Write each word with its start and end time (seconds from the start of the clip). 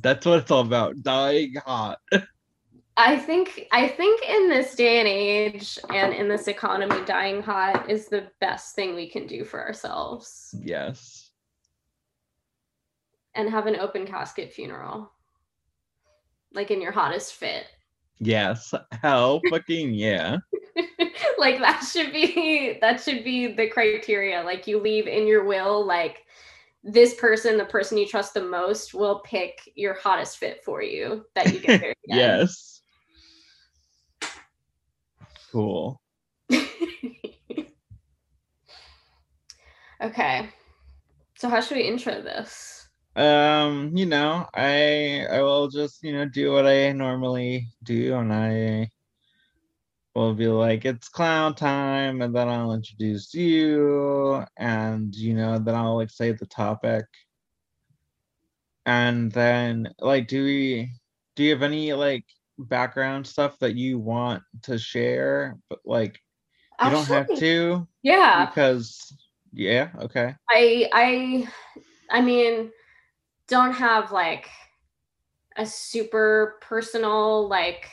That's 0.00 0.26
what 0.26 0.40
it's 0.40 0.50
all 0.50 0.60
about. 0.60 1.02
Dying 1.02 1.54
hot. 1.64 1.98
I 2.96 3.16
think 3.16 3.66
I 3.72 3.88
think 3.88 4.22
in 4.28 4.48
this 4.48 4.76
day 4.76 5.00
and 5.00 5.08
age 5.08 5.78
and 5.90 6.14
in 6.14 6.28
this 6.28 6.46
economy, 6.46 7.04
dying 7.04 7.42
hot 7.42 7.90
is 7.90 8.06
the 8.06 8.28
best 8.40 8.76
thing 8.76 8.94
we 8.94 9.08
can 9.08 9.26
do 9.26 9.44
for 9.44 9.60
ourselves. 9.60 10.54
Yes. 10.60 11.30
And 13.34 13.50
have 13.50 13.66
an 13.66 13.76
open 13.76 14.06
casket 14.06 14.52
funeral. 14.52 15.10
Like 16.52 16.70
in 16.70 16.80
your 16.80 16.92
hottest 16.92 17.34
fit. 17.34 17.66
Yes. 18.20 18.72
Hell 19.02 19.40
fucking 19.50 19.92
yeah. 19.94 20.38
like 21.38 21.58
that 21.58 21.80
should 21.80 22.12
be 22.12 22.78
that 22.80 23.00
should 23.00 23.24
be 23.24 23.54
the 23.54 23.68
criteria. 23.68 24.40
Like 24.42 24.68
you 24.68 24.78
leave 24.78 25.08
in 25.08 25.26
your 25.26 25.44
will 25.44 25.84
like 25.84 26.23
this 26.84 27.14
person, 27.14 27.56
the 27.56 27.64
person 27.64 27.96
you 27.96 28.06
trust 28.06 28.34
the 28.34 28.44
most, 28.44 28.92
will 28.94 29.20
pick 29.20 29.72
your 29.74 29.94
hottest 29.94 30.36
fit 30.36 30.62
for 30.64 30.82
you 30.82 31.24
that 31.34 31.52
you 31.52 31.60
get 31.60 31.82
in. 31.82 31.94
yes. 32.06 32.82
Cool. 35.50 36.00
okay. 40.02 40.48
So 41.36 41.48
how 41.48 41.60
should 41.60 41.76
we 41.78 41.84
intro 41.84 42.20
this? 42.20 42.88
Um, 43.16 43.96
you 43.96 44.06
know, 44.06 44.46
I 44.54 45.26
I 45.30 45.40
will 45.42 45.68
just, 45.68 46.02
you 46.02 46.12
know, 46.12 46.26
do 46.26 46.52
what 46.52 46.66
I 46.66 46.92
normally 46.92 47.68
do 47.84 48.16
and 48.16 48.32
I 48.32 48.90
will 50.14 50.34
be 50.34 50.46
like, 50.46 50.84
it's 50.84 51.08
clown 51.08 51.54
time, 51.54 52.22
and 52.22 52.34
then 52.34 52.48
I'll 52.48 52.72
introduce 52.72 53.34
you, 53.34 54.44
and 54.56 55.14
you 55.14 55.34
know, 55.34 55.58
then 55.58 55.74
I'll 55.74 55.96
like 55.96 56.10
say 56.10 56.32
the 56.32 56.46
topic. 56.46 57.06
And 58.86 59.32
then 59.32 59.94
like 59.98 60.28
do 60.28 60.44
we 60.44 60.92
do 61.36 61.44
you 61.44 61.50
have 61.50 61.62
any 61.62 61.92
like 61.94 62.24
background 62.58 63.26
stuff 63.26 63.58
that 63.60 63.74
you 63.76 63.98
want 63.98 64.42
to 64.62 64.78
share? 64.78 65.56
But 65.70 65.80
like 65.84 66.20
you 66.84 66.90
don't 66.90 67.06
have 67.06 67.28
to 67.38 67.86
Yeah. 68.02 68.46
because 68.46 69.16
yeah, 69.52 69.90
okay. 70.00 70.34
I 70.50 70.88
I 70.92 71.48
I 72.10 72.20
mean 72.20 72.70
don't 73.48 73.72
have 73.72 74.12
like 74.12 74.48
a 75.56 75.64
super 75.64 76.58
personal 76.60 77.48
like 77.48 77.88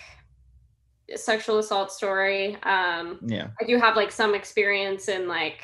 sexual 1.16 1.60
assault 1.60 1.92
story. 1.92 2.56
Um 2.64 3.20
Yeah. 3.26 3.48
I 3.62 3.66
do 3.66 3.78
have 3.78 3.96
like 3.96 4.12
some 4.12 4.36
experience 4.36 5.08
in 5.08 5.28
like 5.28 5.62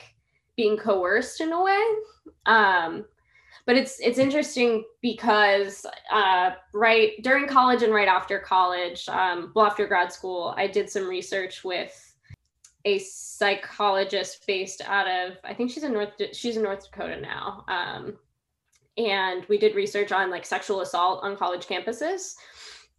being 0.55 0.77
coerced 0.77 1.41
in 1.41 1.51
a 1.51 1.61
way. 1.61 1.83
Um 2.45 3.05
but 3.67 3.75
it's 3.75 3.99
it's 3.99 4.17
interesting 4.17 4.85
because 5.01 5.85
uh, 6.09 6.51
right 6.73 7.21
during 7.21 7.47
college 7.47 7.83
and 7.83 7.93
right 7.93 8.07
after 8.07 8.39
college, 8.39 9.07
um, 9.09 9.51
well 9.55 9.65
after 9.65 9.85
grad 9.85 10.11
school, 10.11 10.53
I 10.55 10.67
did 10.67 10.89
some 10.89 11.05
research 11.05 11.65
with 11.65 12.15
a 12.85 12.99
psychologist 12.99 14.47
based 14.47 14.81
out 14.85 15.07
of 15.09 15.33
I 15.43 15.53
think 15.53 15.69
she's 15.69 15.83
in 15.83 15.91
North 15.91 16.13
she's 16.31 16.55
in 16.55 16.63
North 16.63 16.89
Dakota 16.89 17.19
now. 17.19 17.65
Um, 17.67 18.17
and 18.97 19.45
we 19.49 19.57
did 19.57 19.75
research 19.75 20.13
on 20.13 20.31
like 20.31 20.45
sexual 20.45 20.79
assault 20.79 21.19
on 21.21 21.35
college 21.35 21.67
campuses 21.67 22.35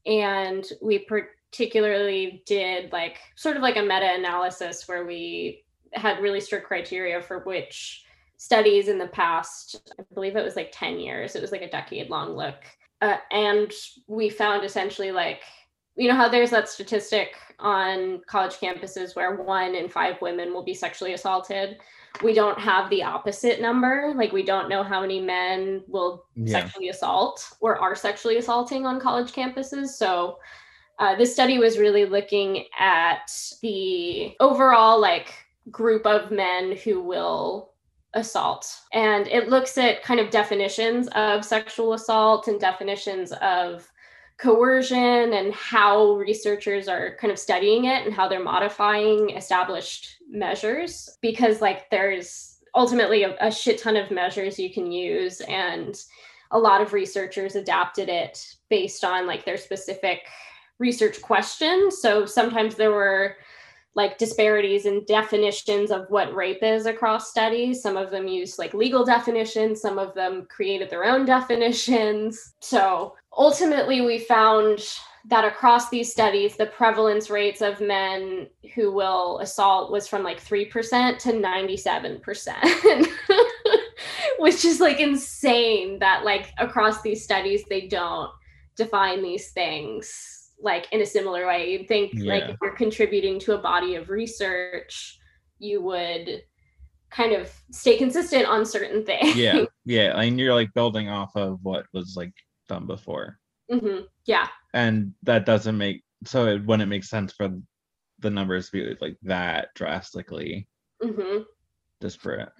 and 0.05 0.66
we 0.83 1.06
particularly 1.50 2.42
did 2.46 2.92
like 2.92 3.18
sort 3.36 3.56
of 3.56 3.62
like 3.62 3.77
a 3.77 3.82
meta 3.82 4.14
analysis 4.14 4.86
where 4.86 5.06
we 5.06 5.64
had 5.92 6.20
really 6.20 6.40
strict 6.40 6.66
criteria 6.66 7.20
for 7.20 7.40
which 7.40 8.05
studies 8.36 8.88
in 8.88 8.98
the 8.98 9.06
past 9.08 9.92
i 9.98 10.02
believe 10.14 10.36
it 10.36 10.44
was 10.44 10.56
like 10.56 10.70
10 10.72 10.98
years 10.98 11.34
it 11.34 11.42
was 11.42 11.50
like 11.52 11.62
a 11.62 11.70
decade 11.70 12.10
long 12.10 12.36
look 12.36 12.56
uh, 13.00 13.16
and 13.30 13.72
we 14.06 14.28
found 14.28 14.64
essentially 14.64 15.10
like 15.10 15.42
you 15.96 16.08
know 16.08 16.14
how 16.14 16.28
there's 16.28 16.50
that 16.50 16.68
statistic 16.68 17.36
on 17.58 18.20
college 18.27 18.55
campuses 18.55 19.16
where 19.16 19.36
one 19.42 19.74
in 19.74 19.88
five 19.88 20.20
women 20.20 20.52
will 20.52 20.62
be 20.62 20.74
sexually 20.74 21.14
assaulted 21.14 21.78
we 22.23 22.33
don't 22.33 22.58
have 22.58 22.89
the 22.90 23.02
opposite 23.02 23.61
number 23.61 24.12
like 24.14 24.33
we 24.33 24.42
don't 24.42 24.68
know 24.68 24.83
how 24.83 25.00
many 25.00 25.20
men 25.20 25.83
will 25.89 26.27
Yeah. 26.36 26.61
sexually 26.61 26.90
assault 26.90 27.44
or 27.61 27.78
are 27.78 27.96
sexually 27.96 28.36
assaulting 28.36 28.86
on 28.86 29.00
college 29.00 29.33
campuses 29.33 29.89
so 29.89 30.39
uh, 30.98 31.14
this 31.17 31.33
study 31.33 31.59
was 31.59 31.79
really 31.79 32.05
looking 32.05 32.64
at 32.79 33.31
the 33.63 34.35
overall 34.41 35.01
like 35.01 35.33
group 35.70 36.07
of 36.07 36.31
men 36.31 36.77
who 36.77 37.03
will 37.03 37.73
assault. 38.14 38.75
And 38.92 39.27
it 39.29 39.48
looks 39.48 39.79
at 39.79 40.03
kind 40.03 40.19
of 40.19 40.31
definitions 40.31 41.09
of 41.09 41.45
sexual 41.45 41.92
assault 41.92 42.48
and 42.48 42.59
definitions 42.61 43.33
of 43.42 43.89
coercion 44.39 45.33
and 45.33 45.53
how 45.53 46.14
researchers 46.14 46.89
are 46.89 47.17
kind 47.20 47.33
of 47.33 47.39
studying 47.39 47.86
it 47.86 48.07
and 48.07 48.15
how 48.15 48.29
they're 48.29 48.42
modifying 48.42 49.30
established 49.30 50.19
measures 50.30 51.19
because 51.20 51.61
like 51.61 51.91
there's 51.91 52.59
ultimately 52.75 53.25
a, 53.25 53.36
a 53.41 53.51
shit 53.51 53.79
ton 53.79 53.97
of 53.97 54.13
measures 54.13 54.59
you 54.59 54.73
can 54.73 54.92
use 54.92 55.41
and 55.42 56.03
a 56.53 56.59
lot 56.59 56.80
of 56.80 56.92
researchers 56.92 57.57
adapted 57.57 58.09
it 58.09 58.55
based 58.70 59.03
on 59.05 59.27
like 59.27 59.45
their 59.45 59.57
specific 59.57 60.20
research 60.78 61.20
questions 61.22 62.00
so 62.00 62.24
sometimes 62.27 62.74
there 62.74 62.92
were 62.92 63.36
like 63.98 64.16
disparities 64.16 64.86
in 64.86 65.05
definitions 65.06 65.90
of 65.90 66.06
what 66.08 66.33
rape 66.33 66.62
is 66.62 66.86
across 66.86 67.30
studies. 67.30 67.83
Some 67.83 67.96
of 67.96 68.12
them 68.12 68.28
used 68.28 68.56
like 68.56 68.72
legal 68.72 69.05
definitions, 69.05 69.80
some 69.80 69.98
of 69.98 70.14
them 70.14 70.46
created 70.48 70.88
their 70.88 71.05
own 71.05 71.24
definitions. 71.34 72.55
So 72.61 73.17
ultimately, 73.36 74.00
we 74.00 74.20
found 74.20 74.78
that 75.27 75.44
across 75.44 75.90
these 75.90 76.12
studies, 76.12 76.56
the 76.56 76.67
prevalence 76.67 77.28
rates 77.28 77.61
of 77.61 77.80
men 77.80 78.46
who 78.77 78.92
will 78.92 79.40
assault 79.40 79.90
was 79.90 80.06
from 80.06 80.22
like 80.22 80.42
3% 80.42 81.18
to 81.18 81.33
97%, 81.33 83.08
which 84.38 84.64
is 84.64 84.78
like 84.78 85.00
insane 85.00 85.98
that 85.98 86.24
like 86.24 86.52
across 86.58 87.02
these 87.02 87.24
studies, 87.24 87.64
they 87.68 87.88
don't 87.88 88.30
define 88.77 89.24
these 89.24 89.50
things 89.50 90.37
like 90.61 90.86
in 90.92 91.01
a 91.01 91.07
similar 91.07 91.46
way. 91.46 91.70
You'd 91.73 91.89
think 91.89 92.13
like 92.17 92.45
if 92.48 92.57
you're 92.63 92.77
contributing 92.77 93.39
to 93.41 93.55
a 93.55 93.58
body 93.58 93.95
of 93.95 94.11
research, 94.11 95.19
you 95.58 95.83
would 95.83 96.42
kind 97.11 97.33
of 97.33 97.52
stay 97.70 97.96
consistent 97.96 98.46
on 98.46 98.64
certain 98.67 99.05
things. 99.05 99.36
Yeah. 99.36 99.64
Yeah. 99.85 100.20
And 100.20 100.39
you're 100.39 100.55
like 100.55 100.74
building 100.74 101.08
off 101.08 101.35
of 101.35 101.61
what 101.63 101.86
was 101.95 102.14
like 102.14 102.33
done 102.68 102.86
before. 102.86 103.39
hmm 103.70 104.01
Yeah. 104.27 104.48
And 104.74 105.14
that 105.23 105.47
doesn't 105.47 105.79
make 105.79 106.02
so 106.27 106.47
it 106.47 106.67
wouldn't 106.67 106.91
make 106.91 107.05
sense 107.05 107.33
for 107.33 107.48
the 108.18 108.30
numbers 108.30 108.67
to 108.67 108.73
be 108.73 108.97
like 109.01 109.17
that 109.23 109.68
drastically 109.74 110.67
hmm 111.02 111.39
disparate. 112.01 112.51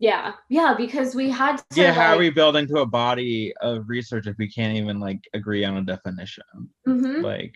Yeah. 0.00 0.32
Yeah. 0.48 0.74
Because 0.76 1.14
we 1.14 1.28
had 1.30 1.58
to. 1.58 1.64
yeah, 1.74 1.92
how 1.92 2.14
are 2.14 2.18
we 2.18 2.30
building 2.30 2.66
to 2.68 2.78
a 2.78 2.86
body 2.86 3.52
of 3.60 3.84
research 3.86 4.26
if 4.26 4.36
we 4.38 4.50
can't 4.50 4.76
even 4.76 4.98
like 4.98 5.20
agree 5.34 5.64
on 5.64 5.76
a 5.76 5.82
definition? 5.82 6.42
Mhm. 6.88 7.22
Like 7.22 7.54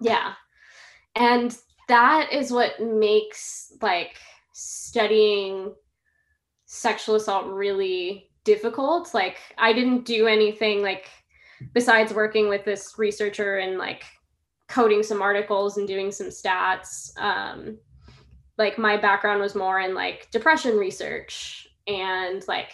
Yeah. 0.00 0.32
And 1.14 1.56
that 1.88 2.32
is 2.32 2.50
what 2.50 2.80
makes 2.80 3.72
like 3.80 4.16
studying 4.52 5.74
sexual 6.64 7.16
assault 7.16 7.46
really 7.46 8.30
difficult. 8.44 9.12
Like 9.12 9.36
I 9.58 9.72
didn't 9.74 10.04
do 10.06 10.26
anything 10.26 10.82
like 10.82 11.08
besides 11.74 12.12
working 12.12 12.48
with 12.48 12.64
this 12.64 12.94
researcher 12.98 13.58
and 13.58 13.76
like 13.78 14.04
coding 14.68 15.02
some 15.02 15.20
articles 15.22 15.76
and 15.76 15.86
doing 15.86 16.10
some 16.10 16.28
stats. 16.28 17.10
Um 17.20 17.78
like 18.58 18.78
my 18.78 18.96
background 18.96 19.40
was 19.40 19.54
more 19.54 19.80
in 19.80 19.94
like 19.94 20.30
depression 20.30 20.76
research 20.76 21.68
and 21.86 22.42
like 22.48 22.72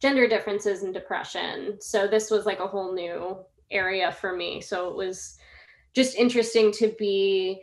gender 0.00 0.28
differences 0.28 0.82
in 0.82 0.92
depression. 0.92 1.78
So 1.80 2.06
this 2.06 2.30
was 2.30 2.46
like 2.46 2.60
a 2.60 2.66
whole 2.66 2.94
new 2.94 3.38
area 3.70 4.12
for 4.12 4.34
me. 4.34 4.60
So 4.60 4.88
it 4.88 4.96
was 4.96 5.38
just 5.94 6.16
interesting 6.16 6.72
to 6.72 6.94
be 6.98 7.60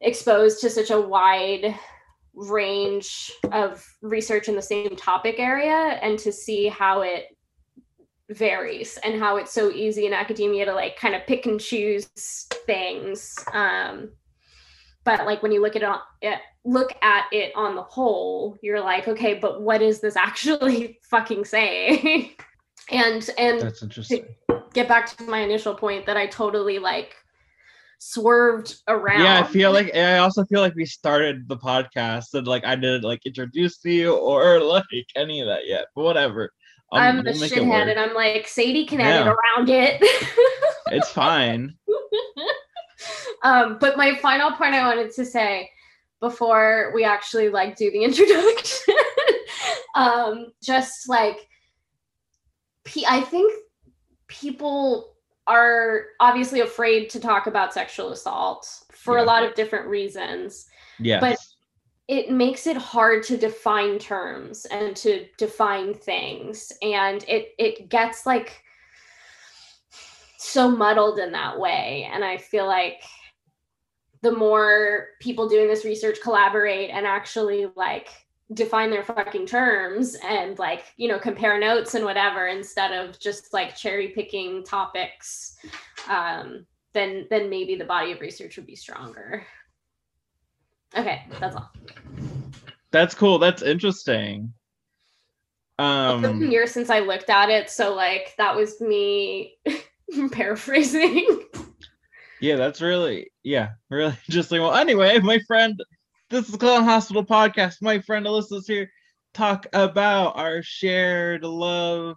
exposed 0.00 0.60
to 0.60 0.70
such 0.70 0.90
a 0.90 1.00
wide 1.00 1.74
range 2.34 3.32
of 3.52 3.86
research 4.02 4.48
in 4.48 4.54
the 4.54 4.62
same 4.62 4.94
topic 4.94 5.38
area 5.38 5.98
and 6.02 6.18
to 6.18 6.30
see 6.30 6.68
how 6.68 7.00
it 7.00 7.36
varies 8.28 8.98
and 9.04 9.20
how 9.20 9.36
it's 9.36 9.52
so 9.52 9.70
easy 9.70 10.06
in 10.06 10.12
academia 10.12 10.64
to 10.64 10.74
like 10.74 10.98
kind 10.98 11.14
of 11.14 11.26
pick 11.26 11.46
and 11.46 11.60
choose 11.60 12.06
things 12.66 13.36
um 13.52 14.10
but 15.06 15.24
like 15.24 15.42
when 15.42 15.52
you 15.52 15.62
look 15.62 15.74
at 15.76 15.82
it 15.82 15.88
on 15.88 16.00
it 16.20 16.38
look 16.66 16.92
at 17.00 17.24
it 17.32 17.52
on 17.56 17.74
the 17.74 17.82
whole 17.82 18.58
you're 18.60 18.80
like 18.80 19.08
okay 19.08 19.32
but 19.32 19.62
what 19.62 19.80
is 19.80 20.00
this 20.00 20.16
actually 20.28 20.98
fucking 21.08 21.44
saying 21.46 22.32
and 22.90 23.30
and 23.38 23.60
that's 23.60 23.82
interesting. 23.82 24.26
get 24.74 24.86
back 24.88 25.16
to 25.16 25.24
my 25.24 25.38
initial 25.38 25.74
point 25.74 26.04
that 26.06 26.18
I 26.18 26.26
totally 26.26 26.78
like 26.78 27.14
swerved 27.98 28.76
around. 28.88 29.22
Yeah, 29.22 29.40
I 29.40 29.44
feel 29.44 29.72
like 29.72 29.94
I 29.96 30.18
also 30.18 30.44
feel 30.44 30.60
like 30.60 30.74
we 30.74 30.84
started 30.84 31.48
the 31.48 31.56
podcast 31.56 32.34
and 32.34 32.46
like 32.46 32.64
I 32.64 32.76
didn't 32.76 33.02
like 33.02 33.24
introduce 33.24 33.78
you 33.84 34.14
or 34.14 34.60
like 34.76 34.84
any 35.16 35.40
of 35.40 35.48
that 35.48 35.66
yet. 35.66 35.86
But 35.94 36.04
whatever. 36.04 36.52
I'll- 36.92 37.00
I'm 37.00 37.18
a 37.20 37.22
we'll 37.22 37.42
it 37.42 37.50
shithead 37.52 37.90
and 37.90 37.98
I'm 37.98 38.14
like, 38.14 38.46
Sadie 38.46 38.86
can 38.86 39.00
edit 39.00 39.26
Yeah. 39.26 39.32
around 39.32 39.70
it. 39.70 40.02
It's 40.88 41.10
fine. 41.10 41.74
Um, 43.42 43.78
but 43.80 43.96
my 43.96 44.14
final 44.16 44.50
point 44.52 44.74
I 44.74 44.86
wanted 44.86 45.12
to 45.14 45.24
say 45.24 45.70
before 46.20 46.92
we 46.94 47.04
actually 47.04 47.48
like 47.48 47.76
do 47.76 47.90
the 47.90 48.02
introduction, 48.08 48.94
um, 49.94 50.46
just 50.62 51.08
like 51.08 51.48
I 53.08 53.20
think 53.22 53.52
people 54.28 55.14
are 55.46 56.06
obviously 56.20 56.60
afraid 56.60 57.08
to 57.10 57.20
talk 57.20 57.46
about 57.46 57.72
sexual 57.72 58.10
assault 58.10 58.66
for 58.92 59.16
Yeah. 59.18 59.24
a 59.24 59.26
lot 59.26 59.44
of 59.44 59.54
different 59.54 59.86
reasons. 59.86 60.66
Yeah. 60.98 61.20
But 61.20 61.38
it 62.08 62.30
makes 62.30 62.66
it 62.66 62.76
hard 62.76 63.22
to 63.24 63.36
define 63.36 63.98
terms 63.98 64.64
and 64.66 64.94
to 64.96 65.26
define 65.38 65.92
things, 65.94 66.72
and 66.80 67.24
it 67.28 67.54
it 67.58 67.88
gets 67.88 68.24
like 68.26 68.62
so 70.46 70.70
muddled 70.70 71.18
in 71.18 71.32
that 71.32 71.58
way. 71.58 72.08
And 72.12 72.24
I 72.24 72.36
feel 72.36 72.66
like 72.66 73.02
the 74.22 74.32
more 74.32 75.08
people 75.20 75.48
doing 75.48 75.68
this 75.68 75.84
research 75.84 76.18
collaborate 76.22 76.90
and 76.90 77.06
actually 77.06 77.66
like 77.76 78.08
define 78.54 78.90
their 78.90 79.02
fucking 79.02 79.46
terms 79.46 80.16
and 80.24 80.58
like 80.58 80.84
you 80.96 81.08
know 81.08 81.18
compare 81.18 81.58
notes 81.58 81.94
and 81.94 82.04
whatever 82.04 82.46
instead 82.46 82.92
of 82.92 83.18
just 83.18 83.52
like 83.52 83.76
cherry 83.76 84.08
picking 84.08 84.62
topics 84.64 85.56
um 86.08 86.64
then 86.92 87.26
then 87.28 87.50
maybe 87.50 87.74
the 87.74 87.84
body 87.84 88.12
of 88.12 88.20
research 88.20 88.56
would 88.56 88.66
be 88.66 88.76
stronger 88.76 89.44
okay 90.96 91.24
that's 91.40 91.56
all 91.56 91.70
That's 92.92 93.14
cool. 93.14 93.38
That's 93.38 93.62
interesting. 93.62 94.52
it's 95.78 96.22
been 96.22 96.38
Um 96.38 96.50
years 96.50 96.70
since 96.70 96.88
i 96.88 97.00
looked 97.00 97.30
at 97.30 97.50
it 97.50 97.68
so 97.68 97.94
like 97.94 98.32
that 98.38 98.54
was 98.54 98.80
me 98.80 99.56
paraphrasing 100.32 101.40
yeah, 102.40 102.56
that's 102.56 102.80
really 102.80 103.30
yeah, 103.42 103.70
really 103.90 104.16
interesting. 104.28 104.60
Well, 104.60 104.74
anyway, 104.74 105.18
my 105.20 105.38
friend, 105.46 105.82
this 106.30 106.48
is 106.48 106.56
Clown 106.56 106.84
Hospital 106.84 107.24
podcast. 107.24 107.76
My 107.80 108.00
friend 108.00 108.26
Alyssa's 108.26 108.66
here 108.66 108.90
talk 109.34 109.66
about 109.72 110.36
our 110.36 110.62
shared 110.62 111.44
love 111.44 112.16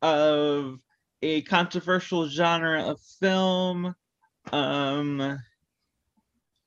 of 0.00 0.78
a 1.22 1.42
controversial 1.42 2.28
genre 2.28 2.82
of 2.82 3.00
film. 3.20 3.94
Um 4.52 5.38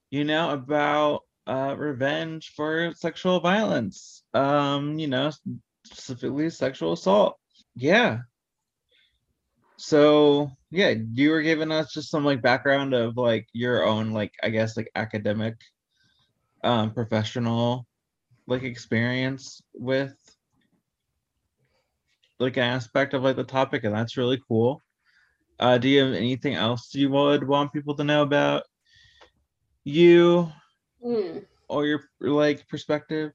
you 0.10 0.24
know, 0.24 0.52
about 0.52 1.22
uh 1.48 1.76
revenge 1.78 2.54
for 2.56 2.94
sexual 2.96 3.42
violence. 3.42 4.24
Um, 4.34 4.98
you 4.98 5.08
know, 5.08 5.32
specifically 5.86 6.50
sexual 6.50 6.94
assault. 6.94 7.38
Yeah. 7.76 8.20
So 9.78 10.52
yeah, 10.72 10.94
you 11.14 11.30
were 11.32 11.42
giving 11.42 11.72
us 11.72 11.94
just 11.94 12.10
some 12.10 12.26
like 12.26 12.42
background 12.42 12.94
of 12.94 13.18
like 13.18 13.48
your 13.54 13.84
own 13.86 14.12
like 14.12 14.34
I 14.44 14.50
guess 14.50 14.78
like 14.78 14.90
academic 14.96 15.56
um 16.64 16.94
professional 16.94 17.86
like 18.48 18.64
experience 18.64 19.62
with 19.74 20.16
like 22.40 22.58
an 22.58 22.64
aspect 22.64 23.14
of 23.14 23.24
like 23.24 23.36
the 23.36 23.44
topic 23.44 23.84
and 23.84 23.94
that's 23.96 24.18
really 24.18 24.42
cool. 24.48 24.82
Uh 25.60 25.78
do 25.78 25.88
you 25.90 26.04
have 26.04 26.14
anything 26.14 26.56
else 26.56 26.94
you 26.94 27.10
would 27.12 27.48
want 27.48 27.74
people 27.74 27.96
to 27.96 28.04
know 28.04 28.22
about 28.24 28.64
you 29.86 30.52
Hmm. 31.02 31.40
or 31.70 31.86
your 31.86 32.02
like 32.22 32.68
perspective, 32.68 33.32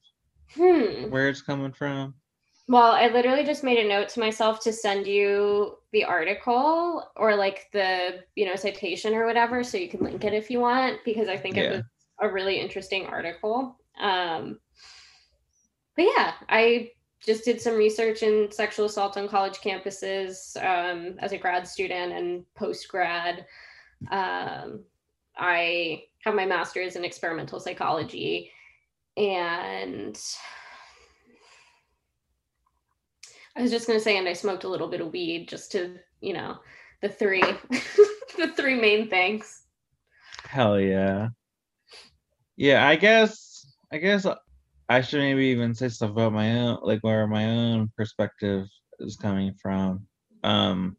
hmm 0.55 1.09
where 1.09 1.29
it's 1.29 1.41
coming 1.41 1.73
from? 1.73 2.20
Well, 2.71 2.93
I 2.93 3.09
literally 3.09 3.43
just 3.43 3.65
made 3.65 3.79
a 3.79 3.89
note 3.89 4.07
to 4.09 4.21
myself 4.21 4.61
to 4.61 4.71
send 4.71 5.05
you 5.05 5.75
the 5.91 6.05
article 6.05 7.05
or 7.17 7.35
like 7.35 7.67
the, 7.73 8.23
you 8.35 8.45
know, 8.45 8.55
citation 8.55 9.13
or 9.13 9.25
whatever 9.25 9.61
so 9.61 9.77
you 9.77 9.89
can 9.89 9.99
link 9.99 10.23
it 10.23 10.33
if 10.33 10.49
you 10.49 10.61
want 10.61 10.99
because 11.03 11.27
I 11.27 11.35
think 11.35 11.57
it 11.57 11.69
was 11.69 11.83
a 12.21 12.31
really 12.31 12.61
interesting 12.61 13.07
article. 13.07 13.75
Um 13.99 14.57
but 15.97 16.05
yeah, 16.15 16.31
I 16.47 16.91
just 17.21 17.43
did 17.43 17.59
some 17.59 17.75
research 17.75 18.23
in 18.23 18.49
sexual 18.53 18.85
assault 18.85 19.17
on 19.17 19.27
college 19.27 19.57
campuses 19.57 20.55
um, 20.63 21.17
as 21.19 21.33
a 21.33 21.37
grad 21.37 21.67
student 21.67 22.13
and 22.13 22.45
post 22.55 22.87
grad. 22.87 23.45
Um, 24.09 24.85
I 25.37 26.03
have 26.23 26.35
my 26.35 26.45
master's 26.45 26.95
in 26.95 27.03
experimental 27.03 27.59
psychology 27.59 28.49
and 29.17 30.17
I 33.55 33.61
was 33.61 33.71
just 33.71 33.87
gonna 33.87 33.99
say, 33.99 34.17
and 34.17 34.27
I 34.27 34.33
smoked 34.33 34.63
a 34.63 34.69
little 34.69 34.87
bit 34.87 35.01
of 35.01 35.11
weed 35.11 35.47
just 35.47 35.71
to, 35.73 35.97
you 36.21 36.33
know, 36.33 36.57
the 37.01 37.09
three, 37.09 37.41
the 37.71 38.53
three 38.55 38.79
main 38.79 39.09
things. 39.09 39.63
Hell 40.43 40.79
yeah. 40.79 41.29
Yeah, 42.55 42.87
I 42.87 42.95
guess 42.95 43.65
I 43.91 43.97
guess 43.97 44.25
I 44.87 45.01
should 45.01 45.19
maybe 45.19 45.45
even 45.47 45.73
say 45.73 45.89
stuff 45.89 46.11
about 46.11 46.33
my 46.33 46.59
own 46.59 46.79
like 46.83 46.99
where 47.01 47.27
my 47.27 47.45
own 47.45 47.91
perspective 47.97 48.67
is 48.99 49.15
coming 49.15 49.53
from. 49.61 50.07
Um 50.43 50.97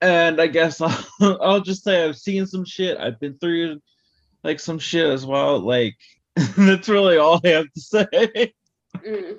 and 0.00 0.40
I 0.40 0.46
guess 0.46 0.80
I'll, 0.80 1.04
I'll 1.42 1.60
just 1.60 1.84
say 1.84 2.04
I've 2.04 2.16
seen 2.16 2.46
some 2.46 2.64
shit. 2.64 2.98
I've 2.98 3.20
been 3.20 3.38
through 3.38 3.80
like 4.44 4.60
some 4.60 4.78
shit 4.78 5.10
as 5.10 5.26
well. 5.26 5.58
Like 5.58 5.96
that's 6.56 6.88
really 6.88 7.16
all 7.16 7.40
I 7.44 7.48
have 7.48 7.72
to 7.72 7.80
say. 7.80 8.54
Mm. 8.96 9.38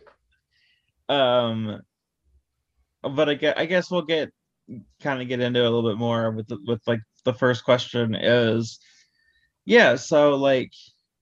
Um 1.10 1.80
but 3.04 3.30
I 3.30 3.36
guess, 3.36 3.54
I 3.58 3.66
guess 3.66 3.90
we'll 3.92 4.02
get 4.02 4.32
kind 5.02 5.22
of 5.22 5.28
get 5.28 5.40
into 5.40 5.60
it 5.60 5.66
a 5.66 5.70
little 5.70 5.90
bit 5.90 5.98
more 5.98 6.32
with 6.32 6.48
the, 6.48 6.58
with 6.68 6.82
like 6.88 7.00
the 7.24 7.34
first 7.34 7.64
question 7.64 8.16
is 8.16 8.80
yeah 9.66 9.96
so 9.96 10.36
like 10.36 10.72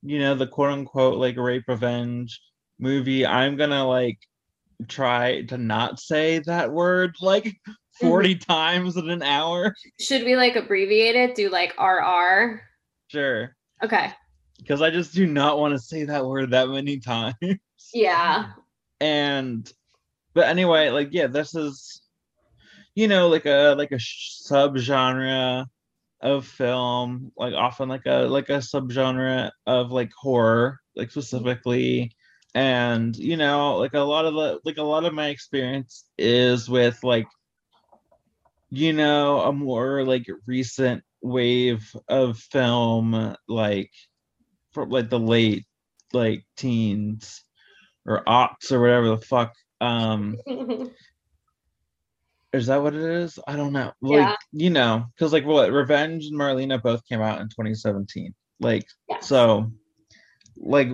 you 0.02 0.18
know 0.18 0.34
the 0.34 0.46
quote 0.46 0.70
unquote 0.72 1.18
like 1.18 1.36
rape 1.36 1.64
revenge 1.68 2.40
movie 2.80 3.24
i'm 3.24 3.56
gonna 3.56 3.86
like 3.86 4.18
try 4.88 5.42
to 5.42 5.56
not 5.56 6.00
say 6.00 6.40
that 6.40 6.72
word 6.72 7.14
like 7.20 7.54
40 8.00 8.34
times 8.36 8.96
in 8.96 9.08
an 9.08 9.22
hour 9.22 9.74
Should 10.00 10.24
we 10.24 10.36
like 10.36 10.54
abbreviate 10.54 11.16
it? 11.16 11.34
Do 11.34 11.48
like 11.48 11.72
RR? 11.80 12.60
sure 13.08 13.56
Okay. 13.82 14.12
because 14.58 14.82
i 14.82 14.90
just 14.90 15.14
do 15.14 15.26
not 15.26 15.58
want 15.58 15.72
to 15.72 15.78
say 15.78 16.04
that 16.04 16.26
word 16.26 16.50
that 16.50 16.68
many 16.68 16.98
times 17.00 17.34
Yeah. 17.94 18.48
and 19.00 19.72
but 20.36 20.46
anyway 20.46 20.90
like 20.90 21.08
yeah 21.10 21.26
this 21.26 21.54
is 21.56 22.02
you 22.94 23.08
know 23.08 23.28
like 23.28 23.46
a 23.46 23.74
like 23.76 23.90
a 23.90 23.98
sub 23.98 24.76
genre 24.76 25.66
of 26.20 26.46
film 26.46 27.32
like 27.36 27.54
often 27.54 27.88
like 27.88 28.06
a 28.06 28.26
like 28.26 28.48
a 28.48 28.58
subgenre 28.58 29.50
of 29.66 29.90
like 29.90 30.10
horror 30.16 30.80
like 30.96 31.10
specifically. 31.10 32.12
And 32.54 33.14
you 33.16 33.36
know 33.36 33.76
like 33.76 33.92
a 33.92 34.00
lot 34.00 34.24
of 34.24 34.32
the 34.32 34.60
like 34.64 34.78
a 34.78 34.82
lot 34.82 35.04
of 35.04 35.12
my 35.12 35.28
experience 35.28 36.06
is 36.16 36.70
with 36.70 36.98
like 37.04 37.26
you 38.70 38.94
know 38.94 39.40
a 39.42 39.52
more 39.52 40.04
like 40.04 40.26
recent 40.46 41.04
wave 41.20 41.94
of 42.08 42.38
film 42.38 43.36
like 43.46 43.90
from 44.72 44.88
like 44.88 45.10
the 45.10 45.18
late 45.18 45.66
like 46.14 46.46
teens 46.56 47.44
or 48.06 48.24
aughts 48.24 48.72
or 48.72 48.80
whatever 48.80 49.08
the 49.08 49.18
fuck 49.18 49.52
um 49.80 50.36
is 52.52 52.66
that 52.66 52.82
what 52.82 52.94
it 52.94 53.02
is 53.02 53.38
i 53.46 53.54
don't 53.56 53.72
know 53.72 53.92
like 54.00 54.20
Yeah. 54.20 54.34
you 54.52 54.70
know 54.70 55.04
because 55.14 55.32
like 55.32 55.44
what 55.44 55.70
revenge 55.72 56.26
and 56.26 56.38
Marlina 56.38 56.82
both 56.82 57.06
came 57.06 57.20
out 57.20 57.40
in 57.40 57.48
2017 57.48 58.34
like 58.60 58.86
Yeah. 59.08 59.20
so 59.20 59.70
like 60.56 60.88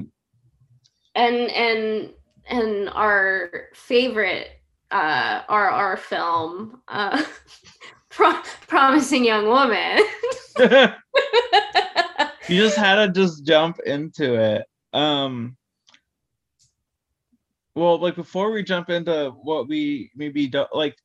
and 1.15 1.37
and 1.37 2.11
and 2.49 2.89
our 2.91 3.69
favorite 3.75 4.49
uh 4.91 5.43
RR 5.49 5.97
film, 5.97 6.83
uh 6.89 7.23
Pro- 8.11 8.43
Promising 8.67 9.25
Young 9.25 9.47
Woman. 9.47 10.01
you 12.49 12.59
just 12.61 12.77
had 12.77 12.97
to 12.97 13.09
just 13.09 13.45
jump 13.47 13.79
into 13.87 14.35
it 14.35 14.67
um 14.93 15.57
well 17.75 17.99
like 17.99 18.17
before 18.17 18.51
we 18.53 18.63
jump 18.63 18.91
into 18.91 19.31
what 19.43 19.69
we 19.69 20.11
maybe 20.15 20.47
don't 20.47 20.73
like 20.75 20.97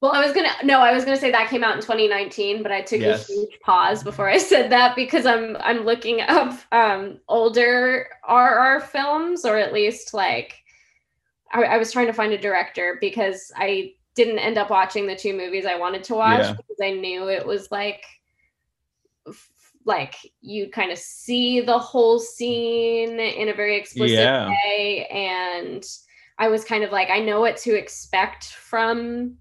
Well, 0.00 0.12
I 0.12 0.24
was 0.24 0.32
gonna 0.32 0.52
no, 0.64 0.80
I 0.80 0.92
was 0.92 1.04
gonna 1.04 1.16
say 1.16 1.30
that 1.30 1.50
came 1.50 1.62
out 1.62 1.76
in 1.76 1.82
2019, 1.82 2.62
but 2.62 2.72
I 2.72 2.80
took 2.82 3.00
Yes. 3.00 3.28
a 3.28 3.32
huge 3.34 3.60
pause 3.60 4.02
before 4.02 4.28
I 4.28 4.38
said 4.52 4.70
that 4.70 4.96
because 4.96 5.26
I'm 5.26 5.56
I'm 5.60 5.84
looking 5.84 6.20
up 6.22 6.58
um 6.72 7.18
older 7.28 8.06
RR 8.28 8.80
films, 8.80 9.44
or 9.44 9.58
at 9.58 9.72
least 9.72 10.14
like 10.14 10.54
I, 11.52 11.64
I 11.64 11.76
was 11.78 11.92
trying 11.92 12.06
to 12.06 12.12
find 12.12 12.32
a 12.32 12.38
director 12.38 12.98
because 13.00 13.52
I 13.56 13.94
didn't 14.14 14.38
end 14.38 14.58
up 14.58 14.70
watching 14.70 15.06
the 15.06 15.16
two 15.16 15.36
movies 15.36 15.66
I 15.66 15.76
wanted 15.78 16.04
to 16.04 16.14
watch 16.14 16.40
Yeah. 16.40 16.52
because 16.56 16.76
I 16.82 16.92
knew 16.92 17.28
it 17.28 17.46
was 17.46 17.70
like 17.70 18.02
like 19.84 20.14
you 20.40 20.70
kind 20.70 20.92
of 20.92 20.98
see 20.98 21.60
the 21.60 21.78
whole 21.78 22.18
scene 22.18 23.18
in 23.18 23.48
a 23.48 23.54
very 23.54 23.76
explicit 23.78 24.18
Yeah. 24.18 24.48
way 24.48 25.06
and 25.10 25.84
I 26.40 26.48
was 26.48 26.64
kind 26.64 26.82
of 26.82 26.90
like, 26.90 27.10
I 27.10 27.20
know 27.20 27.40
what 27.40 27.58
to 27.58 27.76
expect 27.76 28.44
from 28.46 29.36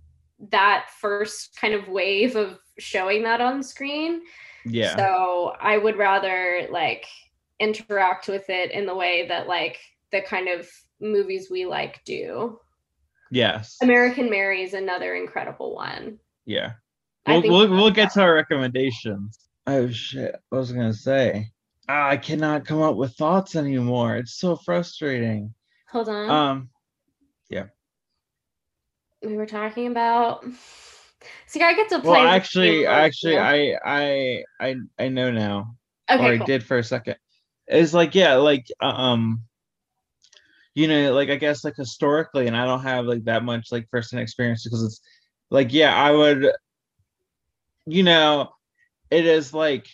that 0.51 0.89
first 0.99 1.55
kind 1.59 1.73
of 1.73 1.87
wave 1.87 2.35
of 2.35 2.59
showing 2.77 3.23
that 3.23 3.39
on 3.41 3.63
screen. 3.63 4.21
Yeah. 4.65 4.95
So 4.97 5.55
I 5.61 5.77
would 5.77 5.97
rather 5.97 6.67
like 6.69 7.05
interact 7.59 8.27
with 8.27 8.49
it 8.49 8.71
in 8.71 8.85
the 8.85 8.95
way 8.95 9.25
that 9.29 9.47
like 9.47 9.79
the 10.11 10.21
kind 10.21 10.49
of 10.49 10.69
movies 10.99 11.47
we 11.49 11.65
like 11.65 12.03
do. 12.03 12.59
Yes. 13.31 13.77
American 13.81 14.29
Mary 14.29 14.61
is 14.63 14.73
another 14.73 15.15
incredible 15.15 15.73
one. 15.73 16.19
Yeah. 16.45 16.73
We'll 17.25 17.41
we'll, 17.41 17.51
we'll 17.51 17.69
we'll 17.69 17.91
get 17.91 18.11
to 18.13 18.21
our 18.21 18.33
recommendations. 18.33 19.39
Oh 19.67 19.89
shit! 19.89 20.35
What 20.49 20.59
was 20.59 20.71
I 20.71 20.75
gonna 20.75 20.93
say? 20.93 21.51
Ah, 21.87 22.09
I 22.09 22.17
cannot 22.17 22.65
come 22.65 22.81
up 22.81 22.95
with 22.95 23.15
thoughts 23.15 23.55
anymore. 23.55 24.15
It's 24.15 24.39
so 24.39 24.55
frustrating. 24.55 25.53
Hold 25.91 26.09
on. 26.09 26.29
Um. 26.29 26.69
We 29.21 29.35
were 29.35 29.45
talking 29.45 29.87
about. 29.87 30.45
See, 31.47 31.61
I 31.61 31.73
get 31.73 31.89
to 31.89 31.99
play. 31.99 32.11
Well, 32.11 32.27
actually, 32.27 32.85
actually. 32.85 33.37
I 33.37 33.77
I 33.83 34.43
I 34.59 34.75
I 34.97 35.09
know 35.09 35.31
now. 35.31 35.75
or 36.09 36.15
okay, 36.15 36.39
I 36.39 36.45
did 36.45 36.63
for 36.63 36.77
a 36.77 36.83
second. 36.83 37.17
It's 37.67 37.93
like 37.93 38.15
yeah, 38.15 38.35
like 38.35 38.67
um, 38.81 39.43
you 40.73 40.87
know, 40.87 41.13
like 41.13 41.29
I 41.29 41.35
guess 41.35 41.63
like 41.63 41.75
historically, 41.75 42.47
and 42.47 42.55
I 42.55 42.65
don't 42.65 42.83
have 42.83 43.05
like 43.05 43.25
that 43.25 43.43
much 43.43 43.71
like 43.71 43.89
first-hand 43.91 44.21
experience 44.21 44.63
because 44.63 44.83
it's 44.83 45.01
like 45.49 45.73
yeah, 45.73 45.93
I 45.93 46.11
would, 46.11 46.51
you 47.85 48.03
know, 48.03 48.49
it 49.11 49.25
is 49.25 49.53
like, 49.53 49.87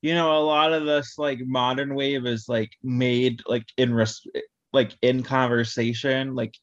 you 0.00 0.14
know, 0.14 0.38
a 0.38 0.40
lot 0.44 0.72
of 0.72 0.86
this 0.86 1.18
like 1.18 1.40
modern 1.44 1.94
wave 1.94 2.26
is 2.26 2.48
like 2.48 2.70
made 2.82 3.42
like 3.46 3.66
in 3.76 3.92
res 3.92 4.26
like 4.72 4.96
in 5.02 5.22
conversation, 5.22 6.34
like 6.34 6.54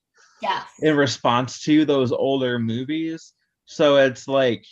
Yes. 0.41 0.69
in 0.79 0.95
response 0.97 1.61
to 1.63 1.85
those 1.85 2.11
older 2.11 2.59
movies. 2.59 3.33
So 3.65 3.97
it's 3.97 4.27
like, 4.27 4.65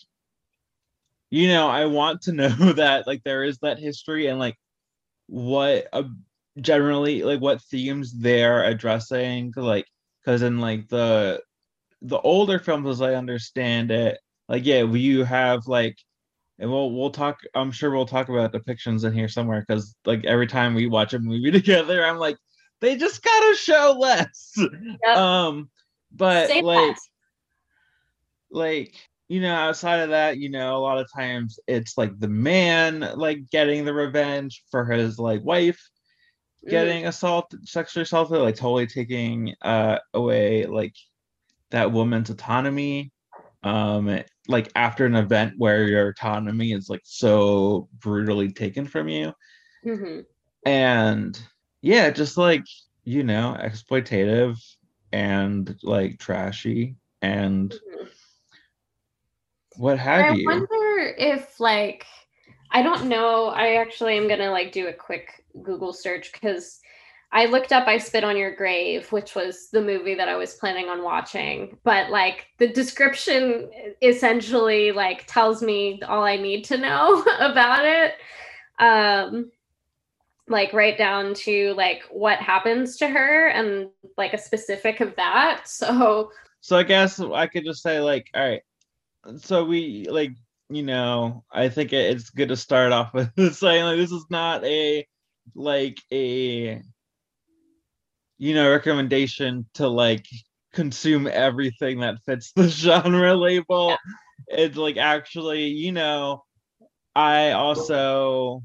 you 1.30 1.48
know, 1.50 1.68
I 1.68 1.86
want 1.86 2.22
to 2.24 2.32
know 2.34 2.74
that 2.74 3.08
like 3.08 3.24
there 3.24 3.44
is 3.44 3.58
that 3.60 3.80
history 3.80 4.28
and 4.28 4.40
like 4.40 4.56
what 5.28 5.88
uh, 5.94 6.04
generally 6.62 7.24
like 7.24 7.42
what 7.42 7.62
themes 7.64 8.14
they're 8.14 8.64
addressing, 8.64 9.54
like 9.56 9.88
because 10.24 10.42
in 10.42 10.60
like 10.60 10.88
the 10.90 11.42
the 12.02 12.20
older 12.20 12.60
films, 12.60 12.88
as 12.90 13.02
I 13.02 13.16
understand 13.16 13.92
it, 13.92 14.20
like 14.50 14.66
yeah, 14.66 14.84
you 14.84 15.24
have 15.26 15.68
like. 15.68 15.98
And 16.60 16.72
we'll 16.72 16.92
we'll 16.92 17.12
talk. 17.12 17.40
I'm 17.56 17.72
sure 17.72 17.92
we'll 17.92 18.06
talk 18.06 18.30
about 18.30 18.54
depictions 18.54 19.06
in 19.06 19.14
here 19.14 19.28
somewhere 19.28 19.66
because 19.68 19.96
like 20.06 20.26
every 20.26 20.48
time 20.48 20.74
we 20.76 20.88
watch 20.88 21.14
a 21.14 21.20
movie 21.20 21.52
together, 21.54 22.06
I'm 22.06 22.18
like, 22.18 22.38
they 22.82 22.96
just 22.96 23.24
gotta 23.24 23.56
show 23.56 23.96
less. 24.00 24.54
Yep. 24.58 25.18
Um, 25.18 25.70
but 26.12 26.50
like 26.64 26.96
that. 26.96 26.96
like 28.52 28.96
you 29.28 29.42
know 29.42 29.54
outside 29.54 30.00
of 30.00 30.10
that 30.10 30.38
you 30.38 30.50
know 30.50 30.78
a 30.78 30.80
lot 30.80 30.98
of 30.98 31.08
times 31.14 31.60
it's 31.68 31.98
like 31.98 32.18
the 32.20 32.28
man 32.28 33.02
like 33.16 33.50
getting 33.52 33.84
the 33.86 33.94
revenge 33.94 34.64
for 34.72 34.86
his 34.86 35.20
like 35.20 35.44
wife 35.44 35.82
Mhm. 36.66 36.70
getting 36.70 37.06
assaulted 37.08 37.68
sexually 37.68 38.04
assaulted 38.04 38.40
like 38.40 38.56
totally 38.56 38.88
taking 38.88 39.54
uh 39.62 39.98
away 40.14 40.66
like 40.66 40.94
that 41.72 41.92
woman's 41.92 42.30
autonomy 42.30 43.12
um 43.64 44.20
like 44.48 44.72
after 44.76 45.06
an 45.06 45.16
event 45.16 45.54
where 45.58 45.84
your 45.84 46.10
autonomy 46.10 46.72
is 46.72 46.90
like 46.90 47.02
so 47.04 47.90
brutally 48.00 48.50
taken 48.52 48.88
from 48.88 49.10
you 49.10 49.34
Mhm. 49.86 50.26
and 50.66 51.40
yeah 51.82 52.10
just 52.10 52.38
like 52.38 52.64
you 53.04 53.24
know 53.24 53.56
exploitative 53.60 54.58
and 55.12 55.76
like 55.84 56.20
trashy 56.20 56.96
and 57.22 57.72
Mhm. 57.72 58.10
what 59.78 60.00
have 60.00 60.32
I 60.32 60.34
you 60.34 60.46
wonder 60.46 61.16
if 61.18 61.60
like 61.60 62.06
I 62.72 62.82
don't 62.82 63.08
know. 63.08 63.46
I 63.48 63.76
actually 63.76 64.18
am 64.18 64.28
gonna 64.28 64.52
like 64.52 64.72
do 64.72 64.88
a 64.88 64.94
quick 64.94 65.46
Google 65.64 65.94
search 65.94 66.32
because 66.34 66.80
I 67.32 67.46
looked 67.46 67.72
up 67.72 67.88
I 67.88 67.98
Spit 67.98 68.24
on 68.24 68.38
Your 68.38 68.56
Grave, 68.56 69.12
which 69.12 69.36
was 69.36 69.70
the 69.72 69.82
movie 69.82 70.16
that 70.16 70.30
I 70.30 70.36
was 70.36 70.56
planning 70.56 70.90
on 70.90 71.04
watching. 71.04 71.78
But 71.84 72.10
like 72.10 72.48
the 72.58 72.68
description 72.68 73.70
essentially 74.02 74.92
like 74.92 75.26
tells 75.28 75.62
me 75.62 76.02
all 76.08 76.24
I 76.24 76.38
need 76.38 76.66
to 76.66 76.78
know 76.78 77.22
about 77.40 77.86
it. 77.86 78.14
Um 78.80 79.52
like 80.48 80.74
right 80.74 80.98
down 80.98 81.34
to 81.34 81.74
like 81.76 82.04
what 82.10 82.40
happens 82.40 82.98
to 82.98 83.08
her 83.08 83.48
and 83.48 83.90
like 84.18 84.34
a 84.34 84.38
specific 84.38 85.02
of 85.02 85.16
that. 85.16 85.68
So 85.68 86.32
so 86.62 86.78
i 86.78 86.84
guess 86.84 87.20
i 87.20 87.48
could 87.48 87.64
just 87.64 87.82
say 87.82 88.00
like 88.00 88.30
all 88.36 88.48
right 88.48 88.62
so 89.38 89.64
we 89.64 90.06
like 90.10 90.32
you 90.70 90.84
know 90.84 91.44
i 91.52 91.70
think 91.70 91.94
it's 91.94 92.30
good 92.30 92.50
to 92.50 92.58
start 92.58 92.92
off 92.92 93.14
with 93.14 93.32
saying 93.56 93.84
like 93.84 93.98
this 93.98 94.12
is 94.12 94.26
not 94.30 94.64
a 94.66 95.06
like 95.56 95.98
a 96.12 96.82
you 98.38 98.54
know 98.54 98.70
recommendation 98.70 99.66
to 99.74 99.88
like 99.88 100.26
consume 100.74 101.28
everything 101.28 102.02
that 102.02 102.18
fits 102.26 102.52
the 102.52 102.68
genre 102.68 103.34
label 103.34 103.96
it's 104.48 104.78
like 104.78 104.98
actually 104.98 105.68
you 105.68 105.92
know 105.92 106.44
i 107.16 107.52
also 107.52 108.62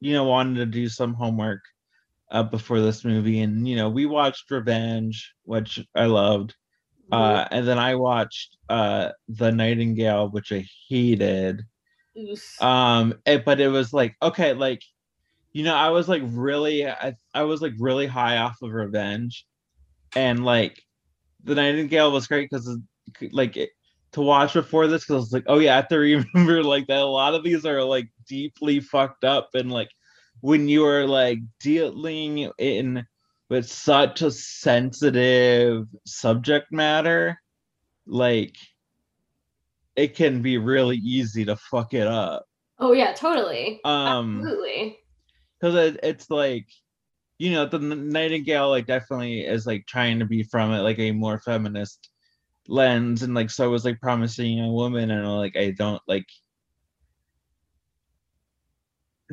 you 0.00 0.12
know 0.12 0.24
wanted 0.24 0.56
to 0.56 0.66
do 0.66 0.88
some 0.88 1.14
homework 1.14 1.60
uh, 2.30 2.42
before 2.42 2.80
this 2.80 3.04
movie. 3.04 3.40
And 3.40 3.68
you 3.68 3.76
know 3.76 3.88
we 3.88 4.06
watched 4.06 4.50
revenge 4.50 5.32
which 5.44 5.80
i 5.94 6.06
loved. 6.06 6.54
Uh 7.10 7.46
and 7.50 7.66
then 7.68 7.78
i 7.78 7.94
watched 7.94 8.56
uh 8.68 9.10
the 9.28 9.52
nightingale 9.52 10.28
which 10.28 10.52
i 10.52 10.64
hated. 10.88 11.62
Oof. 12.18 12.62
um 12.62 13.14
it, 13.26 13.44
but 13.44 13.60
it 13.60 13.68
was 13.68 13.92
like 13.92 14.16
okay 14.22 14.54
like 14.54 14.82
you 15.52 15.64
know 15.64 15.74
i 15.74 15.90
was 15.90 16.08
like 16.08 16.22
really 16.24 16.86
I, 16.88 17.14
I 17.34 17.42
was 17.42 17.60
like 17.60 17.74
really 17.78 18.06
high 18.06 18.38
off 18.38 18.56
of 18.62 18.72
revenge. 18.72 19.46
And 20.14 20.44
like 20.44 20.82
the 21.44 21.54
nightingale 21.54 22.10
was 22.10 22.26
great 22.26 22.48
because 22.50 22.78
like 23.32 23.56
it, 23.56 23.70
to 24.16 24.22
watch 24.22 24.54
before 24.54 24.86
this 24.86 25.04
because 25.04 25.24
it's 25.24 25.32
like 25.32 25.44
oh 25.46 25.58
yeah 25.58 25.72
i 25.74 25.76
have 25.76 25.88
to 25.88 25.98
remember 25.98 26.64
like 26.64 26.86
that 26.86 27.02
a 27.02 27.04
lot 27.04 27.34
of 27.34 27.44
these 27.44 27.66
are 27.66 27.84
like 27.84 28.08
deeply 28.26 28.80
fucked 28.80 29.24
up 29.24 29.50
and 29.54 29.70
like 29.70 29.90
when 30.40 30.68
you 30.68 30.84
are 30.86 31.06
like 31.06 31.38
dealing 31.60 32.50
in 32.58 33.06
with 33.50 33.68
such 33.68 34.22
a 34.22 34.30
sensitive 34.30 35.86
subject 36.06 36.72
matter 36.72 37.38
like 38.06 38.56
it 39.96 40.16
can 40.16 40.40
be 40.40 40.56
really 40.56 40.96
easy 40.96 41.44
to 41.44 41.56
fuck 41.56 41.92
it 41.92 42.06
up 42.06 42.46
oh 42.78 42.92
yeah, 42.92 43.12
totally. 43.12 43.80
um 43.84 44.38
Absolutely. 44.38 44.98
because 45.60 45.74
it, 45.74 46.00
it's 46.02 46.30
like 46.30 46.66
you 47.38 47.52
know 47.52 47.66
the 47.66 47.78
nightingale 47.78 48.70
like 48.70 48.86
definitely 48.86 49.40
is 49.40 49.66
like 49.66 49.84
trying 49.86 50.18
to 50.18 50.24
be 50.24 50.42
from 50.42 50.72
it 50.72 50.80
like 50.80 50.98
a 50.98 51.12
more 51.12 51.38
feminist 51.38 52.08
lens 52.68 53.22
and 53.22 53.34
like 53.34 53.50
so 53.50 53.70
was 53.70 53.84
like 53.84 54.00
promising 54.00 54.60
a 54.60 54.68
woman 54.68 55.10
and 55.10 55.26
like 55.36 55.56
i 55.56 55.70
don't 55.70 56.02
like 56.06 56.26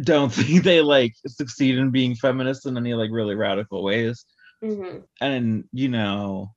don't 0.02 0.32
think 0.34 0.64
they 0.64 0.82
like 0.82 1.14
succeed 1.28 1.78
in 1.78 1.92
being 1.92 2.16
feminist 2.16 2.66
in 2.66 2.78
any 2.78 2.94
like 2.94 3.12
really 3.12 3.36
radical 3.36 3.84
ways. 3.84 4.26
Hmm 4.64 5.00
and 5.22 5.66
you 5.74 5.90
know 5.90 6.52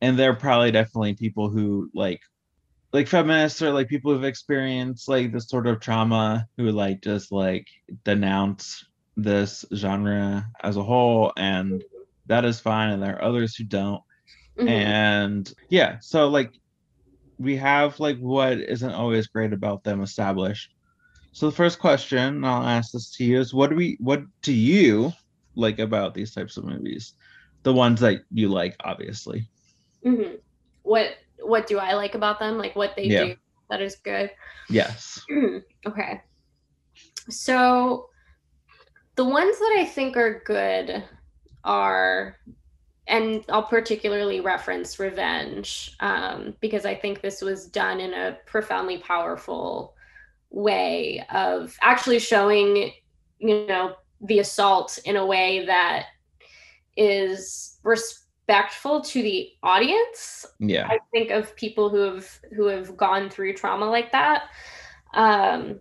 and 0.00 0.18
they're 0.18 0.34
probably 0.34 0.70
definitely 0.70 1.14
people 1.14 1.50
who 1.50 1.90
like 1.94 2.20
like 2.92 3.06
feminists 3.06 3.62
or 3.62 3.72
like 3.72 3.88
people 3.88 4.12
who've 4.12 4.24
experienced 4.24 5.08
like 5.08 5.32
this 5.32 5.48
sort 5.48 5.66
of 5.66 5.80
trauma 5.80 6.46
who 6.56 6.70
like 6.70 7.02
just 7.02 7.30
like 7.30 7.66
denounce 8.04 8.84
this 9.16 9.64
genre 9.74 10.46
as 10.62 10.76
a 10.76 10.82
whole 10.82 11.32
and 11.36 11.84
that 12.26 12.44
is 12.44 12.60
fine 12.60 12.90
and 12.90 13.02
there 13.02 13.16
are 13.16 13.24
others 13.24 13.54
who 13.54 13.64
don't 13.64 14.02
Mhm. 14.60 14.68
and 14.68 15.54
yeah 15.70 15.98
so 16.00 16.28
like 16.28 16.52
we 17.38 17.56
have 17.56 17.98
like 17.98 18.18
what 18.18 18.58
isn't 18.58 18.92
always 18.92 19.26
great 19.26 19.52
about 19.52 19.82
them 19.84 20.02
established 20.02 20.70
so 21.32 21.46
the 21.48 21.56
first 21.56 21.78
question 21.78 22.44
i'll 22.44 22.66
ask 22.66 22.92
this 22.92 23.10
to 23.16 23.24
you 23.24 23.40
is 23.40 23.54
what 23.54 23.70
do 23.70 23.76
we 23.76 23.96
what 24.00 24.22
do 24.42 24.52
you 24.52 25.12
like 25.56 25.78
about 25.78 26.12
these 26.14 26.34
types 26.34 26.56
of 26.56 26.64
movies 26.64 27.14
the 27.62 27.72
ones 27.72 28.00
that 28.00 28.22
you 28.30 28.48
like 28.48 28.76
obviously 28.84 29.48
Mhm. 30.04 30.38
What 30.82 31.16
what 31.42 31.66
do 31.66 31.78
I 31.78 31.92
like 31.92 32.14
about 32.14 32.38
them? 32.38 32.56
Like 32.56 32.74
what 32.74 32.96
they 32.96 33.08
Yeah. 33.08 33.24
do 33.24 33.36
that 33.68 33.82
is 33.82 33.96
good. 33.96 34.30
yes 34.70 35.20
okay. 35.86 36.22
So 37.28 38.06
the 39.16 39.24
ones 39.24 39.58
that 39.58 39.76
I 39.78 39.84
think 39.84 40.16
are 40.16 40.42
good 40.46 41.04
are 41.64 42.36
and 43.10 43.44
I'll 43.48 43.64
particularly 43.64 44.40
reference 44.40 44.98
Revenge 44.98 45.96
um, 46.00 46.54
because 46.60 46.86
I 46.86 46.94
think 46.94 47.20
this 47.20 47.42
was 47.42 47.66
done 47.66 47.98
in 47.98 48.14
a 48.14 48.38
profoundly 48.46 48.98
powerful 48.98 49.94
way 50.50 51.26
of 51.32 51.76
actually 51.82 52.20
showing, 52.20 52.92
you 53.38 53.66
know, 53.66 53.96
the 54.20 54.38
assault 54.38 54.98
in 55.04 55.16
a 55.16 55.26
way 55.26 55.66
that 55.66 56.06
is 56.96 57.78
respectful 57.82 59.00
to 59.00 59.22
the 59.22 59.50
audience. 59.62 60.46
Yeah. 60.60 60.86
I 60.88 60.98
think 61.12 61.30
of 61.30 61.56
people 61.56 61.90
who 61.90 62.00
have 62.00 62.38
who 62.54 62.66
have 62.66 62.96
gone 62.96 63.28
through 63.28 63.54
trauma 63.54 63.86
like 63.86 64.12
that. 64.12 64.44
Um, 65.14 65.80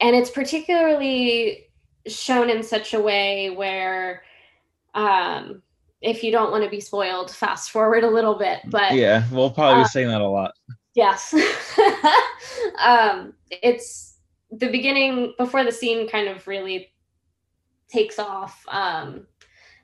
and 0.00 0.14
it's 0.14 0.30
particularly 0.30 1.70
shown 2.06 2.50
in 2.50 2.62
such 2.62 2.94
a 2.94 3.00
way 3.00 3.50
where 3.50 4.22
um, 4.94 5.62
if 6.00 6.24
you 6.24 6.32
don't 6.32 6.50
want 6.50 6.64
to 6.64 6.70
be 6.70 6.80
spoiled, 6.80 7.30
fast 7.30 7.70
forward 7.70 8.04
a 8.04 8.10
little 8.10 8.34
bit. 8.34 8.60
But 8.66 8.94
yeah, 8.94 9.24
we'll 9.30 9.50
probably 9.50 9.80
uh, 9.80 9.84
be 9.84 9.88
saying 9.88 10.08
that 10.08 10.20
a 10.20 10.28
lot. 10.28 10.52
Yes. 10.94 11.34
um, 12.82 13.34
it's 13.50 14.18
the 14.50 14.68
beginning 14.70 15.34
before 15.38 15.64
the 15.64 15.72
scene 15.72 16.08
kind 16.08 16.28
of 16.28 16.46
really 16.46 16.92
takes 17.88 18.18
off. 18.18 18.64
Um, 18.68 19.26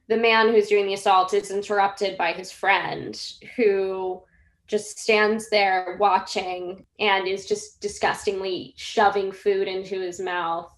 the 0.09 0.17
man 0.17 0.49
who's 0.49 0.69
doing 0.69 0.87
the 0.87 0.95
assault 0.95 1.35
is 1.35 1.51
interrupted 1.51 2.17
by 2.17 2.33
his 2.33 2.51
friend 2.53 3.21
who 3.57 4.23
just 4.67 4.99
stands 4.99 5.49
there 5.51 5.97
watching 6.01 6.87
and 6.99 7.29
is 7.29 7.47
just 7.47 7.81
disgustingly 7.81 8.75
shoving 8.77 9.31
food 9.33 9.69
into 9.69 10.01
his 10.01 10.21
mouth. 10.21 10.73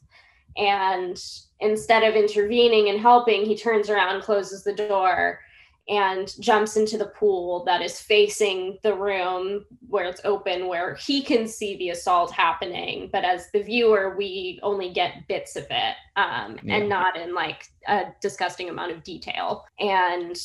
And 0.56 1.22
instead 1.60 2.04
of 2.04 2.14
intervening 2.14 2.88
and 2.88 3.00
helping, 3.00 3.44
he 3.44 3.56
turns 3.56 3.90
around, 3.90 4.22
closes 4.22 4.64
the 4.64 4.74
door, 4.74 5.40
and 5.88 6.34
jumps 6.40 6.76
into 6.76 6.98
the 6.98 7.06
pool 7.06 7.64
that 7.64 7.80
is 7.80 7.98
facing 7.98 8.78
the 8.82 8.94
room 8.94 9.64
where 9.88 10.04
it's 10.04 10.20
open, 10.24 10.68
where 10.68 10.94
he 10.96 11.22
can 11.22 11.48
see 11.48 11.76
the 11.78 11.90
assault 11.90 12.30
happening. 12.30 13.08
But 13.10 13.24
as 13.24 13.50
the 13.52 13.62
viewer, 13.62 14.14
we 14.16 14.60
only 14.62 14.92
get 14.92 15.26
bits 15.28 15.56
of 15.56 15.66
it 15.70 15.94
um, 16.16 16.58
yeah. 16.62 16.76
and 16.76 16.88
not 16.90 17.16
in 17.16 17.34
like 17.34 17.64
a 17.86 18.06
disgusting 18.20 18.68
amount 18.68 18.92
of 18.92 19.02
detail. 19.02 19.64
And 19.80 20.38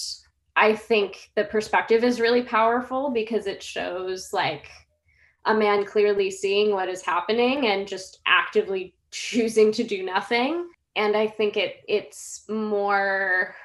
I 0.55 0.75
think 0.75 1.31
the 1.35 1.43
perspective 1.43 2.05
is 2.05 2.21
really 2.21 2.43
powerful 2.43 3.09
because 3.09 3.45
it 3.45 3.61
shows 3.61 4.31
like 4.31 4.69
a 5.45 5.53
man 5.53 5.85
clearly 5.85 6.31
seeing 6.31 6.71
what 6.71 6.87
is 6.87 7.01
happening 7.01 7.67
and 7.67 7.85
just 7.85 8.19
actively 8.25 8.95
choosing 9.11 9.71
to 9.73 9.83
do 9.83 10.03
nothing. 10.03 10.69
And 10.95 11.17
I 11.17 11.27
think 11.27 11.57
it 11.57 11.77
it's 11.87 12.43
more 12.49 13.55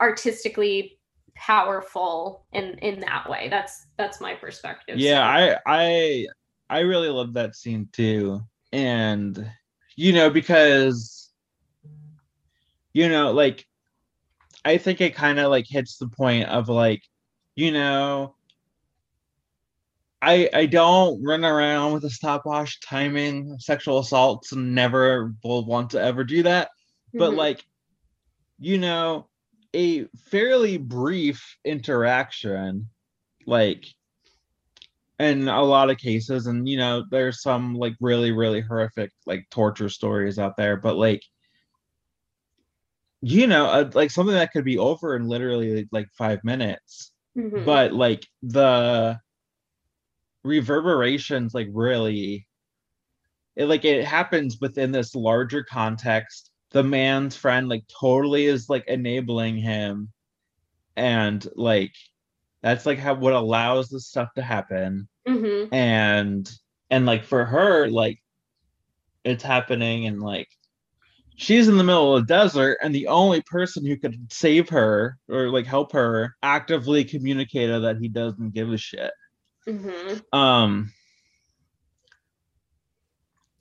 artistically 0.00 0.98
powerful 1.34 2.46
in 2.52 2.78
in 2.78 3.00
that 3.00 3.28
way. 3.28 3.48
That's 3.48 3.86
that's 3.96 4.20
my 4.20 4.34
perspective. 4.34 4.98
Yeah 4.98 5.26
i 5.26 5.56
i 5.66 6.26
i 6.70 6.80
really 6.80 7.08
love 7.08 7.32
that 7.34 7.54
scene 7.54 7.88
too. 7.92 8.40
And 8.72 9.50
you 9.96 10.12
know 10.12 10.28
because 10.28 11.30
you 12.92 13.08
know 13.08 13.32
like 13.32 13.66
i 14.64 14.78
think 14.78 15.00
it 15.00 15.14
kind 15.14 15.38
of 15.38 15.50
like 15.50 15.66
hits 15.68 15.98
the 15.98 16.08
point 16.08 16.48
of 16.48 16.68
like 16.68 17.02
you 17.54 17.70
know 17.70 18.34
I 20.26 20.50
I 20.52 20.66
don't 20.66 21.22
run 21.22 21.44
around 21.44 21.92
with 21.92 22.04
a 22.04 22.10
stopwatch 22.10 22.80
timing 22.80 23.56
sexual 23.60 24.00
assaults 24.00 24.52
and 24.52 24.74
never 24.74 25.32
will 25.44 25.64
want 25.64 25.90
to 25.90 26.02
ever 26.02 26.24
do 26.24 26.42
that. 26.42 26.68
Mm-hmm. 26.68 27.18
But 27.18 27.34
like, 27.34 27.64
you 28.58 28.78
know, 28.78 29.28
a 29.74 30.06
fairly 30.30 30.78
brief 30.78 31.58
interaction 31.64 32.88
like 33.46 33.86
in 35.18 35.48
a 35.48 35.62
lot 35.62 35.90
of 35.90 35.98
cases 35.98 36.46
and 36.46 36.68
you 36.68 36.76
know 36.76 37.04
there's 37.10 37.42
some 37.42 37.74
like 37.74 37.94
really 38.00 38.32
really 38.32 38.60
horrific 38.60 39.10
like 39.26 39.46
torture 39.50 39.88
stories 39.88 40.38
out 40.38 40.56
there 40.56 40.76
but 40.76 40.96
like 40.96 41.22
you 43.20 43.46
know 43.46 43.66
uh, 43.66 43.90
like 43.94 44.10
something 44.10 44.34
that 44.34 44.52
could 44.52 44.64
be 44.64 44.78
over 44.78 45.14
in 45.14 45.28
literally 45.28 45.86
like 45.92 46.08
five 46.16 46.42
minutes 46.42 47.12
mm-hmm. 47.36 47.64
but 47.64 47.92
like 47.92 48.26
the 48.42 49.18
reverberations 50.46 51.52
like 51.54 51.68
really 51.72 52.46
it 53.56 53.66
like 53.66 53.84
it 53.84 54.04
happens 54.04 54.58
within 54.60 54.92
this 54.92 55.14
larger 55.14 55.64
context. 55.64 56.50
The 56.70 56.84
man's 56.84 57.36
friend 57.36 57.68
like 57.68 57.84
totally 58.00 58.46
is 58.46 58.68
like 58.68 58.84
enabling 58.86 59.56
him. 59.56 60.12
And 60.94 61.46
like 61.56 61.94
that's 62.62 62.86
like 62.86 62.98
how 62.98 63.14
what 63.14 63.32
allows 63.32 63.88
this 63.88 64.06
stuff 64.06 64.28
to 64.36 64.42
happen. 64.42 65.08
Mm-hmm. 65.26 65.74
and 65.74 66.48
and 66.88 67.04
like 67.04 67.24
for 67.24 67.44
her 67.44 67.88
like 67.88 68.22
it's 69.24 69.42
happening 69.42 70.06
and 70.06 70.22
like 70.22 70.46
she's 71.34 71.66
in 71.66 71.76
the 71.76 71.82
middle 71.82 72.14
of 72.14 72.28
the 72.28 72.32
desert 72.32 72.78
and 72.80 72.94
the 72.94 73.08
only 73.08 73.42
person 73.42 73.84
who 73.84 73.96
could 73.96 74.32
save 74.32 74.68
her 74.68 75.18
or 75.28 75.48
like 75.48 75.66
help 75.66 75.90
her 75.90 76.36
actively 76.44 77.02
communicated 77.02 77.80
that 77.80 77.98
he 77.98 78.06
doesn't 78.08 78.54
give 78.54 78.72
a 78.72 78.76
shit 78.76 79.10
mm-hmm. 79.66 80.38
um 80.38 80.92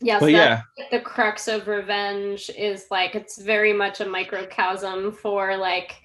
Yes, 0.02 0.20
but 0.20 0.32
yeah. 0.32 0.62
the 0.92 1.00
crux 1.00 1.48
of 1.48 1.68
revenge 1.68 2.52
is 2.56 2.86
like 2.92 3.16
it's 3.16 3.42
very 3.42 3.74
much 3.74 4.02
a 4.02 4.06
microcosm 4.06 5.12
for 5.12 5.58
like 5.58 5.96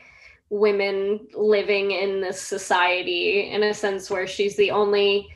women 0.49 1.27
living 1.35 1.91
in 1.91 2.21
this 2.21 2.41
society 2.41 3.51
in 3.51 3.63
a 3.63 3.75
sense 3.75 4.11
where 4.11 4.27
she's 4.27 4.57
the 4.57 4.71
only 4.71 5.29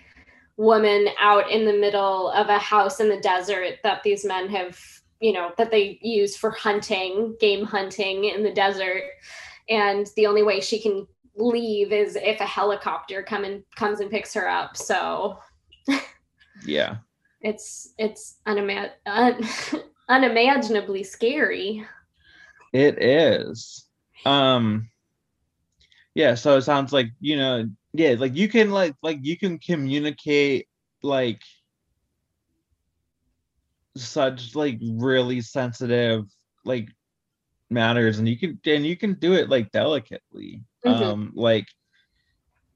woman 0.57 1.09
out 1.21 1.51
in 1.51 1.65
the 1.65 1.73
middle 1.73 2.31
of 2.31 2.49
a 2.49 2.59
house 2.59 3.01
in 3.01 3.09
the 3.09 3.21
desert 3.21 3.79
that 3.83 4.03
these 4.03 4.25
men 4.25 4.49
have, 4.49 4.81
you 5.21 5.33
know, 5.33 5.53
that 5.59 5.71
they 5.71 5.99
use 6.01 6.37
for 6.37 6.51
hunting, 6.51 7.37
game 7.41 7.65
hunting 7.65 8.25
in 8.25 8.43
the 8.43 8.53
desert. 8.53 9.03
And 9.69 10.07
the 10.17 10.27
only 10.27 10.43
way 10.43 10.61
she 10.61 10.81
can 10.81 11.07
leave 11.37 11.93
is 11.93 12.17
if 12.17 12.41
a 12.41 12.47
helicopter 12.47 13.23
come 13.23 13.45
and 13.45 13.63
comes 13.77 14.01
and 14.01 14.11
picks 14.11 14.35
her 14.35 14.49
up. 14.49 14.77
So 14.77 15.39
yeah. 16.65 16.97
it's 17.41 17.95
it's 17.99 18.37
unima- 18.47 18.93
un- 19.07 19.45
unimaginably 20.09 21.03
scary. 21.03 21.85
It 22.73 23.03
is. 23.03 23.87
Um 24.25 24.89
yeah 26.15 26.35
so 26.35 26.57
it 26.57 26.63
sounds 26.63 26.93
like 26.93 27.09
you 27.21 27.37
know 27.37 27.69
yeah 27.93 28.15
like 28.19 28.35
you 28.35 28.49
can 28.49 28.71
like 28.71 28.95
like 29.03 29.19
you 29.23 29.37
can 29.37 29.59
communicate 29.59 30.69
like 31.03 31.43
such 33.97 34.55
like 34.55 34.79
really 34.81 35.41
sensitive 35.41 36.25
like 36.65 36.89
matters 37.71 38.19
and 38.19 38.29
you 38.29 38.39
can 38.39 38.59
and 38.67 38.87
you 38.87 38.97
can 38.97 39.15
do 39.15 39.35
it 39.35 39.49
like 39.49 39.71
delicately 39.73 40.63
mm-hmm. 40.85 41.03
um 41.03 41.33
like 41.35 41.67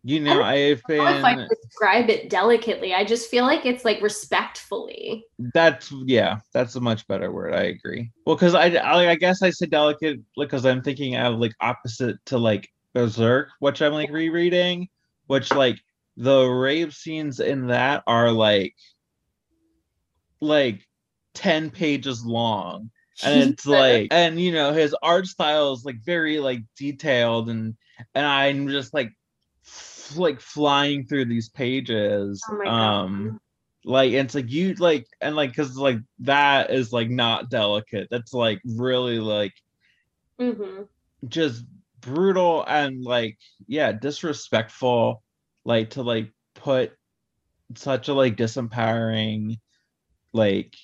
you 0.05 0.21
know, 0.21 0.42
I've 0.42 0.81
been. 0.88 1.01
If 1.01 1.25
I 1.25 1.47
describe 1.62 2.09
it 2.09 2.31
delicately, 2.31 2.94
I 2.94 3.05
just 3.05 3.29
feel 3.29 3.44
like 3.44 3.66
it's 3.66 3.85
like 3.85 4.01
respectfully. 4.01 5.27
That's 5.53 5.92
yeah, 6.07 6.38
that's 6.55 6.77
a 6.77 6.81
much 6.81 7.07
better 7.09 7.33
word. 7.33 7.53
I 7.53 7.64
agree. 7.64 8.11
Well, 8.25 8.37
because 8.37 8.55
I, 8.55 8.68
I, 8.68 9.11
I 9.11 9.14
guess 9.16 9.42
I 9.42 9.51
said 9.51 9.71
delicate 9.71 10.21
because 10.37 10.64
I'm 10.64 10.83
thinking 10.83 11.16
of 11.16 11.38
like 11.38 11.53
opposite 11.61 12.25
to 12.27 12.38
like 12.38 12.71
Berserk, 12.94 13.51
which 13.59 13.83
I'm 13.83 13.92
like 13.92 14.11
rereading, 14.11 14.88
which 15.27 15.53
like 15.53 15.79
the 16.16 16.44
rape 16.44 16.92
scenes 16.92 17.40
in 17.40 17.66
that 17.66 18.03
are 18.07 18.31
like 18.31 18.75
like 20.40 20.87
10 21.35 21.71
pages 21.71 22.25
long 22.25 22.90
and 23.25 23.51
it's 23.51 23.66
like 23.66 24.09
and 24.12 24.40
you 24.40 24.53
know 24.53 24.73
his 24.73 24.94
art 25.03 25.27
style 25.27 25.73
is 25.73 25.85
like 25.85 25.97
very 26.05 26.38
like 26.38 26.61
detailed 26.77 27.49
and 27.49 27.77
and 28.14 28.26
i'm 28.26 28.68
just 28.68 28.94
like 28.94 29.12
like 30.16 30.40
flying 30.40 31.04
through 31.04 31.26
these 31.26 31.48
pages. 31.48 32.42
Oh 32.50 32.66
um 32.66 33.40
like 33.84 34.12
it's 34.12 34.34
like 34.34 34.50
you 34.50 34.74
like 34.74 35.06
and 35.20 35.37
like 35.37 35.50
because 35.50 35.76
like 35.76 35.98
that 36.20 36.70
is 36.70 36.92
like 36.92 37.11
not 37.11 37.50
delicate. 37.50 38.08
That's 38.11 38.32
like 38.32 38.61
really 38.64 39.18
like 39.18 39.54
mm-hmm. 40.40 40.82
just 41.26 41.64
brutal 42.00 42.64
and 42.66 43.02
like 43.02 43.38
yeah 43.66 43.92
disrespectful 43.92 45.22
like 45.64 45.90
to 45.90 46.02
like 46.02 46.32
put 46.54 46.92
such 47.74 48.08
a 48.08 48.14
like 48.14 48.37
disempowering 48.37 49.58
like 50.32 50.74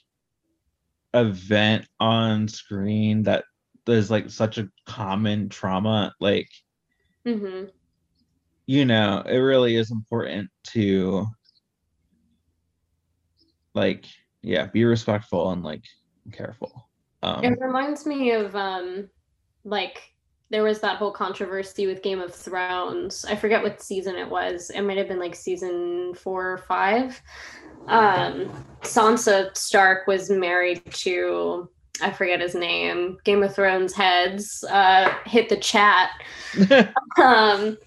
event 1.14 1.87
on 2.00 2.48
screen 2.48 3.22
that 3.22 3.44
there's 3.87 4.11
like 4.11 4.29
such 4.31 4.59
a 4.59 4.68
common 4.87 5.48
trauma 5.48 6.12
like 6.20 6.48
mm-hmm 7.27 7.65
you 8.67 8.85
know, 8.85 9.23
it 9.27 9.39
really 9.39 9.77
is 9.77 9.91
important 9.91 10.51
to 10.65 11.27
like, 13.75 14.07
yeah, 14.43 14.67
be 14.67 14.85
respectful 14.85 15.51
and 15.51 15.63
like 15.63 15.85
careful. 16.33 16.89
Um, 17.23 17.45
it 17.45 17.59
reminds 17.61 18.07
me 18.07 18.33
of 18.33 18.55
um 18.55 19.09
like 19.65 19.99
there 20.51 20.63
was 20.63 20.81
that 20.81 20.97
whole 20.97 21.11
controversy 21.11 21.87
with 21.87 22.03
Game 22.03 22.21
of 22.21 22.35
Thrones. 22.35 23.25
I 23.25 23.35
forget 23.35 23.63
what 23.63 23.83
season 23.83 24.15
it 24.17 24.29
was. 24.29 24.71
It 24.71 24.83
might 24.83 24.99
have 24.99 25.09
been 25.09 25.19
like 25.19 25.35
season 25.35 26.15
four 26.15 26.53
or 26.53 26.59
five. 26.59 27.21
Um, 27.87 28.51
Sansa 28.83 29.55
Stark 29.57 30.07
was 30.07 30.31
married 30.31 30.83
to 30.93 31.69
I 32.00 32.11
forget 32.11 32.40
his 32.40 32.54
name, 32.54 33.18
Game 33.24 33.42
of 33.42 33.54
Thrones 33.54 33.92
heads, 33.92 34.64
uh, 34.64 35.12
hit 35.26 35.48
the 35.48 35.57
chat. 35.57 36.11
um, 37.22 37.78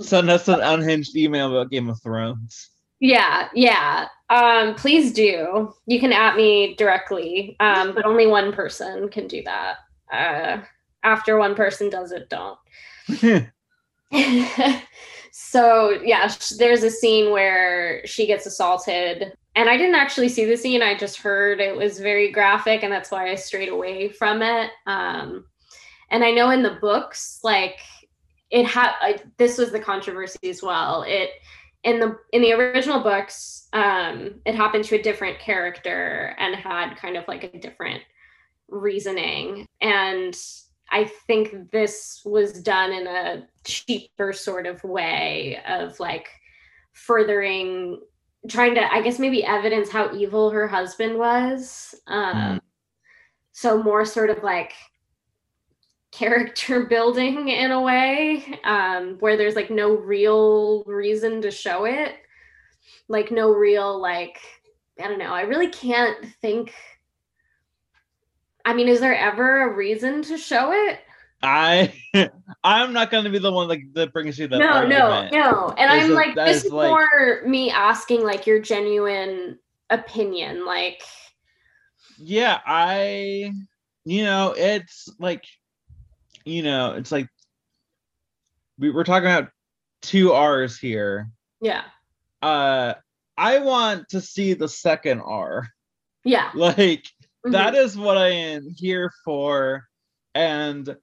Send 0.00 0.28
us 0.30 0.48
an 0.48 0.60
unhinged 0.60 1.16
email 1.16 1.50
about 1.50 1.70
Game 1.70 1.88
of 1.88 2.00
Thrones. 2.02 2.70
Yeah, 3.00 3.48
yeah. 3.54 4.08
Um, 4.28 4.74
please 4.74 5.12
do. 5.12 5.72
You 5.86 6.00
can 6.00 6.12
at 6.12 6.36
me 6.36 6.74
directly, 6.74 7.56
um, 7.60 7.94
but 7.94 8.04
only 8.04 8.26
one 8.26 8.52
person 8.52 9.08
can 9.08 9.26
do 9.26 9.42
that. 9.44 9.76
Uh, 10.12 10.62
after 11.02 11.38
one 11.38 11.54
person 11.54 11.88
does 11.88 12.12
it, 12.12 12.28
don't. 12.28 12.58
so 15.32 15.90
yeah, 16.02 16.30
there's 16.58 16.82
a 16.82 16.90
scene 16.90 17.30
where 17.30 18.06
she 18.06 18.26
gets 18.26 18.44
assaulted, 18.46 19.32
and 19.58 19.68
I 19.68 19.76
didn't 19.76 19.96
actually 19.96 20.28
see 20.28 20.44
the 20.44 20.56
scene. 20.56 20.82
I 20.82 20.96
just 20.96 21.16
heard 21.16 21.58
it 21.58 21.76
was 21.76 21.98
very 21.98 22.30
graphic, 22.30 22.84
and 22.84 22.92
that's 22.92 23.10
why 23.10 23.28
I 23.28 23.34
strayed 23.34 23.68
away 23.68 24.08
from 24.08 24.40
it. 24.40 24.70
Um, 24.86 25.46
and 26.12 26.22
I 26.22 26.30
know 26.30 26.50
in 26.50 26.62
the 26.62 26.78
books, 26.80 27.40
like 27.42 27.80
it 28.50 28.66
had 28.66 28.92
this 29.36 29.58
was 29.58 29.72
the 29.72 29.80
controversy 29.80 30.48
as 30.48 30.62
well. 30.62 31.02
It 31.02 31.30
in 31.82 31.98
the 31.98 32.16
in 32.32 32.40
the 32.40 32.52
original 32.52 33.02
books, 33.02 33.66
um, 33.72 34.36
it 34.46 34.54
happened 34.54 34.84
to 34.84 34.94
a 34.94 35.02
different 35.02 35.40
character 35.40 36.36
and 36.38 36.54
had 36.54 36.94
kind 36.94 37.16
of 37.16 37.26
like 37.26 37.42
a 37.42 37.58
different 37.58 38.02
reasoning. 38.68 39.66
And 39.80 40.38
I 40.92 41.10
think 41.26 41.72
this 41.72 42.22
was 42.24 42.62
done 42.62 42.92
in 42.92 43.08
a 43.08 43.48
cheaper 43.64 44.32
sort 44.32 44.68
of 44.68 44.84
way 44.84 45.58
of 45.66 45.98
like 45.98 46.28
furthering 46.92 47.98
trying 48.48 48.74
to 48.74 48.92
i 48.94 49.02
guess 49.02 49.18
maybe 49.18 49.44
evidence 49.44 49.88
how 49.88 50.14
evil 50.14 50.50
her 50.50 50.68
husband 50.68 51.18
was 51.18 51.94
um 52.06 52.36
mm. 52.36 52.60
so 53.52 53.82
more 53.82 54.04
sort 54.04 54.30
of 54.30 54.42
like 54.42 54.72
character 56.12 56.84
building 56.90 57.48
in 57.48 57.70
a 57.70 57.80
way 57.80 58.44
um, 58.64 59.16
where 59.20 59.36
there's 59.36 59.56
like 59.56 59.70
no 59.70 59.94
real 59.94 60.82
reason 60.84 61.42
to 61.42 61.50
show 61.50 61.84
it 61.84 62.16
like 63.08 63.30
no 63.30 63.52
real 63.52 64.00
like 64.00 64.38
i 65.02 65.08
don't 65.08 65.18
know 65.18 65.32
i 65.32 65.42
really 65.42 65.68
can't 65.68 66.24
think 66.40 66.72
i 68.64 68.72
mean 68.72 68.88
is 68.88 69.00
there 69.00 69.14
ever 69.14 69.68
a 69.68 69.74
reason 69.74 70.22
to 70.22 70.38
show 70.38 70.72
it 70.72 71.00
i 71.42 71.92
i'm 72.64 72.92
not 72.92 73.10
going 73.10 73.24
to 73.24 73.30
be 73.30 73.38
the 73.38 73.50
one 73.50 73.68
like 73.68 73.82
that 73.92 74.12
brings 74.12 74.38
you 74.38 74.48
that 74.48 74.58
no 74.58 74.68
argument. 74.68 75.32
no 75.32 75.40
no 75.40 75.74
and 75.78 75.90
i'm 75.90 76.10
like 76.10 76.34
this 76.34 76.64
is 76.64 76.72
like... 76.72 76.88
more 76.88 77.42
me 77.46 77.70
asking 77.70 78.24
like 78.24 78.46
your 78.46 78.58
genuine 78.58 79.58
opinion 79.90 80.66
like 80.66 81.02
yeah 82.18 82.60
i 82.66 83.52
you 84.04 84.24
know 84.24 84.52
it's 84.56 85.08
like 85.20 85.44
you 86.48 86.62
know, 86.62 86.92
it's 86.92 87.12
like 87.12 87.28
we, 88.78 88.90
we're 88.90 89.04
talking 89.04 89.28
about 89.28 89.50
two 90.02 90.32
R's 90.32 90.78
here. 90.78 91.30
Yeah. 91.60 91.84
Uh 92.42 92.94
I 93.36 93.58
want 93.58 94.08
to 94.10 94.20
see 94.20 94.54
the 94.54 94.68
second 94.68 95.20
R. 95.20 95.68
Yeah. 96.24 96.50
Like 96.54 97.04
mm-hmm. 97.04 97.52
that 97.52 97.74
is 97.74 97.96
what 97.96 98.16
I 98.16 98.30
am 98.30 98.68
here 98.76 99.12
for. 99.24 99.84
And 100.34 100.96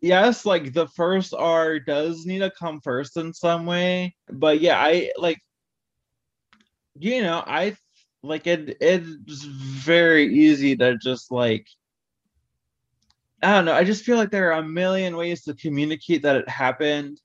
yes, 0.00 0.44
like 0.46 0.72
the 0.72 0.88
first 0.88 1.34
R 1.34 1.78
does 1.78 2.26
need 2.26 2.40
to 2.40 2.50
come 2.50 2.80
first 2.80 3.16
in 3.16 3.32
some 3.32 3.66
way. 3.66 4.14
But 4.28 4.60
yeah, 4.60 4.78
I 4.78 5.12
like 5.18 5.38
you 6.98 7.22
know, 7.22 7.42
I 7.46 7.76
like 8.22 8.46
it 8.46 8.76
it's 8.80 9.44
very 9.44 10.34
easy 10.34 10.76
to 10.76 10.96
just 10.98 11.30
like 11.30 11.66
I 13.42 13.52
don't 13.52 13.66
know. 13.66 13.74
I 13.74 13.84
just 13.84 14.04
feel 14.04 14.16
like 14.16 14.30
there 14.30 14.52
are 14.52 14.60
a 14.60 14.66
million 14.66 15.16
ways 15.16 15.44
to 15.44 15.54
communicate 15.54 16.22
that 16.22 16.36
it 16.36 16.48
happened 16.48 17.20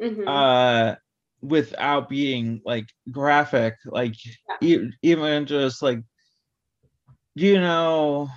mm-hmm. 0.00 0.26
uh, 0.26 0.94
without 1.42 2.08
being 2.08 2.62
like 2.64 2.86
graphic. 3.10 3.74
Like 3.84 4.14
yeah. 4.60 4.68
e- 4.76 4.90
even 5.02 5.46
just 5.46 5.82
like 5.82 6.00
you 7.34 7.60
know, 7.60 8.28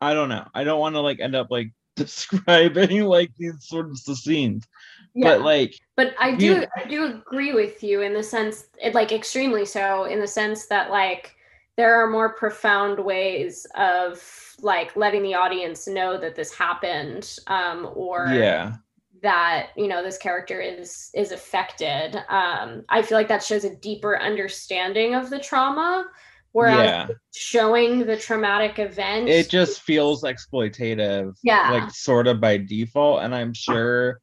I 0.00 0.14
don't 0.14 0.28
know. 0.28 0.46
I 0.54 0.64
don't 0.64 0.80
want 0.80 0.94
to 0.94 1.00
like 1.00 1.20
end 1.20 1.34
up 1.34 1.48
like 1.50 1.72
describing 1.96 3.04
like 3.04 3.32
these 3.36 3.66
sorts 3.66 4.08
of 4.08 4.18
scenes. 4.18 4.66
Yeah. 5.14 5.36
But 5.36 5.42
like 5.42 5.74
But 5.96 6.14
I 6.18 6.34
do 6.34 6.46
you, 6.46 6.66
I 6.76 6.84
do 6.88 7.04
agree 7.04 7.52
with 7.52 7.82
you 7.82 8.02
in 8.02 8.14
the 8.14 8.22
sense 8.22 8.64
it 8.82 8.94
like 8.94 9.12
extremely 9.12 9.64
so 9.64 10.04
in 10.04 10.20
the 10.20 10.26
sense 10.26 10.66
that 10.66 10.90
like 10.90 11.36
there 11.76 11.94
are 11.94 12.08
more 12.08 12.34
profound 12.34 12.98
ways 12.98 13.66
of 13.74 14.22
like 14.60 14.94
letting 14.96 15.22
the 15.22 15.34
audience 15.34 15.88
know 15.88 16.18
that 16.18 16.36
this 16.36 16.52
happened 16.52 17.38
um, 17.46 17.90
or 17.94 18.28
yeah 18.32 18.76
that 19.22 19.68
you 19.76 19.86
know 19.88 20.02
this 20.02 20.16
character 20.16 20.60
is 20.60 21.10
is 21.14 21.32
affected 21.32 22.16
um 22.28 22.82
i 22.88 23.02
feel 23.02 23.18
like 23.18 23.28
that 23.28 23.42
shows 23.42 23.64
a 23.64 23.76
deeper 23.76 24.18
understanding 24.18 25.14
of 25.14 25.28
the 25.30 25.38
trauma 25.38 26.06
whereas 26.52 26.78
yeah. 26.78 27.08
showing 27.34 28.06
the 28.06 28.16
traumatic 28.16 28.78
event 28.78 29.28
it 29.28 29.48
just 29.48 29.82
feels 29.82 30.22
exploitative 30.22 31.32
yeah 31.42 31.70
like 31.70 31.90
sort 31.90 32.26
of 32.26 32.40
by 32.40 32.56
default 32.56 33.22
and 33.22 33.34
i'm 33.34 33.54
sure 33.54 34.20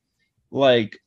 like 0.52 0.98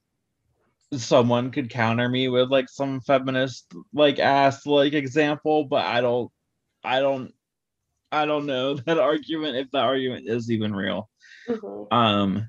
someone 0.92 1.50
could 1.50 1.70
counter 1.70 2.08
me 2.08 2.28
with 2.28 2.50
like 2.50 2.68
some 2.68 3.00
feminist 3.02 3.72
like 3.92 4.18
ass 4.18 4.66
like 4.66 4.92
example 4.92 5.64
but 5.64 5.84
i 5.84 6.00
don't 6.00 6.30
i 6.82 7.00
don't 7.00 7.32
I 8.12 8.26
don't 8.26 8.46
know 8.46 8.74
that 8.86 8.98
argument 8.98 9.56
if 9.56 9.70
that 9.72 9.84
argument 9.84 10.28
is 10.28 10.50
even 10.50 10.74
real. 10.74 11.08
Mm-hmm. 11.48 11.94
Um, 11.94 12.48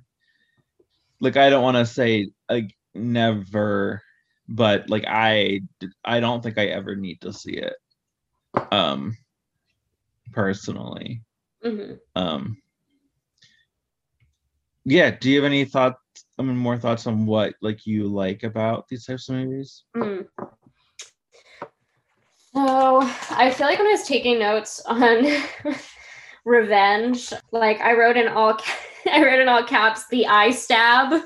like 1.20 1.38
I 1.38 1.50
don't 1.50 1.64
want 1.64 1.78
to 1.78 1.86
say 1.86 2.30
like 2.50 2.76
never, 2.94 4.02
but 4.48 4.90
like 4.90 5.06
I 5.08 5.62
I 6.04 6.20
don't 6.20 6.42
think 6.42 6.58
I 6.58 6.66
ever 6.66 6.96
need 6.96 7.22
to 7.22 7.34
see 7.34 7.54
it. 7.54 7.74
Um, 8.72 9.18
personally. 10.32 11.22
Mm-hmm. 11.64 11.94
Um. 12.16 12.58
Yeah. 14.86 15.12
Do 15.12 15.30
you 15.30 15.38
have 15.38 15.46
any 15.46 15.66
thoughts? 15.66 15.98
I 16.40 16.44
mean, 16.44 16.58
more 16.58 16.78
thoughts 16.78 17.06
on 17.08 17.26
what 17.26 17.54
like 17.62 17.86
you 17.86 18.08
like 18.08 18.44
about 18.44 18.88
these 18.88 19.06
types 19.06 19.30
of 19.30 19.36
movies? 19.36 19.84
Mm. 19.96 20.26
So 22.54 23.02
I 23.30 23.52
feel 23.52 23.68
like 23.68 23.80
when 23.80 23.88
I 23.88 23.92
was 23.92 24.08
taking 24.08 24.40
notes 24.40 24.82
on 24.86 25.26
revenge, 26.46 27.32
like 27.52 27.80
I 27.80 27.94
wrote 27.94 28.18
in 28.18 28.28
all 28.28 28.60
I 29.12 29.24
wrote 29.24 29.40
in 29.40 29.48
all 29.48 29.64
caps 29.64 30.08
the 30.10 30.28
eye 30.28 30.52
stab. 30.52 31.22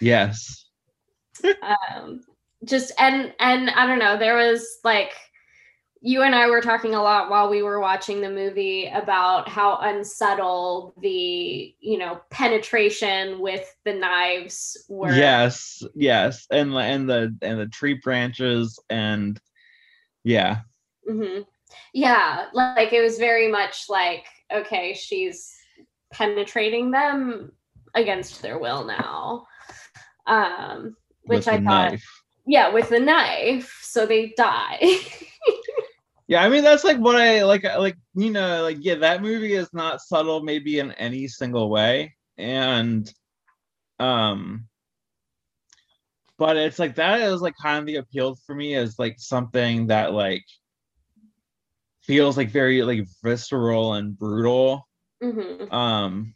Yes. 0.00 0.66
um 1.62 2.20
just 2.64 2.92
and 2.98 3.32
and 3.40 3.70
I 3.70 3.86
don't 3.86 3.98
know, 3.98 4.18
there 4.18 4.36
was 4.36 4.78
like 4.84 5.12
you 6.06 6.20
and 6.20 6.34
I 6.34 6.50
were 6.50 6.60
talking 6.60 6.94
a 6.94 7.02
lot 7.02 7.30
while 7.30 7.48
we 7.48 7.62
were 7.62 7.80
watching 7.80 8.20
the 8.20 8.28
movie 8.28 8.88
about 8.92 9.48
how 9.48 9.78
unsubtle 9.78 10.92
the, 11.00 11.74
you 11.80 11.96
know, 11.96 12.20
penetration 12.30 13.40
with 13.40 13.74
the 13.86 13.94
knives 13.94 14.84
were. 14.90 15.14
Yes, 15.14 15.82
yes. 15.94 16.46
And 16.50 16.74
and 16.74 17.08
the 17.08 17.34
and 17.40 17.58
the 17.58 17.68
tree 17.68 17.94
branches 17.94 18.78
and 18.90 19.40
yeah. 20.24 20.58
Mm-hmm. 21.10 21.40
Yeah, 21.94 22.48
like 22.52 22.92
it 22.92 23.00
was 23.00 23.16
very 23.16 23.50
much 23.50 23.86
like, 23.88 24.26
okay, 24.52 24.92
she's 24.92 25.56
penetrating 26.12 26.90
them 26.90 27.50
against 27.94 28.42
their 28.42 28.58
will 28.58 28.84
now. 28.84 29.46
Um, 30.26 30.96
which 31.22 31.48
I 31.48 31.56
thought, 31.56 31.92
knife. 31.92 32.22
yeah, 32.46 32.70
with 32.70 32.90
the 32.90 33.00
knife, 33.00 33.80
so 33.82 34.04
they 34.04 34.34
die. 34.36 34.80
yeah, 36.26 36.42
I 36.42 36.48
mean 36.48 36.64
that's 36.64 36.84
like 36.84 36.98
what 36.98 37.16
I 37.16 37.44
like. 37.44 37.64
Like 37.64 37.96
you 38.14 38.30
know, 38.30 38.62
like 38.62 38.78
yeah, 38.80 38.96
that 38.96 39.22
movie 39.22 39.54
is 39.54 39.68
not 39.72 40.00
subtle, 40.00 40.42
maybe 40.42 40.78
in 40.78 40.92
any 40.92 41.28
single 41.28 41.68
way, 41.68 42.14
and 42.38 43.12
um, 43.98 44.66
but 46.38 46.56
it's 46.56 46.78
like 46.78 46.96
that 46.96 47.20
is 47.20 47.40
like 47.40 47.54
kind 47.60 47.78
of 47.78 47.86
the 47.86 47.96
appeal 47.96 48.36
for 48.46 48.54
me 48.54 48.74
is 48.74 48.98
like 48.98 49.16
something 49.18 49.88
that 49.88 50.12
like 50.12 50.44
feels 52.02 52.36
like 52.36 52.50
very 52.50 52.82
like 52.82 53.06
visceral 53.22 53.94
and 53.94 54.18
brutal 54.18 54.86
mm-hmm. 55.22 55.72
um 55.72 56.34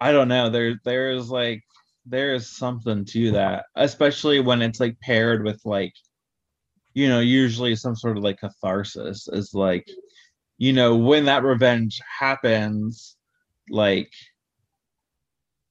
i 0.00 0.12
don't 0.12 0.28
know 0.28 0.50
there 0.50 0.78
there's 0.84 1.30
like 1.30 1.62
there's 2.04 2.50
something 2.50 3.04
to 3.06 3.30
that 3.32 3.64
especially 3.74 4.40
when 4.40 4.60
it's 4.60 4.80
like 4.80 5.00
paired 5.00 5.44
with 5.44 5.60
like 5.64 5.94
you 6.98 7.08
know 7.08 7.20
usually 7.20 7.76
some 7.76 7.94
sort 7.94 8.16
of 8.16 8.24
like 8.24 8.40
catharsis 8.40 9.28
is 9.28 9.54
like 9.54 9.88
you 10.58 10.72
know 10.72 10.96
when 10.96 11.26
that 11.26 11.44
revenge 11.44 12.00
happens 12.18 13.16
like 13.70 14.12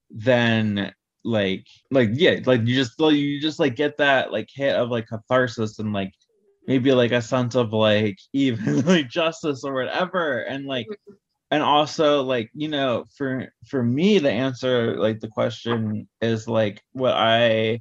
then 0.09 0.93
like 1.25 1.65
like 1.91 2.09
yeah 2.13 2.39
like 2.45 2.65
you 2.65 2.73
just 2.73 2.97
like 3.01 3.15
you 3.15 3.41
just 3.41 3.59
like 3.59 3.75
get 3.75 3.97
that 3.97 4.31
like 4.31 4.47
hit 4.53 4.73
of 4.77 4.89
like 4.89 5.05
catharsis 5.07 5.79
and 5.79 5.91
like 5.91 6.13
maybe 6.65 6.93
like 6.93 7.11
a 7.11 7.21
sense 7.21 7.55
of 7.55 7.73
like 7.73 8.17
even 8.33 8.85
like 8.85 9.09
justice 9.09 9.65
or 9.65 9.73
whatever. 9.73 10.39
And 10.39 10.65
like 10.65 10.87
and 11.51 11.61
also 11.61 12.23
like 12.23 12.49
you 12.53 12.69
know 12.69 13.05
for 13.17 13.47
for 13.67 13.83
me 13.83 14.19
the 14.19 14.31
answer 14.31 14.97
like 14.97 15.19
the 15.19 15.29
question 15.29 16.07
is 16.21 16.47
like 16.47 16.81
what 16.91 17.13
i 17.13 17.79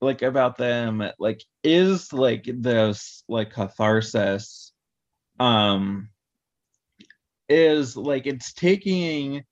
like 0.00 0.22
about 0.22 0.56
them 0.56 1.02
like 1.18 1.42
is 1.62 2.12
like 2.12 2.44
this 2.46 3.24
like 3.28 3.52
catharsis 3.52 4.72
um 5.40 6.08
is 7.48 7.96
like 7.96 8.26
it's 8.26 8.52
taking 8.52 9.42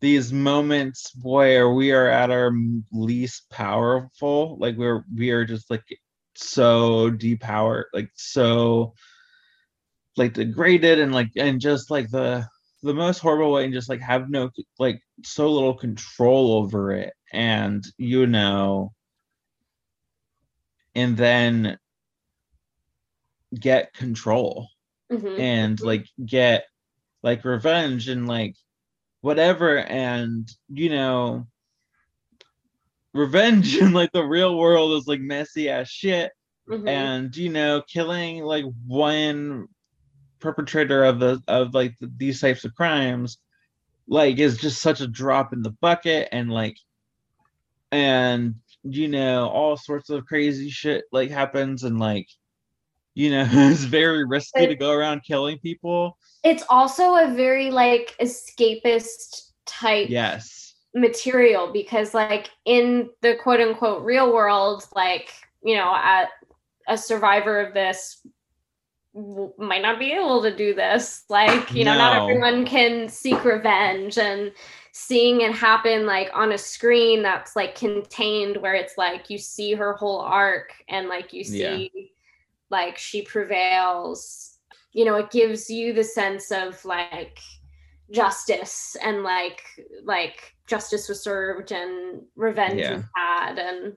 these 0.00 0.32
moments 0.32 1.12
where 1.22 1.70
we 1.70 1.92
are 1.92 2.08
at 2.08 2.30
our 2.30 2.52
least 2.92 3.48
powerful 3.50 4.56
like 4.58 4.76
we're 4.76 5.04
we 5.14 5.30
are 5.30 5.44
just 5.44 5.70
like 5.70 5.84
so 6.34 7.10
depowered 7.10 7.84
like 7.92 8.10
so 8.14 8.94
like 10.16 10.32
degraded 10.34 10.98
and 10.98 11.12
like 11.12 11.30
and 11.36 11.60
just 11.60 11.90
like 11.90 12.10
the 12.10 12.46
the 12.82 12.94
most 12.94 13.18
horrible 13.18 13.52
way 13.52 13.64
and 13.64 13.72
just 13.72 13.88
like 13.88 14.00
have 14.00 14.28
no 14.28 14.50
like 14.78 15.00
so 15.24 15.50
little 15.50 15.74
control 15.74 16.52
over 16.52 16.92
it. 16.92 17.14
And 17.32 17.84
you 17.96 18.26
know 18.26 18.92
and 20.94 21.16
then 21.16 21.78
get 23.58 23.92
control 23.94 24.68
Mhm. 25.10 25.38
and 25.38 25.80
like 25.80 26.06
get 26.24 26.64
like 27.22 27.44
revenge 27.44 28.08
and 28.08 28.26
like 28.26 28.56
whatever 29.20 29.78
and 29.78 30.50
you 30.68 30.90
know 30.90 31.46
revenge 33.12 33.76
in 33.76 33.92
like 33.92 34.10
the 34.12 34.24
real 34.24 34.58
world 34.58 34.92
is 35.00 35.06
like 35.06 35.20
messy 35.20 35.68
ass 35.68 35.88
shit 35.88 36.32
Mhm. 36.68 36.88
and 36.88 37.36
you 37.36 37.48
know 37.50 37.82
killing 37.86 38.42
like 38.42 38.64
one 38.86 39.66
perpetrator 40.40 41.04
of 41.04 41.20
the 41.20 41.40
of 41.48 41.74
like 41.74 41.96
th- 41.98 42.10
these 42.16 42.40
types 42.40 42.64
of 42.64 42.74
crimes 42.74 43.38
like 44.08 44.38
is 44.38 44.58
just 44.58 44.82
such 44.82 45.00
a 45.00 45.06
drop 45.06 45.52
in 45.52 45.62
the 45.62 45.70
bucket 45.80 46.28
and 46.32 46.50
like 46.50 46.76
and 47.92 48.56
you 48.84 49.08
know 49.08 49.48
all 49.48 49.76
sorts 49.76 50.10
of 50.10 50.26
crazy 50.26 50.68
shit 50.68 51.04
like 51.10 51.30
happens 51.30 51.84
and 51.84 51.98
like 51.98 52.28
you 53.14 53.30
know 53.30 53.46
it's 53.50 53.84
very 53.84 54.24
risky 54.24 54.66
to 54.66 54.76
go 54.76 54.90
around 54.90 55.22
killing 55.26 55.58
people. 55.58 56.16
It's 56.42 56.64
also 56.68 57.16
a 57.16 57.32
very 57.34 57.70
like 57.70 58.14
escapist 58.20 59.52
type 59.66 60.08
yes. 60.10 60.74
material 60.94 61.72
because 61.72 62.12
like 62.12 62.50
in 62.66 63.08
the 63.22 63.36
quote 63.42 63.60
unquote 63.60 64.04
real 64.04 64.32
world 64.32 64.84
like 64.94 65.30
you 65.62 65.76
know 65.76 65.94
at 65.94 66.28
a 66.86 66.98
survivor 66.98 67.60
of 67.60 67.72
this 67.72 68.20
might 69.58 69.80
not 69.80 69.98
be 69.98 70.12
able 70.12 70.42
to 70.42 70.54
do 70.54 70.74
this. 70.74 71.24
Like 71.28 71.72
you 71.72 71.84
know 71.84 71.96
not 71.96 72.22
everyone 72.22 72.66
can 72.66 73.08
seek 73.08 73.44
revenge 73.44 74.18
and 74.18 74.52
seeing 74.96 75.40
it 75.40 75.52
happen 75.52 76.06
like 76.06 76.30
on 76.32 76.52
a 76.52 76.58
screen 76.58 77.20
that's 77.20 77.56
like 77.56 77.74
contained 77.74 78.56
where 78.58 78.74
it's 78.74 78.96
like 78.96 79.28
you 79.28 79.36
see 79.36 79.74
her 79.74 79.94
whole 79.94 80.20
arc 80.20 80.72
and 80.88 81.08
like 81.08 81.32
you 81.32 81.42
see 81.42 82.12
like 82.70 82.96
she 82.96 83.20
prevails 83.20 84.58
you 84.92 85.04
know 85.04 85.16
it 85.16 85.32
gives 85.32 85.68
you 85.68 85.92
the 85.92 86.04
sense 86.04 86.52
of 86.52 86.82
like 86.84 87.40
justice 88.12 88.96
and 89.02 89.24
like 89.24 89.62
like 90.04 90.54
justice 90.68 91.08
was 91.08 91.20
served 91.20 91.72
and 91.72 92.22
revenge 92.36 92.80
Yeah. 92.80 92.94
was 92.94 93.02
had 93.16 93.58
and 93.58 93.96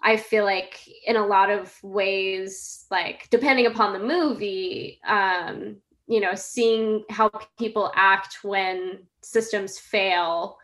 i 0.00 0.16
feel 0.16 0.44
like 0.44 0.78
in 1.08 1.16
a 1.16 1.26
lot 1.26 1.50
of 1.50 1.76
ways 1.82 2.86
like 2.88 3.26
depending 3.30 3.66
upon 3.66 3.92
the 3.92 4.06
movie 4.06 5.00
um 5.04 5.78
you 6.10 6.20
know 6.20 6.34
seeing 6.34 7.04
how 7.08 7.30
people 7.56 7.92
act 7.94 8.38
when 8.42 8.98
systems 9.22 9.78
fail 9.78 10.58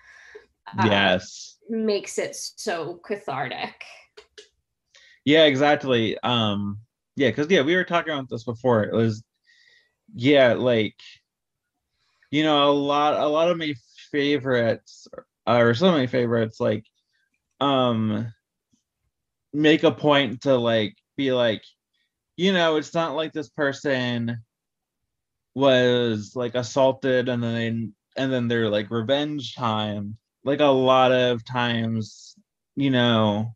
uh, 0.76 0.82
yes. 0.84 1.58
makes 1.70 2.18
it 2.18 2.34
so 2.34 3.00
cathartic. 3.06 3.84
Yeah 5.24 5.44
exactly. 5.44 6.18
Um 6.18 6.80
yeah 7.14 7.28
because 7.28 7.48
yeah 7.48 7.62
we 7.62 7.76
were 7.76 7.84
talking 7.84 8.12
about 8.12 8.28
this 8.28 8.44
before. 8.44 8.82
It 8.82 8.92
was 8.92 9.22
yeah 10.14 10.54
like 10.54 10.96
you 12.30 12.42
know 12.42 12.68
a 12.68 12.72
lot 12.72 13.14
a 13.14 13.26
lot 13.26 13.50
of 13.50 13.56
my 13.56 13.72
favorites 14.10 15.06
or 15.46 15.74
some 15.74 15.88
of 15.88 15.94
my 15.94 16.06
favorites 16.06 16.58
like 16.60 16.84
um 17.60 18.32
make 19.52 19.84
a 19.84 19.90
point 19.90 20.42
to 20.42 20.56
like 20.56 20.94
be 21.16 21.32
like 21.32 21.62
you 22.36 22.52
know 22.52 22.76
it's 22.76 22.94
not 22.94 23.14
like 23.14 23.32
this 23.32 23.48
person 23.48 24.38
was 25.56 26.36
like 26.36 26.54
assaulted 26.54 27.30
and 27.30 27.42
then 27.42 27.54
they, 27.54 28.22
and 28.22 28.32
then 28.32 28.46
they're 28.46 28.68
like 28.68 28.90
revenge 28.90 29.54
time 29.54 30.18
like 30.44 30.60
a 30.60 30.64
lot 30.64 31.12
of 31.12 31.42
times 31.46 32.36
you 32.76 32.90
know 32.90 33.54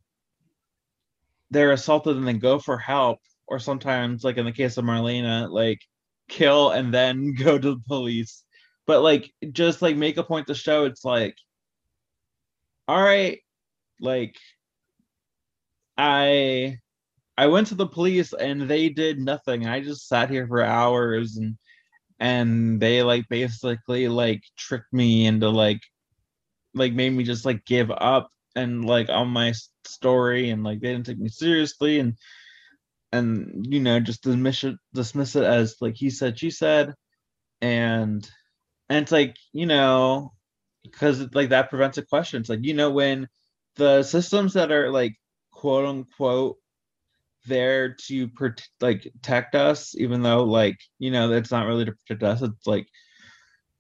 they're 1.50 1.72
assaulted 1.72 2.16
and 2.16 2.26
then 2.26 2.38
go 2.38 2.58
for 2.58 2.78
help 2.78 3.18
or 3.46 3.58
sometimes 3.58 4.24
like 4.24 4.38
in 4.38 4.46
the 4.46 4.52
case 4.52 4.78
of 4.78 4.84
Marlina 4.84 5.50
like 5.50 5.80
kill 6.28 6.70
and 6.70 6.94
then 6.94 7.34
go 7.38 7.58
to 7.58 7.74
the 7.74 7.82
police. 7.86 8.44
But 8.86 9.02
like 9.02 9.30
just 9.52 9.82
like 9.82 9.96
make 9.96 10.16
a 10.16 10.24
point 10.24 10.46
to 10.46 10.54
show 10.54 10.86
it's 10.86 11.04
like 11.04 11.36
all 12.88 13.00
right 13.00 13.38
like 14.00 14.36
i 15.96 16.76
i 17.36 17.46
went 17.46 17.68
to 17.68 17.74
the 17.76 17.86
police 17.86 18.32
and 18.32 18.62
they 18.62 18.88
did 18.88 19.20
nothing. 19.20 19.66
I 19.66 19.80
just 19.80 20.08
sat 20.08 20.30
here 20.30 20.46
for 20.46 20.62
hours 20.62 21.36
and 21.36 21.58
and 22.20 22.80
they 22.80 23.02
like 23.02 23.28
basically 23.28 24.09
like 24.09 24.42
tricked 24.56 24.92
me 24.92 25.26
into 25.26 25.48
like 25.48 25.80
like 26.74 26.92
made 26.92 27.11
me 27.11 27.24
just 27.24 27.44
like 27.44 27.64
give 27.64 27.90
up 27.90 28.30
and 28.54 28.85
like 28.85 29.09
on 29.09 29.28
my 29.28 29.52
story 29.85 30.50
and 30.50 30.62
like 30.62 30.80
they 30.80 30.92
didn't 30.92 31.06
take 31.06 31.18
me 31.18 31.28
seriously 31.28 31.98
and 31.98 32.14
and 33.12 33.66
you 33.68 33.80
know 33.80 33.98
just 33.98 34.22
dismiss 34.22 34.62
it 34.64 34.76
dismiss 34.94 35.35
it 35.35 35.44
as 35.44 35.76
like 35.80 35.96
he 35.96 36.11
said 36.11 36.38
she 36.38 36.50
said 36.50 36.94
and 37.61 38.30
and 38.88 39.02
it's 39.02 39.12
like 39.12 39.37
you 39.52 39.66
know 39.66 40.33
because 40.83 41.26
like 41.35 41.50
that 41.50 41.70
prevents 41.70 41.98
a 41.98 42.02
question. 42.02 42.40
It's 42.40 42.50
like 42.50 42.61
you 42.64 42.74
know 42.74 42.90
when 42.90 43.28
the 43.76 44.02
systems 44.02 44.54
that 44.54 44.72
are 44.72 44.90
like 44.90 45.14
quote 45.52 45.87
unquote 45.87 46.56
there 47.46 47.94
to 47.94 48.29
protect 48.29 48.70
like 48.81 49.03
protect 49.22 49.55
us 49.55 49.94
even 49.96 50.22
though 50.22 50.44
like 50.44 50.79
you 50.98 51.11
know 51.11 51.33
it's 51.33 51.50
not 51.50 51.66
really 51.66 51.85
to 51.85 51.92
protect 51.92 52.22
us 52.22 52.42
it's 52.42 52.66
like 52.66 52.87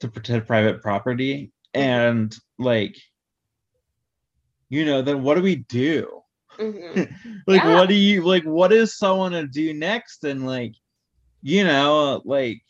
to 0.00 0.08
protect 0.08 0.46
private 0.46 0.80
property 0.82 1.52
and 1.74 2.36
like 2.58 2.96
you 4.70 4.84
know 4.84 5.02
then 5.02 5.22
what 5.22 5.34
do 5.34 5.42
we 5.42 5.56
do 5.56 6.20
Mhm. 6.58 7.14
like 7.46 7.62
Yeah. 7.62 7.76
what 7.76 7.88
do 7.88 7.94
you 7.94 8.22
like 8.24 8.44
what 8.44 8.72
is 8.72 8.96
someone 8.96 9.32
to 9.32 9.46
do 9.46 9.72
next 9.72 10.24
and 10.24 10.46
like 10.46 10.74
you 11.42 11.64
know 11.64 12.20
like 12.24 12.60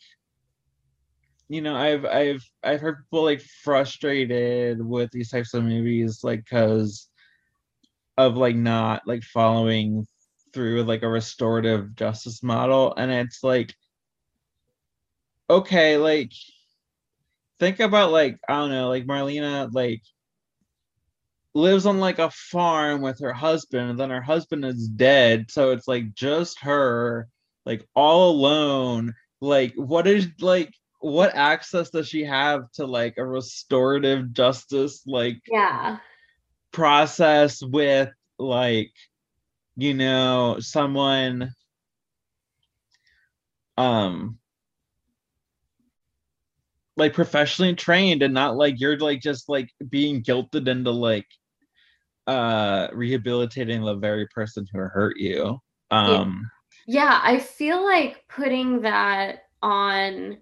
you 1.49 1.61
know 1.61 1.75
i've 1.75 2.05
i've 2.05 2.43
i've 2.63 2.79
heard 2.79 3.03
people 3.03 3.23
like 3.23 3.41
frustrated 3.41 4.85
with 4.85 5.11
these 5.11 5.29
types 5.29 5.53
of 5.53 5.63
movies 5.63 6.23
like 6.23 6.39
because 6.39 7.09
of 8.17 8.37
like 8.37 8.55
not 8.55 9.01
like 9.05 9.23
following 9.23 10.05
through 10.53 10.83
like 10.83 11.03
a 11.03 11.09
restorative 11.09 11.95
justice 11.95 12.43
model 12.43 12.93
and 12.95 13.11
it's 13.11 13.43
like 13.43 13.73
okay 15.49 15.97
like 15.97 16.31
think 17.59 17.79
about 17.79 18.11
like 18.11 18.39
i 18.47 18.53
don't 18.53 18.71
know 18.71 18.89
like 18.89 19.05
Marlina 19.05 19.69
like 19.73 20.01
lives 21.53 21.85
on 21.85 21.99
like 21.99 22.19
a 22.19 22.31
farm 22.31 23.01
with 23.01 23.19
her 23.19 23.33
husband 23.33 23.89
and 23.89 23.99
then 23.99 24.09
her 24.09 24.21
husband 24.21 24.63
is 24.63 24.87
dead 24.87 25.51
so 25.51 25.71
it's 25.71 25.87
like 25.87 26.13
just 26.13 26.59
her 26.61 27.27
like 27.65 27.87
all 27.95 28.31
alone. 28.31 29.13
Like 29.39 29.73
what 29.75 30.07
is 30.07 30.27
like 30.39 30.73
what 30.99 31.35
access 31.35 31.89
does 31.89 32.07
she 32.07 32.23
have 32.23 32.71
to 32.73 32.85
like 32.85 33.15
a 33.17 33.25
restorative 33.25 34.33
justice 34.33 35.01
like 35.07 35.39
yeah. 35.47 35.97
process 36.71 37.63
with 37.63 38.09
like 38.37 38.91
you 39.77 39.93
know 39.93 40.57
someone 40.59 41.53
um 43.77 44.37
like 46.97 47.13
professionally 47.13 47.73
trained 47.73 48.21
and 48.21 48.33
not 48.33 48.57
like 48.57 48.79
you're 48.79 48.97
like 48.97 49.21
just 49.21 49.49
like 49.49 49.69
being 49.89 50.21
guilted 50.21 50.67
into 50.67 50.91
like 50.91 51.27
uh 52.27 52.87
rehabilitating 52.93 53.83
the 53.83 53.95
very 53.95 54.27
person 54.27 54.65
who 54.71 54.79
hurt 54.79 55.17
you. 55.17 55.57
Um 55.89 56.49
Yeah, 56.85 57.19
I 57.23 57.39
feel 57.39 57.83
like 57.83 58.23
putting 58.27 58.81
that 58.81 59.43
on 59.63 60.37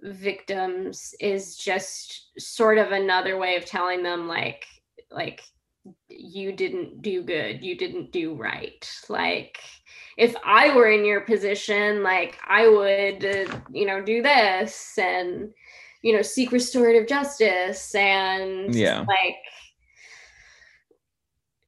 victims 0.00 1.14
is 1.20 1.56
just 1.56 2.30
sort 2.38 2.78
of 2.78 2.92
another 2.92 3.36
way 3.38 3.56
of 3.56 3.64
telling 3.64 4.02
them 4.02 4.26
like 4.26 4.64
like 5.10 5.42
you 6.08 6.52
didn't 6.52 7.02
do 7.02 7.22
good 7.22 7.62
you 7.62 7.76
didn't 7.76 8.12
do 8.12 8.34
right. 8.34 8.88
Like 9.08 9.58
if 10.18 10.34
i 10.44 10.74
were 10.74 10.90
in 10.90 11.04
your 11.04 11.22
position 11.22 12.02
like 12.02 12.38
i 12.48 12.68
would 12.68 13.18
uh, 13.18 13.46
you 13.64 13.78
know 13.80 13.94
do 13.96 14.14
this 14.14 14.90
and 14.92 15.48
you 16.02 16.12
know 16.14 16.20
seek 16.22 16.50
restorative 16.52 17.06
justice 17.06 17.94
and 17.94 18.74
Yeah. 18.74 19.06
like 19.06 19.36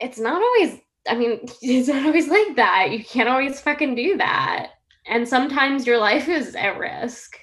it's 0.01 0.19
not 0.19 0.43
always 0.43 0.81
i 1.09 1.15
mean 1.15 1.41
it's 1.63 1.89
not 1.89 2.07
always 2.07 2.29
like 2.29 2.57
that. 2.57 2.91
You 2.91 3.05
can't 3.05 3.29
always 3.29 3.61
fucking 3.61 3.95
do 3.95 4.17
that. 4.19 4.71
And 5.07 5.29
sometimes 5.29 5.87
your 5.87 5.99
life 5.99 6.29
is 6.29 6.55
at 6.55 6.79
risk. 6.79 7.37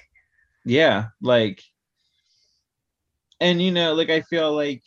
Yeah 0.64 1.06
like 1.20 1.62
and 3.40 3.60
you 3.62 3.70
know 3.72 3.94
like 3.94 4.10
i 4.10 4.20
feel 4.22 4.54
like 4.54 4.82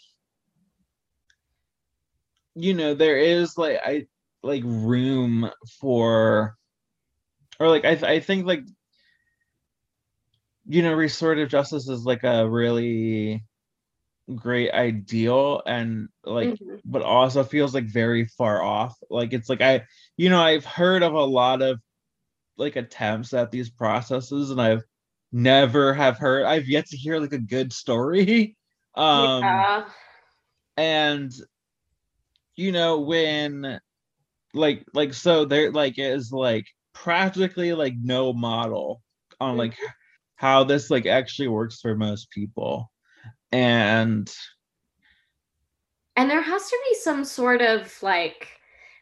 you 2.56 2.74
know 2.74 2.94
there 2.94 3.18
is 3.18 3.58
like 3.58 3.78
i 3.86 4.06
like 4.44 4.64
room 4.66 5.50
for 5.82 6.56
or 7.60 7.70
like 7.70 7.86
i, 7.86 7.96
th- 7.96 8.04
I 8.04 8.20
think 8.20 8.46
like 8.46 8.64
you 10.68 10.82
know 10.82 10.94
restorative 10.94 11.50
justice 11.50 11.88
is 11.90 12.06
like 12.06 12.24
a 12.24 12.48
really 12.50 13.44
great 14.36 14.72
ideal 14.72 15.62
and 15.68 16.10
like 16.24 16.50
Mhm. 16.50 16.82
but 16.86 17.04
also 17.04 17.44
feels 17.44 17.76
like 17.76 17.86
very 17.86 18.26
far 18.26 18.62
off 18.64 18.98
like 19.10 19.34
it's 19.34 19.50
like 19.50 19.62
i 19.62 19.86
you 20.18 20.30
know 20.30 20.42
i've 20.42 20.66
heard 20.66 21.04
of 21.04 21.14
a 21.14 21.24
lot 21.24 21.62
of 21.62 21.80
like 22.58 22.76
attempts 22.76 23.34
at 23.34 23.52
these 23.52 23.70
processes 23.70 24.50
and 24.50 24.60
i've 24.62 24.84
never 25.32 25.94
have 25.94 26.18
heard 26.18 26.46
i've 26.46 26.68
yet 26.68 26.88
to 26.88 26.98
hear 26.98 27.20
like 27.20 27.34
a 27.34 27.40
good 27.40 27.72
story 27.72 28.58
um 28.96 29.42
yeah. 29.44 29.86
and 30.78 31.32
you 32.56 32.72
know 32.72 33.00
when 33.00 33.80
like 34.54 34.86
like 34.94 35.14
so 35.14 35.46
there 35.46 35.72
like 35.72 35.96
is 35.98 36.32
like 36.32 36.66
practically 36.94 37.74
like 37.74 37.94
no 38.02 38.34
model 38.34 39.02
on 39.40 39.52
mm-hmm. 39.52 39.60
like 39.60 39.78
how 40.36 40.64
this 40.64 40.90
like 40.90 41.06
actually 41.06 41.48
works 41.48 41.80
for 41.82 41.96
most 41.96 42.30
people 42.32 42.90
and 43.52 44.34
And 46.16 46.30
there 46.30 46.42
has 46.42 46.70
to 46.70 46.80
be 46.90 46.96
some 46.96 47.26
sort 47.26 47.62
of 47.62 47.92
like 48.02 48.48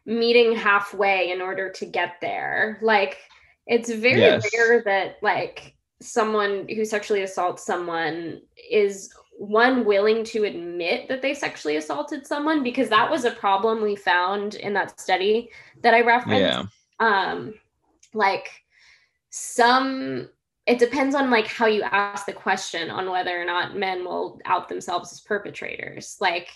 meeting 0.05 0.55
halfway 0.55 1.31
in 1.31 1.41
order 1.41 1.69
to 1.71 1.85
get 1.85 2.15
there. 2.21 2.79
Like 2.81 3.17
it's 3.67 3.91
very 3.91 4.19
Yes. 4.19 4.49
rare 4.53 4.83
that 4.83 5.17
like 5.21 5.75
someone 6.01 6.67
who 6.67 6.83
sexually 6.83 7.21
assaults 7.23 7.65
someone 7.65 8.41
is 8.69 9.13
one 9.37 9.83
willing 9.85 10.23
to 10.23 10.43
admit 10.45 11.07
that 11.09 11.21
they 11.21 11.33
sexually 11.33 11.77
assaulted 11.77 12.25
someone 12.25 12.63
because 12.63 12.89
that 12.89 13.09
was 13.09 13.25
a 13.25 13.31
problem 13.31 13.81
we 13.81 13.95
found 13.95 14.55
in 14.55 14.73
that 14.73 14.99
study 14.99 15.49
that 15.81 15.93
I 15.93 16.01
referenced. 16.01 16.39
Yeah. 16.41 16.63
Um 16.99 17.53
like 18.13 18.47
some 19.29 20.29
it 20.65 20.79
depends 20.79 21.15
on 21.15 21.29
like 21.29 21.47
how 21.47 21.65
you 21.65 21.81
ask 21.81 22.25
the 22.25 22.33
question 22.33 22.89
on 22.89 23.09
whether 23.09 23.39
or 23.39 23.43
not 23.43 23.75
men 23.75 24.05
will 24.05 24.39
out 24.45 24.69
themselves 24.69 25.11
as 25.11 25.19
perpetrators. 25.21 26.15
Like 26.21 26.49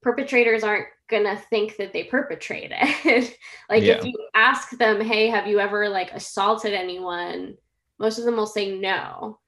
perpetrators 0.00 0.64
aren't 0.64 0.88
gonna 1.08 1.36
think 1.50 1.76
that 1.76 1.92
they 1.92 2.04
perpetrated. 2.04 2.78
Like 3.70 3.82
Yeah. 3.84 3.98
if 3.98 4.04
you 4.04 4.14
ask 4.34 4.70
them 4.70 5.00
hey 5.00 5.28
have 5.28 5.46
you 5.46 5.60
ever 5.60 5.88
like 5.88 6.10
assaulted 6.12 6.72
anyone? 6.74 7.56
most 7.98 8.18
of 8.18 8.24
them 8.24 8.36
will 8.36 8.46
say 8.48 8.76
no 8.76 9.38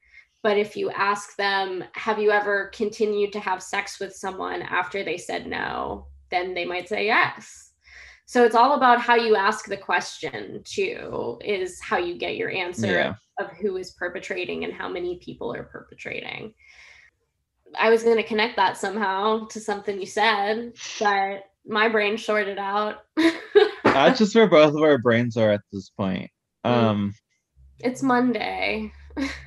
but 0.44 0.56
if 0.56 0.76
you 0.76 0.90
ask 0.90 1.34
them 1.36 1.82
have 1.94 2.20
you 2.20 2.30
ever 2.30 2.70
continued 2.72 3.32
to 3.32 3.40
have 3.40 3.60
sex 3.60 3.98
with 3.98 4.14
someone 4.14 4.62
after 4.62 5.02
they 5.02 5.18
said 5.18 5.48
no 5.48 6.06
then 6.30 6.54
they 6.54 6.64
might 6.64 6.88
say 6.88 7.06
yes 7.06 7.72
so 8.26 8.44
it's 8.44 8.54
all 8.54 8.74
about 8.74 9.02
how 9.02 9.16
you 9.16 9.36
ask 9.36 9.66
the 9.66 9.76
question 9.76 10.62
too, 10.64 11.38
is 11.44 11.78
how 11.82 11.98
you 11.98 12.16
get 12.16 12.36
your 12.36 12.50
answer 12.50 12.92
yeah 12.92 13.14
of 13.38 13.50
who 13.50 13.76
is 13.76 13.92
perpetrating 13.92 14.64
and 14.64 14.72
how 14.72 14.88
many 14.88 15.18
people 15.18 15.52
are 15.52 15.64
perpetrating. 15.64 16.54
I 17.78 17.90
was 17.90 18.04
going 18.04 18.16
to 18.16 18.22
connect 18.22 18.56
that 18.56 18.76
somehow 18.76 19.48
to 19.48 19.60
something 19.60 19.98
you 19.98 20.06
said, 20.06 20.74
but 21.00 21.44
my 21.66 21.88
brain 21.88 22.16
shorted 22.16 22.58
out. 22.58 22.98
that's 23.84 24.18
just 24.18 24.34
where 24.34 24.46
both 24.46 24.74
of 24.74 24.82
our 24.82 24.98
brains 24.98 25.36
are 25.36 25.50
at 25.50 25.60
this 25.72 25.90
point 25.90 26.30
um 26.64 27.12
it's 27.80 28.02
Monday. 28.02 28.92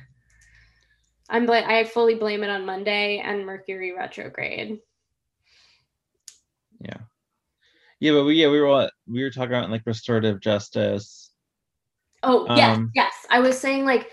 I'm 1.28 1.46
bla- 1.46 1.66
I 1.66 1.84
fully 1.84 2.14
blame 2.14 2.42
it 2.42 2.50
on 2.50 2.66
Monday 2.66 3.18
and 3.18 3.44
Mercury 3.44 3.92
retrograde. 3.92 4.78
yeah 6.80 6.98
yeah 7.98 8.12
but 8.12 8.24
we 8.24 8.34
yeah 8.34 8.48
we 8.48 8.60
were 8.60 8.88
we 9.08 9.22
were 9.22 9.30
talking 9.30 9.52
about 9.54 9.68
like 9.70 9.82
restorative 9.84 10.40
justice 10.40 11.32
Oh, 12.22 12.46
yes, 12.56 12.76
Um, 12.76 12.90
yes. 12.94 13.12
I 13.30 13.40
was 13.40 13.58
saying 13.58 13.84
like 13.84 14.10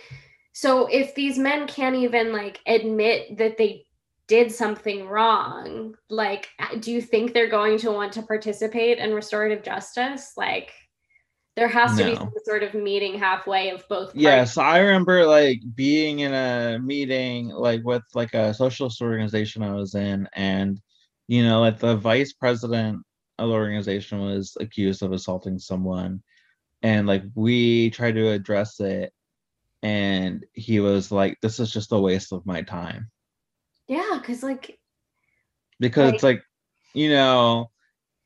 so 0.54 0.86
if 0.88 1.16
these 1.16 1.38
men 1.38 1.68
can't 1.68 1.96
even 1.96 2.32
like 2.32 2.60
admit 2.66 3.38
that 3.38 3.58
they 3.58 3.86
did 4.28 4.52
something 4.52 5.08
wrong, 5.08 5.96
like 6.10 6.48
do 6.80 6.92
you 6.92 7.02
think 7.02 7.34
they're 7.34 7.50
going 7.50 7.78
to 7.80 7.92
want 7.92 8.14
to 8.14 8.22
participate 8.22 9.00
in 9.00 9.14
restorative 9.14 9.64
justice? 9.64 10.34
Like 10.38 10.72
there 11.56 11.68
has 11.68 11.96
to 11.98 12.04
be 12.04 12.16
some 12.16 12.44
sort 12.44 12.64
of 12.64 12.74
meeting 12.74 13.18
halfway 13.18 13.70
of 13.72 13.88
both 13.88 14.10
parties. 14.22 14.22
Yes, 14.22 14.58
I 14.58 14.80
remember 14.80 15.26
like 15.26 15.62
being 15.76 16.20
in 16.20 16.34
a 16.34 16.80
meeting 16.80 17.50
like 17.50 17.84
with 17.84 18.04
like 18.14 18.34
a 18.34 18.54
socialist 18.54 19.02
organization 19.02 19.62
I 19.64 19.74
was 19.74 19.94
in, 19.96 20.28
and 20.34 20.80
you 21.28 21.44
know, 21.44 21.60
like 21.62 21.80
the 21.80 21.96
vice 21.98 22.32
president 22.34 23.04
of 23.40 23.50
the 23.50 23.56
organization 23.56 24.20
was 24.22 24.56
accused 24.60 25.04
of 25.04 25.12
assaulting 25.12 25.60
someone, 25.60 26.24
and 26.84 27.08
like 27.08 27.24
we 27.36 27.90
tried 27.92 28.16
to 28.16 28.30
address 28.32 28.80
it, 28.82 29.14
and 29.84 30.46
he 30.54 30.80
was 30.82 31.12
like, 31.12 31.40
"This 31.42 31.60
is 31.60 31.72
just 31.72 31.92
a 31.94 32.00
waste 32.00 32.34
of 32.34 32.46
my 32.46 32.62
time," 32.64 33.12
Yeah, 33.88 34.18
because 34.20 34.44
like 34.44 34.80
because 35.80 36.12
Right. 36.12 36.14
it's 36.16 36.24
like, 36.24 36.44
you 36.94 37.10
know, 37.10 37.72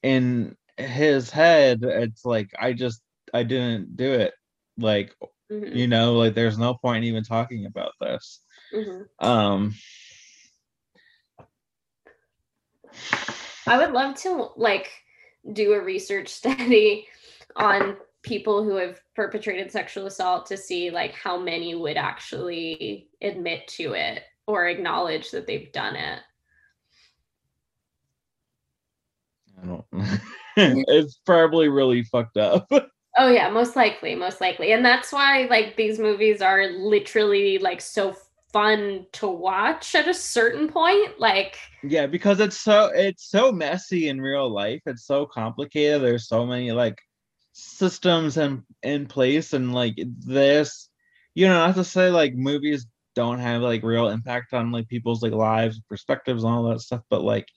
in 0.03 0.57
his 0.77 1.29
head, 1.31 1.79
it's 1.83 2.25
like 2.25 2.51
I 2.59 2.73
just 2.73 3.01
I 3.33 3.43
didn't 3.43 3.95
do 3.97 4.13
it, 4.13 4.33
like 4.77 5.15
mhm, 5.51 5.75
you 5.75 5.87
know, 5.87 6.13
like 6.13 6.35
there's 6.35 6.57
no 6.57 6.73
point 6.73 7.05
even 7.05 7.23
talking 7.23 7.65
about 7.65 7.93
this. 7.99 8.41
mhm. 8.73 9.05
Um, 9.19 9.73
I 13.67 13.77
would 13.77 13.91
love 13.91 14.15
to 14.21 14.49
like 14.55 14.89
do 15.53 15.73
a 15.73 15.81
research 15.81 16.27
study 16.33 17.07
on 17.55 17.97
people 18.21 18.63
who 18.63 18.75
have 18.75 18.99
perpetrated 19.15 19.71
sexual 19.71 20.05
assault 20.05 20.45
to 20.47 20.57
see 20.57 20.89
like 20.89 21.13
how 21.13 21.37
many 21.37 21.75
would 21.75 21.97
actually 21.97 23.07
admit 23.21 23.67
to 23.67 23.93
it 23.93 24.23
or 24.47 24.67
acknowledge 24.67 25.31
that 25.31 25.47
they've 25.47 25.71
done 25.71 25.95
it. 25.95 26.19
I 29.61 29.65
don't. 29.65 29.85
it's 30.57 31.19
probably 31.25 31.69
really 31.69 32.03
fucked 32.03 32.37
up. 32.37 32.69
Oh 33.21 33.27
yeah, 33.27 33.49
most 33.49 33.75
likely, 33.75 34.15
most 34.15 34.39
likely. 34.39 34.71
And 34.71 34.83
that's 34.83 35.11
why 35.11 35.45
like 35.49 35.75
these 35.75 35.99
movies 35.99 36.41
are 36.41 36.67
literally 36.67 37.57
like 37.57 37.81
so 37.81 38.15
fun 38.53 39.05
to 39.11 39.27
watch 39.27 39.93
at 39.93 40.07
a 40.07 40.13
certain 40.13 40.69
point. 40.69 41.19
Like 41.19 41.57
yeah, 41.83 42.07
because 42.07 42.39
it's 42.39 42.57
so 42.57 42.91
it's 42.95 43.29
so 43.29 43.51
messy 43.51 44.07
in 44.07 44.21
real 44.21 44.49
life. 44.49 44.81
It's 44.85 45.05
so 45.05 45.25
complicated. 45.25 46.01
There's 46.01 46.29
so 46.29 46.45
many 46.45 46.71
like 46.71 46.97
systems 47.51 48.37
in 48.37 48.63
in 48.83 49.05
place, 49.05 49.51
and 49.51 49.73
like 49.73 49.95
this, 50.19 50.89
you 51.35 51.45
know, 51.45 51.55
not 51.55 51.75
to 51.75 51.83
say 51.83 52.09
like 52.11 52.35
movies 52.35 52.87
don't 53.15 53.39
have 53.39 53.61
like 53.61 53.83
real 53.83 54.07
impact 54.07 54.53
on 54.53 54.71
like 54.71 54.87
people's 54.87 55.21
like 55.21 55.33
lives, 55.33 55.81
perspectives, 55.89 56.45
and 56.45 56.53
all 56.53 56.69
that 56.69 56.79
stuff, 56.79 57.01
but 57.09 57.21
like. 57.21 57.47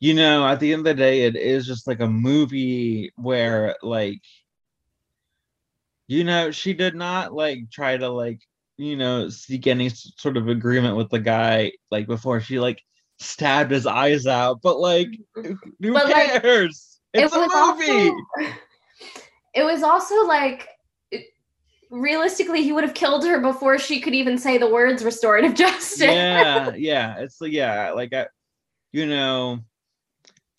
You 0.00 0.12
know, 0.12 0.46
at 0.46 0.60
the 0.60 0.72
end 0.72 0.80
of 0.80 0.84
the 0.84 0.94
day, 0.94 1.22
it 1.22 1.34
is 1.36 1.66
just 1.66 1.86
like 1.86 2.00
a 2.00 2.06
movie 2.06 3.10
where, 3.16 3.74
like, 3.82 4.20
you 6.14 6.22
know, 6.22 6.52
she 6.52 6.74
did 6.74 6.94
not 6.94 7.32
like 7.32 7.70
try 7.72 7.96
to 7.96 8.08
like, 8.08 8.40
you 8.76 8.96
know, 8.96 9.28
seek 9.28 9.66
any 9.66 9.88
sort 9.88 10.36
of 10.36 10.48
agreement 10.48 10.96
with 10.96 11.10
the 11.10 11.18
guy 11.18 11.72
like 11.90 12.06
before 12.06 12.40
she 12.40 12.60
like 12.60 12.80
stabbed 13.18 13.72
his 13.72 13.84
eyes 13.84 14.24
out. 14.26 14.62
But 14.62 14.78
like, 14.78 15.08
who 15.34 15.92
But, 15.92 16.08
like, 16.08 16.40
cares? 16.42 17.00
it's 17.12 17.34
a 17.34 17.38
movie. 17.38 17.50
also 17.52 18.16
it 19.54 19.64
was 19.64 19.82
also 19.82 20.24
like 20.26 20.68
realistically 21.90 22.62
he 22.62 22.72
would 22.72 22.84
have 22.84 22.94
killed 22.94 23.24
her 23.24 23.40
before 23.40 23.78
she 23.78 24.00
could 24.00 24.14
even 24.14 24.38
say 24.38 24.56
the 24.58 24.68
words 24.68 25.04
restorative 25.04 25.54
justice 25.56 26.00
yeah, 26.00 26.74
yeah. 26.74 27.18
It's 27.18 27.40
like 27.40 27.52
yeah, 27.52 27.90
like 27.90 28.12
I, 28.12 28.26
you 28.92 29.06
know, 29.06 29.60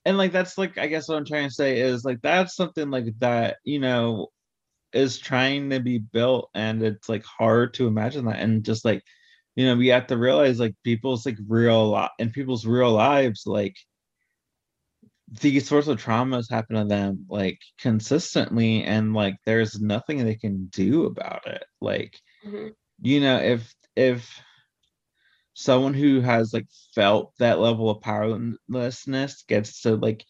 and 0.04 0.18
like 0.18 0.34
that's 0.34 0.58
like 0.58 0.78
I 0.78 0.88
guess 0.88 1.08
what 1.08 1.18
I'm 1.18 1.26
trying 1.26 1.48
to 1.48 1.54
say 1.54 1.80
is 1.80 2.04
like 2.04 2.22
that's 2.22 2.56
something 2.56 2.90
like 2.90 3.06
that, 3.20 3.58
you 3.64 3.80
know, 3.80 4.30
is 4.96 5.20
trying 5.20 5.70
to 5.72 5.80
be 5.82 6.00
built, 6.00 6.52
and 6.56 6.84
it's 6.84 7.10
like 7.10 7.26
hard 7.26 7.76
to 7.76 7.88
imagine 7.88 8.26
that, 8.26 8.40
and 8.42 8.66
just 8.66 8.86
like, 8.86 9.04
you 9.56 9.66
know, 9.68 9.76
we 9.78 9.90
have 9.90 10.08
to 10.10 10.18
realize 10.18 10.60
like 10.60 10.76
people's 10.86 11.26
like 11.26 11.38
real 11.48 11.90
lot 11.90 12.12
in 12.20 12.32
people's 12.32 12.66
real 12.68 12.92
lives, 12.94 13.44
like 13.48 13.76
these 15.42 15.68
sorts 15.68 15.88
of 15.88 16.02
traumas 16.02 16.50
happen 16.50 16.76
to 16.76 16.86
them 16.86 17.26
like 17.30 17.60
consistently 17.80 18.84
and 18.84 19.14
like 19.14 19.36
there's 19.46 19.82
nothing 19.82 20.24
they 20.24 20.36
can 20.36 20.66
do 20.68 21.06
about 21.06 21.46
it 21.48 21.64
like 21.82 22.20
Mhm. 22.46 22.76
you 23.02 23.20
know 23.22 23.38
if 23.38 23.74
if 23.96 24.40
someone 25.54 25.94
who 25.94 26.22
has 26.22 26.54
like 26.54 26.68
felt 26.94 27.34
that 27.40 27.60
level 27.60 27.90
of 27.90 28.02
powerlessness 28.02 29.44
gets 29.48 29.82
to 29.82 29.96
like 29.96 30.26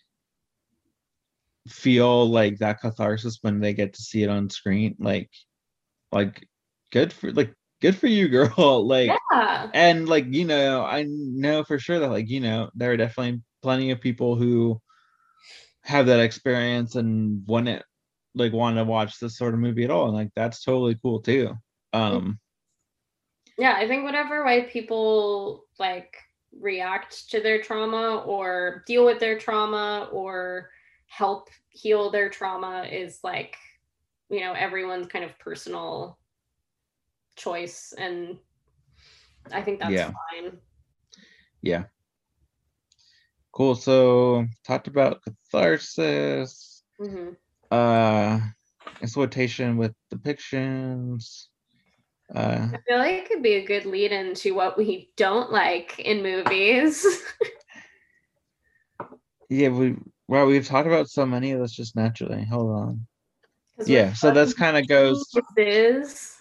feel 1.67 2.29
like 2.29 2.57
that 2.59 2.79
catharsis 2.79 3.39
when 3.41 3.59
they 3.59 3.73
get 3.73 3.93
to 3.93 4.01
see 4.01 4.23
it 4.23 4.29
on 4.29 4.49
screen 4.49 4.95
like 4.99 5.29
like 6.11 6.47
good 6.91 7.11
for 7.11 7.31
like 7.31 7.53
good 7.81 7.95
for 7.95 8.07
you 8.07 8.27
girl 8.29 8.85
like 8.87 9.11
Yeah. 9.31 9.69
and 9.73 10.07
like 10.07 10.25
you 10.29 10.45
know 10.45 10.83
i 10.83 11.05
know 11.07 11.63
for 11.63 11.79
sure 11.79 11.99
that 11.99 12.11
like 12.11 12.29
you 12.29 12.39
know 12.39 12.69
there 12.75 12.91
are 12.91 12.97
definitely 12.97 13.41
plenty 13.61 13.91
of 13.91 13.99
people 13.99 14.35
who 14.35 14.79
have 15.81 16.07
that 16.07 16.19
experience 16.19 16.95
and 16.95 17.43
wouldn't 17.47 17.83
like 18.35 18.53
want 18.53 18.77
to 18.77 18.83
watch 18.83 19.19
this 19.19 19.37
sort 19.37 19.53
of 19.53 19.59
movie 19.59 19.83
at 19.83 19.91
all 19.91 20.05
and 20.05 20.15
like 20.15 20.29
that's 20.35 20.63
totally 20.63 20.97
cool 21.01 21.19
too 21.21 21.53
um 21.93 22.39
Yeah, 23.57 23.75
I 23.77 23.87
think 23.87 24.03
whatever 24.03 24.45
way 24.45 24.63
people 24.63 25.65
like 25.79 26.17
react 26.59 27.29
to 27.31 27.39
their 27.41 27.61
trauma 27.61 28.23
or 28.25 28.83
deal 28.85 29.05
with 29.05 29.19
their 29.19 29.37
trauma 29.39 30.09
or 30.11 30.69
help 31.07 31.49
heal 31.69 32.11
their 32.11 32.29
trauma 32.29 32.83
is 32.83 33.19
like, 33.23 33.57
you 34.29 34.41
know, 34.41 34.53
everyone's 34.53 35.07
kind 35.07 35.25
of 35.25 35.37
personal 35.39 36.17
choice. 37.35 37.93
And 37.97 38.37
I 39.51 39.61
think 39.61 39.79
that's 39.79 39.93
Yeah. 39.93 40.11
fine. 40.31 40.57
yeah 41.61 41.83
cool 43.51 43.75
so 43.75 44.45
talked 44.67 44.87
about 44.87 45.21
catharsis 45.23 46.83
hmm 46.99 47.29
uh 47.71 48.39
exploitation 49.01 49.77
with 49.77 49.93
depictions 50.13 51.45
uh 52.35 52.67
I 52.73 52.77
feel 52.87 52.97
like 52.99 53.13
it 53.13 53.27
could 53.27 53.41
be 53.41 53.55
a 53.55 53.65
good 53.65 53.85
lead 53.85 54.11
into 54.11 54.53
what 54.53 54.77
we 54.77 55.11
don't 55.15 55.51
like 55.51 55.97
in 55.99 56.21
movies. 56.21 57.05
yeah 59.49 59.69
we 59.69 59.95
well 60.27 60.45
we've 60.45 60.67
talked 60.67 60.87
about 60.87 61.09
so 61.09 61.25
many 61.25 61.51
of 61.51 61.59
this 61.59 61.71
just 61.71 61.95
naturally 61.95 62.43
hold 62.45 62.71
on. 62.71 63.07
yeah 63.85 64.13
so 64.13 64.31
that's 64.31 64.53
kind 64.53 64.77
of 64.77 64.87
goes 64.87 65.25
geniuses. 65.57 66.35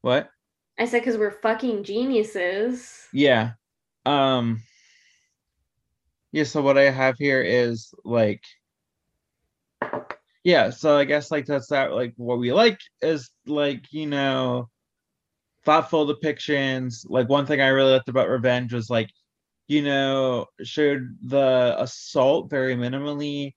what 0.00 0.30
I 0.78 0.84
said 0.86 1.00
because 1.00 1.16
we're 1.18 1.30
fucking 1.30 1.84
geniuses. 1.84 3.06
yeah 3.12 3.52
um 4.06 4.62
yeah 6.32 6.44
so 6.44 6.62
what 6.62 6.78
i 6.78 6.90
have 6.90 7.16
here 7.18 7.42
is 7.42 7.92
like 8.04 8.42
yeah 10.44 10.70
so 10.70 10.96
i 10.96 11.04
guess 11.04 11.30
like 11.30 11.46
that's 11.46 11.68
that 11.68 11.92
like 11.92 12.14
what 12.16 12.38
we 12.38 12.52
like 12.52 12.78
is 13.02 13.30
like 13.46 13.84
you 13.92 14.06
know 14.06 14.68
thoughtful 15.64 16.06
depictions 16.06 17.04
like 17.08 17.28
one 17.28 17.44
thing 17.44 17.60
i 17.60 17.68
really 17.68 17.92
liked 17.92 18.08
about 18.08 18.28
revenge 18.28 18.72
was 18.72 18.88
like 18.88 19.10
you 19.68 19.82
know 19.82 20.46
showed 20.62 21.16
the 21.22 21.76
assault 21.78 22.50
very 22.50 22.74
minimally 22.74 23.54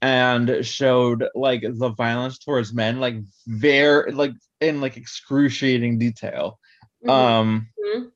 and 0.00 0.64
showed 0.64 1.26
like 1.34 1.62
the 1.62 1.90
violence 1.90 2.38
towards 2.38 2.72
men 2.72 3.00
like 3.00 3.16
very 3.46 4.12
like 4.12 4.32
in 4.60 4.80
like 4.80 4.96
excruciating 4.96 5.98
detail 5.98 6.58
Mhm. 7.04 7.10
um 7.10 7.68
Mhm. 7.84 8.12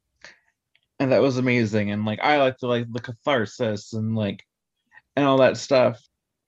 and 1.00 1.12
that 1.12 1.22
was 1.22 1.36
amazing 1.38 1.90
and 1.90 2.04
like 2.04 2.20
i 2.22 2.38
like 2.38 2.58
the 2.58 2.66
like 2.68 2.86
the 2.92 3.00
catharsis 3.00 3.92
and 3.92 4.14
like 4.14 4.44
and 5.16 5.26
all 5.26 5.38
that 5.38 5.56
stuff 5.56 6.00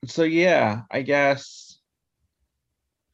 so 0.05 0.23
yeah 0.23 0.81
i 0.91 1.01
guess 1.01 1.79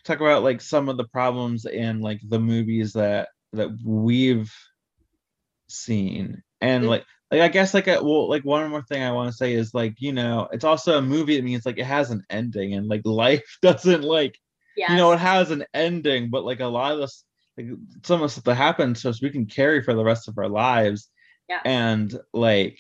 talk 0.04 0.20
about 0.20 0.44
like 0.44 0.62
some 0.62 0.90
of 0.90 0.98
the 0.98 1.08
problems 1.08 1.66
in 1.66 2.02
like 2.02 2.20
the 2.28 2.40
movies 2.40 2.94
that 2.94 3.30
that 3.54 3.70
we've 3.84 4.54
seen 5.68 6.44
and 6.62 6.84
Mhm. 6.84 6.90
like 6.90 7.06
like 7.32 7.42
i 7.42 7.48
guess 7.48 7.74
like 7.74 7.88
a, 7.88 8.04
well 8.04 8.30
like 8.30 8.44
one 8.44 8.70
more 8.70 8.82
thing 8.84 9.02
i 9.04 9.12
want 9.12 9.30
to 9.30 9.36
say 9.36 9.54
is 9.54 9.74
like 9.74 9.96
you 10.00 10.12
know 10.14 10.48
it's 10.52 10.66
also 10.66 10.98
a 10.98 11.02
movie 11.02 11.38
that 11.38 11.44
means 11.44 11.66
like 11.66 11.78
it 11.78 11.86
has 11.86 12.12
an 12.12 12.24
ending 12.30 12.74
and 12.74 12.88
like 12.88 13.02
life 13.06 13.58
doesn't 13.62 14.04
like 14.04 14.38
yes. 14.76 14.90
you 14.90 14.98
know 14.98 15.12
it 15.12 15.20
has 15.20 15.52
an 15.52 15.64
ending 15.74 16.30
but 16.30 16.46
like 16.46 16.60
a 16.60 16.66
lot 16.66 16.92
of 16.92 17.00
this 17.00 17.24
like 17.58 17.68
some 18.04 18.22
of 18.22 18.28
the 18.28 18.30
stuff 18.30 18.44
that 18.44 18.56
happens 18.56 19.02
so 19.02 19.12
we 19.22 19.30
can 19.30 19.46
carry 19.46 19.82
for 19.82 19.94
the 19.94 20.04
rest 20.04 20.28
of 20.28 20.38
our 20.38 20.50
lives 20.50 21.10
Yeah. 21.50 21.62
and 21.66 22.18
like 22.34 22.80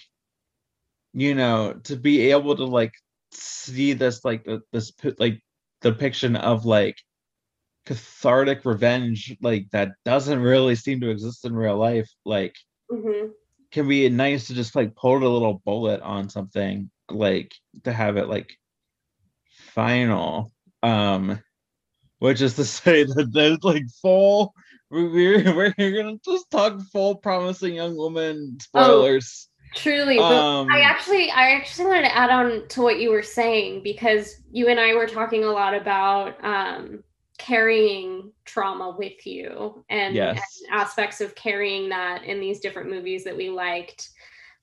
you 1.13 1.35
know 1.35 1.73
to 1.83 1.95
be 1.95 2.31
able 2.31 2.55
to 2.55 2.65
like 2.65 2.93
see 3.31 3.93
this 3.93 4.23
like 4.25 4.47
this 4.71 4.91
like 5.17 5.41
depiction 5.81 6.35
of 6.35 6.65
like 6.65 6.97
cathartic 7.85 8.63
revenge 8.65 9.35
like 9.41 9.69
that 9.71 9.93
doesn't 10.05 10.39
really 10.39 10.75
seem 10.75 11.01
to 11.01 11.09
exist 11.09 11.45
in 11.45 11.53
real 11.55 11.77
life 11.77 12.09
like 12.25 12.55
Mhm. 12.91 13.31
Can 13.71 13.87
be 13.87 14.07
nice 14.09 14.47
to 14.47 14.53
just 14.53 14.75
like 14.75 14.95
pull 14.95 15.17
a 15.17 15.27
little 15.27 15.61
bullet 15.65 16.01
on 16.01 16.29
something 16.29 16.89
like 17.09 17.53
to 17.83 17.91
have 17.91 18.17
it 18.17 18.27
like 18.27 18.57
final 19.73 20.51
um 20.83 21.41
which 22.19 22.41
is 22.41 22.55
to 22.55 22.65
say 22.79 23.03
that 23.03 23.31
there's 23.31 23.63
like 23.63 23.85
full 24.01 24.53
we- 24.91 25.07
we're 25.07 25.55
we're 25.77 26.03
gonna 26.03 26.17
just 26.23 26.51
talk 26.51 26.79
full 26.91 27.15
promising 27.15 27.75
young 27.75 27.95
woman 27.95 28.57
spoilers. 28.59 29.47
Truly, 29.73 30.17
but 30.17 30.23
um 30.23 30.69
I 30.69 30.81
actually, 30.81 31.31
I 31.31 31.51
actually 31.51 31.85
wanted 31.85 32.01
to 32.03 32.15
add 32.15 32.29
on 32.29 32.67
to 32.69 32.81
what 32.81 32.99
you 32.99 33.09
were 33.09 33.23
saying 33.23 33.83
because 33.83 34.35
you 34.51 34.67
and 34.67 34.79
I 34.79 34.93
were 34.95 35.07
talking 35.07 35.45
a 35.45 35.51
lot 35.51 35.73
about 35.73 36.43
um, 36.43 37.03
carrying 37.41 38.31
trauma 38.45 38.95
with 38.97 39.25
you 39.25 39.83
and, 39.89 40.15
Yes. 40.15 40.61
and 40.69 40.79
aspects 40.79 41.19
of 41.21 41.33
carrying 41.35 41.89
that 41.89 42.23
in 42.23 42.39
these 42.39 42.59
different 42.59 42.89
movies 42.89 43.23
that 43.23 43.35
we 43.35 43.49
liked, 43.49 44.09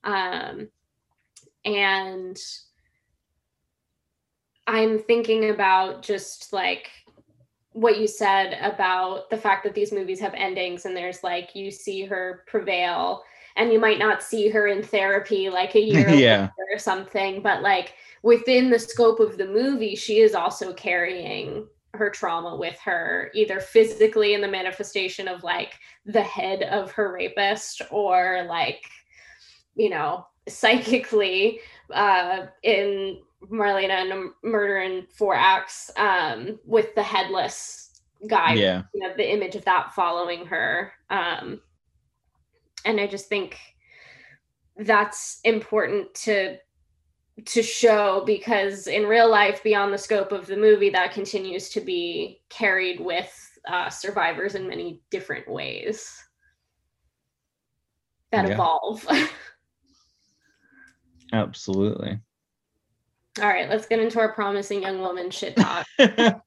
um, 0.04 0.68
and 1.64 2.38
I'm 4.66 4.98
thinking 5.00 5.50
about 5.50 6.02
just 6.02 6.52
like 6.52 6.90
what 7.72 7.98
you 7.98 8.06
said 8.06 8.58
about 8.62 9.28
the 9.30 9.36
fact 9.36 9.64
that 9.64 9.74
these 9.74 9.92
movies 9.92 10.20
have 10.20 10.34
endings 10.34 10.84
and 10.84 10.96
there's 10.96 11.22
like 11.24 11.54
you 11.54 11.70
see 11.70 12.04
her 12.04 12.44
prevail 12.46 13.22
and 13.56 13.72
you 13.72 13.80
might 13.80 13.98
not 13.98 14.22
see 14.22 14.48
her 14.48 14.68
in 14.68 14.82
therapy 14.82 15.48
like 15.50 15.74
a 15.74 15.80
year 15.92 16.08
Yeah. 16.10 16.48
or 16.72 16.78
something 16.78 17.42
but 17.42 17.62
like 17.62 17.94
within 18.22 18.68
the 18.70 18.78
scope 18.78 19.20
of 19.20 19.36
the 19.36 19.46
movie 19.46 19.94
she 19.94 20.20
is 20.20 20.34
also 20.34 20.72
carrying 20.72 21.66
her 21.94 22.10
trauma 22.10 22.54
with 22.54 22.78
her 22.80 23.30
either 23.34 23.60
physically 23.60 24.34
in 24.34 24.40
the 24.40 24.48
manifestation 24.48 25.26
of 25.26 25.42
like 25.42 25.74
the 26.04 26.22
head 26.22 26.62
of 26.62 26.92
her 26.92 27.12
rapist 27.12 27.82
or 27.90 28.44
like 28.48 28.84
you 29.74 29.88
know 29.88 30.26
psychically 30.48 31.60
uh 31.92 32.46
in 32.62 33.18
Marlina 33.50 33.90
and 33.90 34.30
Murder 34.42 34.80
in 34.80 35.06
Four 35.12 35.34
Acts 35.34 35.90
um, 35.96 36.58
with 36.64 36.94
the 36.94 37.02
headless 37.02 38.00
guy. 38.26 38.54
yeah 38.54 38.82
You 38.94 39.00
know, 39.00 39.14
the 39.16 39.30
image 39.30 39.54
of 39.54 39.64
that 39.64 39.94
following 39.94 40.46
her. 40.46 40.92
Um, 41.10 41.60
and 42.84 43.00
I 43.00 43.06
just 43.06 43.28
think 43.28 43.58
that's 44.76 45.40
important 45.44 46.14
to 46.14 46.58
to 47.46 47.62
show 47.62 48.22
because 48.26 48.86
in 48.86 49.06
real 49.06 49.30
life, 49.30 49.62
beyond 49.62 49.92
the 49.92 49.98
scope 49.98 50.32
of 50.32 50.46
the 50.46 50.56
movie, 50.56 50.90
that 50.90 51.12
continues 51.12 51.68
to 51.70 51.80
be 51.80 52.40
carried 52.48 53.00
with 53.00 53.32
uh, 53.66 53.90
survivors 53.90 54.54
in 54.54 54.68
many 54.68 55.02
different 55.10 55.48
ways 55.48 56.22
that 58.32 58.46
Yeah. 58.46 58.54
evolve. 58.54 59.06
absolutely 61.32 62.18
All 63.40 63.46
right, 63.46 63.68
let's 63.68 63.86
get 63.86 64.00
into 64.00 64.18
our 64.18 64.32
promising 64.32 64.82
young 64.82 65.00
woman 65.00 65.30
shit 65.30 65.56
talk. 65.56 65.86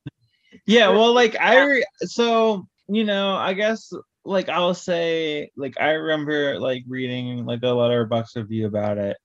yeah 0.65 0.89
well 0.89 1.13
like 1.13 1.37
i 1.39 1.63
re- 1.63 1.85
so 2.01 2.67
you 2.89 3.05
know 3.05 3.35
i 3.35 3.53
guess 3.53 3.93
like 4.25 4.49
i'll 4.49 4.73
say 4.73 5.49
like 5.55 5.79
i 5.79 5.91
remember 5.91 6.59
like 6.59 6.83
reading 6.87 7.45
like 7.45 7.59
a 7.59 7.67
letterboxd 7.67 8.35
review 8.35 8.67
about 8.67 8.97
it 8.97 9.15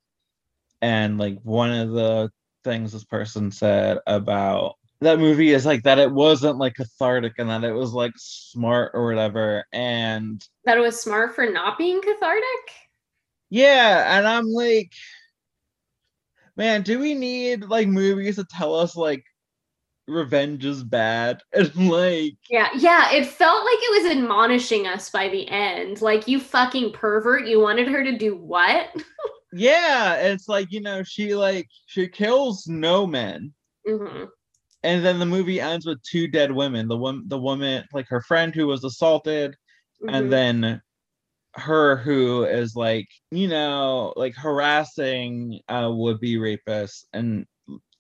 and 0.83 1.19
like 1.19 1.39
one 1.43 1.73
of 1.73 1.91
the 1.91 2.31
things 2.65 2.93
this 2.93 3.05
person 3.05 3.51
said 3.51 3.99
about 4.07 4.75
that 5.01 5.19
movie 5.19 5.53
is 5.53 5.67
like 5.67 5.83
that 5.83 5.99
it 5.99 6.11
wasn't 6.11 6.59
like 6.59 6.75
cathartic 6.75 7.35
and 7.39 7.51
that 7.51 7.65
it 7.65 7.73
was 7.73 7.93
like 7.93 8.13
smart 8.17 8.91
or 8.95 9.07
whatever 9.07 9.65
and 9.73 10.47
that 10.65 10.79
it 10.79 10.81
was 10.81 11.01
smart 11.01 11.35
for 11.35 11.49
not 11.51 11.79
being 11.79 12.01
cathartic. 12.01 12.45
yeah 13.51 14.17
and 14.19 14.27
i'm 14.27 14.47
like 14.47 14.93
man 16.57 16.83
do 16.83 16.99
we 16.99 17.15
need 17.15 17.65
like 17.65 17.89
movies 17.89 18.37
to 18.37 18.45
tell 18.51 18.75
us 18.75 18.97
like 18.97 19.23
revenge 20.09 20.65
is 20.65 20.83
bad 20.83 21.43
and 21.53 21.75
like 21.89 22.37
Yeah, 22.49 22.69
yeah, 22.77 23.13
it 23.13 23.27
felt 23.27 23.65
like 23.65 23.79
it 23.81 24.03
was 24.03 24.17
admonishing 24.17 24.87
us 24.87 25.11
by 25.11 25.29
the 25.29 25.49
end. 25.49 26.01
Like, 26.01 26.29
you 26.29 26.39
fucking 26.41 26.93
pervert, 26.93 27.47
you 27.47 27.61
wanted 27.61 27.89
her 27.89 28.05
to 28.05 28.17
do 28.17 28.37
what? 28.37 28.95
yeah, 29.53 30.15
it's 30.17 30.49
like 30.49 30.73
you 30.73 30.81
know 30.81 31.03
she 31.03 31.35
like 31.35 31.69
she 31.87 32.09
kills 32.09 32.67
no 32.67 33.07
men, 33.07 33.53
hmm 33.87 34.25
and 34.83 35.05
then 35.05 35.19
the 35.19 35.27
movie 35.27 35.61
ends 35.61 35.87
with 35.87 36.01
two 36.03 36.29
dead 36.29 36.53
women. 36.53 36.87
The 36.89 36.97
one, 36.97 37.25
the 37.27 37.39
woman, 37.39 37.85
like 37.93 38.07
her 38.09 38.21
friend 38.23 38.55
who 38.55 38.67
was 38.67 38.85
assaulted, 38.85 39.57
Mm-hmm. 40.03 40.15
and 40.15 40.33
then 40.33 40.83
her 41.55 41.97
who 41.97 42.45
is 42.45 42.77
like 42.77 43.09
you 43.31 43.49
know 43.49 44.13
like 44.17 44.35
harassing 44.37 45.59
uh 45.69 45.91
would 45.91 46.21
be 46.21 46.37
rapists 46.37 47.05
and 47.15 47.47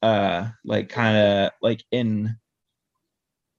uh 0.03 0.49
like 0.64 0.90
kind 0.90 1.16
of 1.16 1.51
like 1.62 1.82
in 1.90 2.36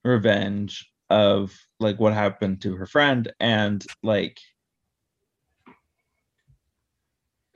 revenge 0.03 0.87
of 1.09 1.53
like 1.79 1.99
what 1.99 2.13
happened 2.13 2.61
to 2.61 2.75
her 2.75 2.85
friend 2.85 3.31
and 3.39 3.85
like 4.03 4.37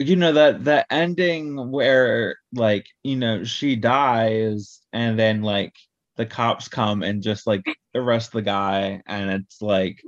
you 0.02 0.16
know 0.16 0.34
that 0.34 0.64
that 0.66 0.88
ending 0.90 1.72
where 1.72 2.38
like 2.54 2.86
you 3.04 3.16
know 3.16 3.44
she 3.44 3.76
dies 3.76 4.82
and 4.94 5.18
then 5.18 5.42
like 5.42 5.74
the 6.18 6.26
cops 6.26 6.68
come 6.68 7.04
and 7.04 7.24
just 7.24 7.48
like 7.48 7.64
arrest 7.96 8.32
the 8.32 8.42
guy 8.42 9.02
and 9.06 9.32
it's 9.32 9.62
like 9.62 10.02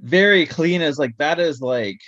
very 0.00 0.46
clean 0.46 0.82
as 0.82 0.98
like 0.98 1.16
that 1.18 1.38
is 1.38 1.60
like 1.60 1.98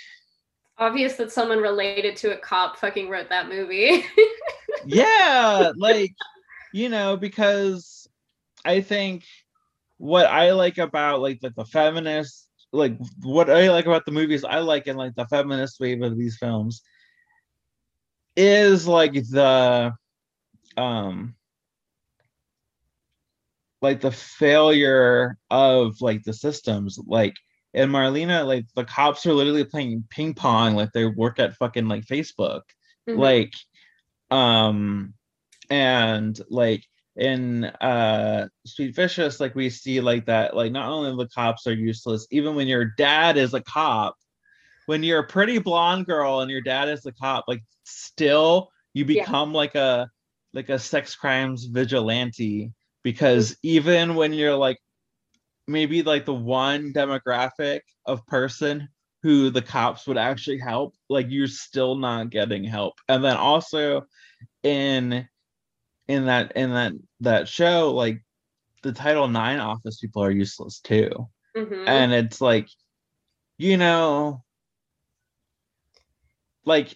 obvious 0.77 1.15
that 1.15 1.31
someone 1.31 1.59
related 1.59 2.15
to 2.17 2.33
a 2.33 2.37
cop 2.37 2.77
fucking 2.77 3.07
wrote 3.07 3.29
that 3.29 3.47
movie. 3.47 4.03
yeah 4.85 5.71
like 5.77 6.13
you 6.73 6.89
know 6.89 7.15
because 7.17 8.07
i 8.65 8.81
think 8.81 9.23
what 9.97 10.25
i 10.25 10.51
like 10.51 10.77
about 10.77 11.21
like 11.21 11.39
the, 11.39 11.49
the 11.51 11.65
feminist 11.65 12.44
like 12.75 12.97
what 13.21 13.49
i 13.49 13.69
like 13.69 13.85
about 13.85 14.05
the 14.05 14.11
movies 14.11 14.43
i 14.43 14.59
like 14.59 14.87
in 14.87 14.95
like 14.97 15.15
the 15.15 15.25
feminist 15.27 15.79
wave 15.79 16.01
of 16.01 16.17
these 16.17 16.37
films 16.37 16.81
is 18.35 18.87
like 18.87 19.13
the 19.13 19.93
um 20.77 21.35
like 23.81 24.01
the 24.01 24.11
failure 24.11 25.37
of 25.49 25.95
like 26.01 26.23
the 26.23 26.33
systems 26.33 26.99
like 27.07 27.35
in 27.73 27.89
Marlina 27.89 28.45
like 28.45 28.65
the 28.75 28.83
cops 28.85 29.25
are 29.25 29.33
literally 29.33 29.63
playing 29.63 30.03
ping 30.09 30.33
pong 30.33 30.75
like 30.75 30.91
they 30.93 31.05
work 31.05 31.39
at 31.39 31.55
fucking 31.55 31.87
like 31.87 32.05
facebook 32.05 32.61
Mhm. 33.07 33.19
like 33.19 33.53
um 34.31 35.13
and 35.69 36.39
like 36.49 36.83
in 37.17 37.63
uh 37.63 38.47
sweet 38.65 38.93
vicious 38.93 39.39
like 39.39 39.55
we 39.55 39.69
see 39.69 40.01
like 40.01 40.25
that 40.25 40.55
like 40.55 40.71
not 40.71 40.89
only 40.89 41.15
the 41.23 41.29
cops 41.29 41.65
are 41.65 41.73
useless 41.73 42.27
even 42.29 42.55
when 42.55 42.67
your 42.67 42.85
dad 42.97 43.37
is 43.37 43.53
a 43.53 43.61
cop 43.61 44.15
when 44.85 45.01
you're 45.01 45.19
a 45.19 45.27
pretty 45.27 45.57
blonde 45.57 46.05
girl 46.05 46.41
and 46.41 46.51
your 46.51 46.61
dad 46.61 46.89
is 46.89 47.05
a 47.05 47.13
cop 47.13 47.45
like 47.47 47.63
still 47.85 48.69
you 48.93 49.05
Yeah. 49.05 49.23
become 49.23 49.53
like 49.53 49.75
a 49.75 50.09
like 50.53 50.69
a 50.69 50.79
sex 50.79 51.15
crimes 51.15 51.65
vigilante 51.65 52.73
because 53.03 53.55
even 53.63 54.15
when 54.15 54.33
you're 54.33 54.55
like 54.55 54.77
maybe 55.67 56.03
like 56.03 56.25
the 56.25 56.33
one 56.33 56.91
demographic 56.93 57.81
of 58.05 58.25
person 58.27 58.89
who 59.23 59.49
the 59.49 59.61
cops 59.61 60.05
would 60.05 60.17
actually 60.17 60.59
help 60.59 60.93
like 61.09 61.27
you're 61.29 61.47
still 61.47 61.95
not 61.95 62.29
getting 62.29 62.63
help 62.63 62.93
and 63.07 63.23
then 63.23 63.37
also 63.37 64.03
in 64.63 65.27
in 66.07 66.25
that 66.25 66.51
in 66.55 66.71
that 66.73 66.93
that 67.21 67.47
show 67.47 67.91
like 67.93 68.21
the 68.83 68.91
title 68.91 69.27
9 69.27 69.59
office 69.59 69.99
people 69.99 70.23
are 70.23 70.31
useless 70.31 70.79
too 70.79 71.09
Mhm. 71.55 71.87
and 71.87 72.13
it's 72.13 72.39
like 72.41 72.67
you 73.57 73.77
know 73.77 74.43
like 76.65 76.95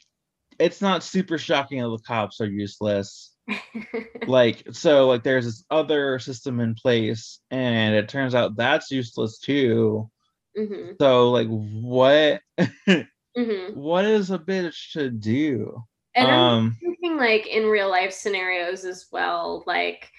it's 0.59 0.81
not 0.81 1.03
super 1.03 1.37
shocking 1.37 1.81
that 1.81 1.89
the 1.89 2.03
cops 2.05 2.41
are 2.41 2.47
useless 2.49 3.33
like 4.27 4.63
so 4.71 5.07
like 5.07 5.23
there's 5.23 5.45
this 5.45 5.63
other 5.71 6.19
system 6.19 6.59
in 6.59 6.75
place 6.75 7.39
and 7.49 7.95
it 7.95 8.09
turns 8.09 8.35
out 8.35 8.55
that's 8.55 8.91
useless 8.91 9.39
too 9.39 10.09
Mhm. 10.57 10.95
so 10.99 11.31
like 11.31 11.47
what 11.47 12.41
Mhm. 13.37 13.75
what 13.75 14.05
is 14.05 14.31
a 14.31 14.39
bitch 14.39 14.91
to 14.93 15.09
do 15.09 15.81
And 16.15 16.29
um 16.29 16.77
like 17.19 17.47
in 17.47 17.65
real 17.65 17.89
life 17.89 18.13
scenarios 18.13 18.85
as 18.85 19.07
well. 19.11 19.63
Like 19.67 20.09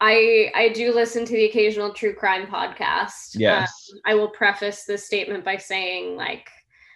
I 0.00 0.50
I 0.54 0.68
do 0.70 0.92
listen 0.94 1.24
to 1.24 1.32
the 1.32 1.46
occasional 1.46 1.92
true 1.92 2.14
crime 2.14 2.46
podcast. 2.46 3.30
Yes 3.34 3.90
I 4.04 4.14
will 4.14 4.28
preface 4.28 4.84
this 4.84 5.06
statement 5.06 5.44
by 5.44 5.56
saying 5.56 6.16
like 6.16 6.48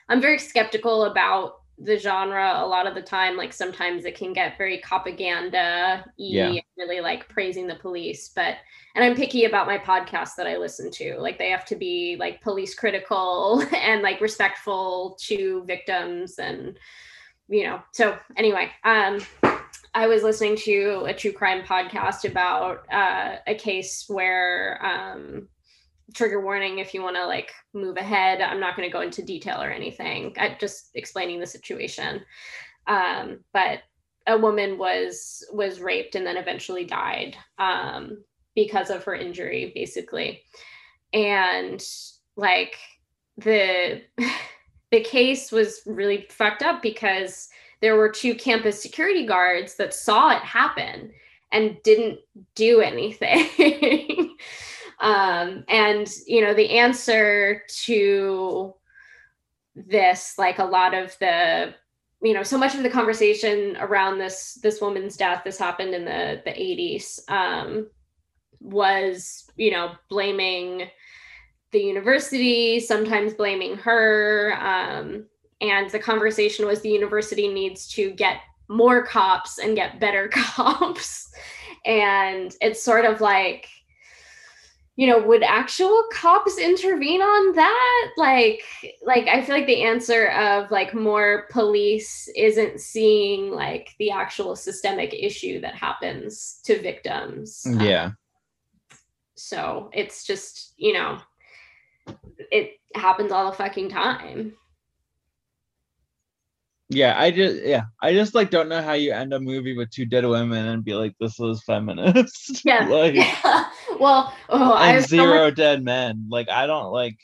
I'm 0.09 0.21
very 0.21 0.39
skeptical 0.39 1.05
about 1.05 1.61
the 1.81 1.97
genre 1.97 2.55
a 2.57 2.67
lot 2.67 2.87
of 2.89 2.95
the 2.97 3.03
time. 3.03 3.37
Like 3.37 3.53
sometimes 3.53 4.05
it 4.05 4.17
can 4.17 4.33
get 4.33 4.59
very 4.59 4.79
propaganda 4.79 6.05
Yeah. 6.17 6.61
really 6.77 7.01
like 7.01 7.29
praising 7.29 7.69
the 7.69 7.77
police. 7.77 8.31
But 8.35 8.57
and 8.97 9.05
I'm 9.05 9.15
picky 9.15 9.45
about 9.45 9.69
my 9.69 9.79
podcasts 9.79 10.35
that 10.37 10.47
I 10.49 10.57
listen 10.57 10.91
to. 10.93 11.17
Like 11.21 11.39
they 11.39 11.51
have 11.51 11.65
to 11.67 11.77
be 11.77 12.17
like 12.19 12.41
police 12.43 12.75
critical 12.75 13.63
and 13.75 14.03
like 14.03 14.21
respectful 14.21 15.17
to 15.27 15.63
victims 15.67 16.39
and 16.41 16.77
you 17.49 17.65
know. 17.65 17.81
So 17.93 18.19
anyway, 18.37 18.71
um 18.85 19.21
I 19.95 20.07
was 20.07 20.23
listening 20.23 20.57
to 20.57 21.05
a 21.07 21.14
true 21.14 21.33
crime 21.33 21.62
podcast 21.62 22.29
about 22.29 22.85
uh, 22.93 23.37
a 23.47 23.55
case 23.55 24.05
where 24.09 24.85
um, 24.85 25.49
trigger 26.14 26.41
warning 26.41 26.79
if 26.79 26.95
you 26.95 27.03
want 27.03 27.16
to 27.16 27.27
like 27.27 27.53
move 27.75 27.97
ahead. 27.97 28.41
I'm 28.41 28.61
not 28.61 28.77
going 28.77 28.89
to 28.89 28.93
go 28.93 29.01
into 29.01 29.23
detail 29.23 29.61
or 29.61 29.71
anything. 29.71 30.35
I 30.39 30.57
just 30.61 30.91
explaining 30.95 31.41
the 31.41 31.47
situation. 31.47 32.21
Um, 32.87 33.41
but 33.53 33.81
a 34.27 34.37
woman 34.37 34.79
was 34.79 35.45
was 35.53 35.81
raped 35.81 36.14
and 36.14 36.27
then 36.27 36.37
eventually 36.37 36.85
died 36.85 37.37
um, 37.59 38.23
because 38.55 38.91
of 38.91 39.05
her 39.05 39.14
injury, 39.14 39.73
basically. 39.75 40.43
And 41.12 41.83
like 42.37 42.77
the 43.37 44.03
the 44.91 45.01
case 45.01 45.53
was 45.53 45.83
really 45.87 46.27
fucked 46.31 46.62
up 46.62 46.83
because 46.83 47.49
there 47.81 47.97
were 47.97 48.09
two 48.09 48.35
campus 48.35 48.83
security 48.83 49.26
guards 49.26 49.76
that 49.76 49.95
saw 49.95 50.31
it 50.31 50.43
happen 50.43 51.12
and 51.53 51.76
didn't 51.83 52.18
do 52.55 52.81
anything. 52.81 54.37
um, 55.01 55.64
and 55.68 56.09
you 56.26 56.41
know, 56.41 56.55
the 56.55 56.79
answer 56.79 57.62
to 57.85 58.74
this, 59.74 60.35
like 60.39 60.59
a 60.59 60.64
lot 60.64 60.95
of 60.95 61.16
the 61.20 61.74
you 62.20 62.35
know 62.35 62.43
so 62.43 62.59
much 62.59 62.74
of 62.74 62.83
the 62.83 62.91
conversation 62.91 63.76
around 63.81 64.18
this 64.18 64.59
this 64.62 64.81
woman's 64.81 65.16
death 65.16 65.43
this 65.45 65.59
happened 65.59 65.95
in 65.95 66.05
the 66.05 66.43
the 66.45 66.51
80s 66.51 67.20
um 67.31 67.89
was 68.61 69.49
you 69.57 69.70
know 69.70 69.93
blaming 70.09 70.89
the 71.70 71.79
university 71.79 72.81
sometimes 72.81 73.35
blaming 73.35 73.76
her 73.76 74.57
um 74.61 75.26
and 75.61 75.91
the 75.91 75.99
conversation 75.99 76.67
was 76.67 76.81
the 76.81 76.91
university 76.91 77.49
needs 77.49 77.89
to 77.89 78.11
get 78.13 78.41
more 78.69 79.05
cops 79.05 79.59
and 79.59 79.77
get 79.77 80.01
better 80.01 80.29
cops. 80.33 81.31
And 81.85 82.55
it's 82.61 82.83
sort 82.83 83.05
of 83.05 83.21
like 83.21 83.69
you 84.97 85.07
know 85.07 85.23
would 85.23 85.45
actual 85.45 86.05
cops 86.13 86.59
intervene 86.59 87.23
on 87.23 87.55
that? 87.55 88.11
Like 88.17 88.63
like 89.03 89.29
i 89.29 89.43
feel 89.43 89.55
like 89.55 89.67
the 89.67 89.83
answer 89.85 90.29
of 90.31 90.71
like 90.73 90.93
more 90.93 91.47
police 91.51 92.29
isn't 92.37 92.81
seeing 92.81 93.53
like 93.53 93.95
the 94.01 94.11
actual 94.11 94.57
systemic 94.57 95.15
issue 95.15 95.61
that 95.61 95.75
happens 95.75 96.61
to 96.65 96.81
victims. 96.81 97.63
Um, 97.65 97.81
yeah 97.81 98.11
so 99.39 99.89
it's 99.93 100.25
just 100.25 100.75
you 100.77 100.93
know 100.93 101.19
it 102.51 102.73
happens 102.95 103.31
all 103.31 103.51
the 103.51 103.57
fucking 103.57 103.89
time 103.89 104.53
yeah 106.91 107.14
i 107.20 107.30
just 107.30 107.62
yeah 107.62 107.82
i 108.01 108.12
just 108.12 108.34
like 108.34 108.51
don't 108.51 108.68
know 108.68 108.80
how 108.80 108.95
you 108.95 109.12
end 109.12 109.34
a 109.34 109.41
movie 109.41 109.76
with 109.76 109.91
two 109.91 110.07
dead 110.07 110.26
women 110.26 110.66
and 110.68 110.84
be 110.84 110.95
like 110.95 111.14
this 111.20 111.39
was 111.39 111.62
feminist. 111.64 112.62
Yeah. 112.64 112.86
Like 112.89 113.14
yeah 113.14 113.68
well 114.01 114.34
oh 114.49 114.72
i 114.72 114.93
and 114.93 115.01
much 115.01 115.09
zero 115.11 115.51
dead 115.51 115.84
men. 115.84 116.26
Like 116.30 116.49
i 116.49 116.66
don't 116.66 116.91
like 116.93 117.18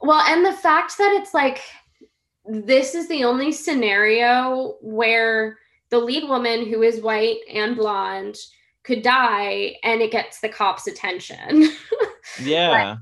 Well, 0.00 0.20
and 0.20 0.44
the 0.44 0.52
fact 0.52 0.96
that 0.98 1.12
it's 1.20 1.34
like 1.34 1.60
this 2.46 2.94
is 2.94 3.06
the 3.08 3.22
only 3.24 3.52
scenario 3.52 4.76
where 4.80 5.58
the 5.90 5.98
lead 5.98 6.28
woman 6.28 6.66
who 6.66 6.82
is 6.82 7.00
white 7.02 7.38
and 7.52 7.76
blonde 7.76 8.36
could 8.82 9.02
die 9.02 9.76
and 9.84 10.00
it 10.00 10.10
gets 10.10 10.40
the 10.40 10.48
cops' 10.48 10.86
attention. 10.86 11.68
yeah. 12.42 12.96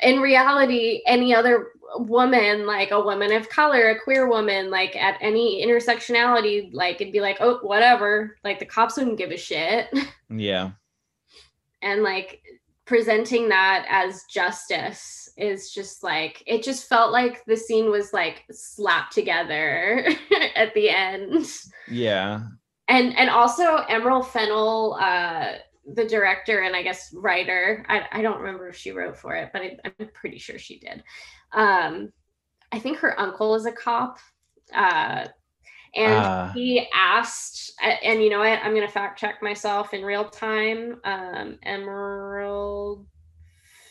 In 0.00 0.20
reality, 0.20 1.02
any 1.06 1.34
other 1.34 1.68
woman, 1.96 2.66
like 2.66 2.90
a 2.90 3.00
woman 3.00 3.32
of 3.32 3.48
color, 3.48 3.90
a 3.90 4.00
queer 4.00 4.28
woman, 4.28 4.70
like 4.70 4.96
at 4.96 5.18
any 5.20 5.64
intersectionality, 5.66 6.70
like 6.72 7.00
it'd 7.00 7.12
be 7.12 7.20
like, 7.20 7.38
oh, 7.40 7.58
whatever. 7.62 8.36
Like 8.44 8.58
the 8.58 8.66
cops 8.66 8.96
wouldn't 8.96 9.18
give 9.18 9.30
a 9.30 9.36
shit. 9.36 9.88
yeah 10.30 10.70
and 11.82 12.02
like 12.02 12.42
presenting 12.84 13.48
that 13.48 13.86
as 13.88 14.24
justice 14.24 15.28
is 15.36 15.72
just 15.72 16.02
like 16.02 16.42
it 16.46 16.62
just 16.62 16.88
felt 16.88 17.12
like 17.12 17.44
the 17.44 17.56
scene 17.56 17.90
was 17.90 18.12
like 18.12 18.44
slapped 18.50 19.12
together 19.12 20.06
at 20.56 20.74
the 20.74 20.88
end. 20.88 21.46
Yeah. 21.88 22.40
And 22.88 23.16
and 23.16 23.30
also 23.30 23.76
Emerald 23.88 24.28
Fennell, 24.28 24.98
uh, 25.00 25.52
the 25.94 26.04
director 26.04 26.60
and 26.60 26.76
I 26.76 26.82
guess 26.82 27.12
writer. 27.14 27.84
I, 27.88 28.06
I 28.12 28.22
don't 28.22 28.40
remember 28.40 28.68
if 28.68 28.76
she 28.76 28.90
wrote 28.90 29.16
for 29.16 29.34
it, 29.34 29.50
but 29.52 29.62
I, 29.62 29.76
I'm 29.84 30.08
pretty 30.14 30.38
sure 30.38 30.58
she 30.58 30.78
did. 30.78 31.02
Um, 31.52 32.12
I 32.72 32.78
think 32.78 32.98
her 32.98 33.18
uncle 33.18 33.54
is 33.54 33.66
a 33.66 33.72
cop. 33.72 34.18
Uh, 34.74 35.26
and 35.94 36.24
uh, 36.24 36.52
he 36.52 36.88
asked, 36.94 37.72
and 37.80 38.22
you 38.22 38.30
know 38.30 38.38
what? 38.38 38.60
I'm 38.62 38.74
going 38.74 38.86
to 38.86 38.92
fact 38.92 39.18
check 39.18 39.42
myself 39.42 39.92
in 39.92 40.02
real 40.02 40.28
time. 40.28 41.00
Um, 41.04 41.58
Emerald 41.62 43.06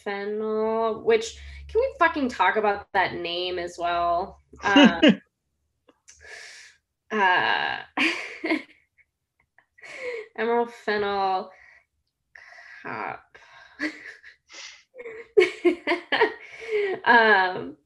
Fennell, 0.03 1.03
which 1.03 1.38
can 1.68 1.80
we 1.80 1.95
fucking 1.99 2.30
talk 2.30 2.55
about 2.55 2.88
that 2.93 3.14
name 3.16 3.59
as 3.59 3.78
well? 3.78 4.39
Uh, 4.64 5.01
uh, 7.12 7.78
Emerald 10.38 10.72
Fennell 10.72 11.51
cop. 12.82 13.38
um, 17.05 17.78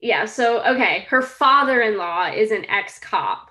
yeah, 0.00 0.24
so 0.24 0.62
okay, 0.64 1.06
her 1.08 1.22
father-in-law 1.22 2.32
is 2.34 2.50
an 2.50 2.64
ex-cop. 2.68 3.50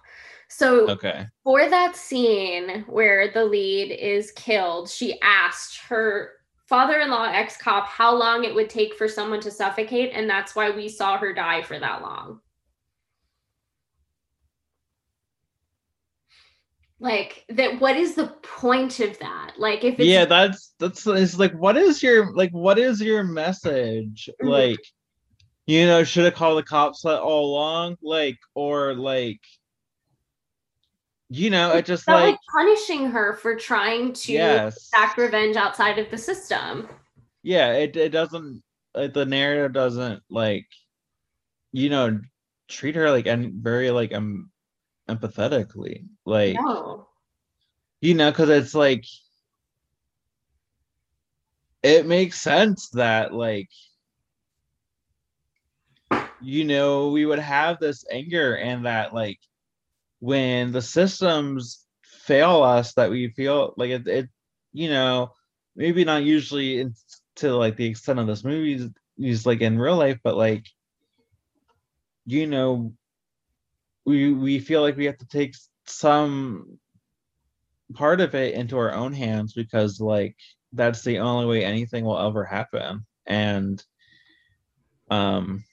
So 0.49 0.89
okay. 0.89 1.27
for 1.45 1.69
that 1.69 1.95
scene 1.95 2.83
where 2.87 3.31
the 3.31 3.45
lead 3.45 3.91
is 3.91 4.33
killed, 4.33 4.89
she 4.89 5.19
asked 5.21 5.79
her 5.87 6.31
father-in-law 6.67 7.31
ex-cop 7.33 7.87
how 7.87 8.13
long 8.13 8.43
it 8.43 8.53
would 8.53 8.69
take 8.69 8.93
for 8.95 9.07
someone 9.07 9.39
to 9.41 9.51
suffocate 9.51 10.11
and 10.13 10.29
that's 10.29 10.55
why 10.55 10.69
we 10.69 10.89
saw 10.89 11.17
her 11.17 11.33
die 11.33 11.61
for 11.61 11.79
that 11.79 12.01
long. 12.01 12.41
Like 17.01 17.43
that 17.49 17.81
what 17.81 17.97
is 17.97 18.13
the 18.13 18.27
point 18.43 18.99
of 18.99 19.17
that 19.17 19.53
like 19.57 19.83
if 19.83 19.95
it's 19.95 20.05
yeah 20.05 20.23
that's 20.23 20.75
that's 20.77 21.05
it's 21.07 21.37
like 21.37 21.51
what 21.53 21.75
is 21.75 22.01
your 22.03 22.31
like 22.33 22.51
what 22.51 22.77
is 22.77 23.01
your 23.01 23.23
message 23.23 24.29
mm-hmm. 24.39 24.47
like 24.47 24.79
you 25.65 25.87
know 25.87 26.03
should 26.03 26.25
have 26.25 26.35
called 26.35 26.59
the 26.59 26.63
cops 26.63 27.03
all 27.03 27.45
along 27.45 27.97
like 28.03 28.37
or 28.53 28.93
like 28.93 29.41
you 31.29 31.49
know 31.49 31.73
it 31.73 31.85
just 31.85 32.07
like, 32.07 32.31
like, 32.31 32.39
punishing 32.53 33.09
her 33.09 33.33
for 33.33 33.55
trying 33.55 34.13
to 34.13 34.33
yes. 34.33 34.77
exact 34.77 35.17
revenge 35.17 35.55
outside 35.55 35.97
of 35.97 36.07
the 36.11 36.17
system 36.17 36.87
yeah 37.41 37.73
it, 37.73 37.97
it 37.97 38.09
doesn't 38.09 38.61
like 38.93 39.11
the 39.13 39.25
narrative 39.25 39.73
doesn't 39.73 40.21
like 40.29 40.67
you 41.71 41.89
know 41.89 42.19
treat 42.67 42.95
her 42.95 43.09
like 43.09 43.25
and 43.25 43.53
very 43.55 43.89
like 43.89 44.13
um 44.13 44.51
empathetically 45.12 46.05
like 46.26 46.55
no. 46.55 47.07
you 47.99 48.14
know 48.14 48.32
because 48.32 48.49
it's 48.49 48.74
like 48.74 49.05
it 51.84 52.05
makes 52.05 52.39
sense 52.39 52.89
that 52.89 53.34
like 53.34 53.70
you 56.41 56.64
know 56.64 57.09
we 57.09 57.26
would 57.26 57.39
have 57.39 57.80
this 57.80 58.05
anger 58.12 58.55
and 58.55 58.86
that 58.86 59.14
like 59.14 59.39
when 60.20 60.72
the 60.72 60.82
systems 60.82 61.86
fail 62.03 62.64
us 62.64 62.93
that 62.93 63.09
we 63.09 63.30
feel 63.30 63.74
like 63.78 63.89
it, 63.89 64.07
it 64.07 64.30
you 64.74 64.89
know 64.89 65.32
maybe 65.76 66.03
not 66.03 66.24
usually 66.24 66.80
in, 66.80 66.93
to 67.36 67.55
like 67.55 67.76
the 67.76 67.86
extent 67.86 68.20
of 68.20 68.28
this 68.28 68.43
movie 68.43 68.89
is 69.18 69.45
like 69.45 69.62
in 69.62 69.80
real 69.80 69.95
life 69.95 70.20
but 70.24 70.36
like 70.36 70.66
you 72.26 72.45
know 72.47 72.93
we 74.05 74.33
we 74.33 74.59
feel 74.59 74.81
like 74.81 74.97
we 74.97 75.05
have 75.05 75.17
to 75.17 75.27
take 75.27 75.55
some 75.85 76.79
part 77.93 78.21
of 78.21 78.35
it 78.35 78.53
into 78.53 78.77
our 78.77 78.93
own 78.93 79.13
hands 79.13 79.53
because 79.53 79.99
like 79.99 80.35
that's 80.73 81.03
the 81.03 81.19
only 81.19 81.45
way 81.45 81.65
anything 81.65 82.05
will 82.05 82.19
ever 82.19 82.45
happen. 82.45 83.05
And 83.25 83.83
um 85.09 85.63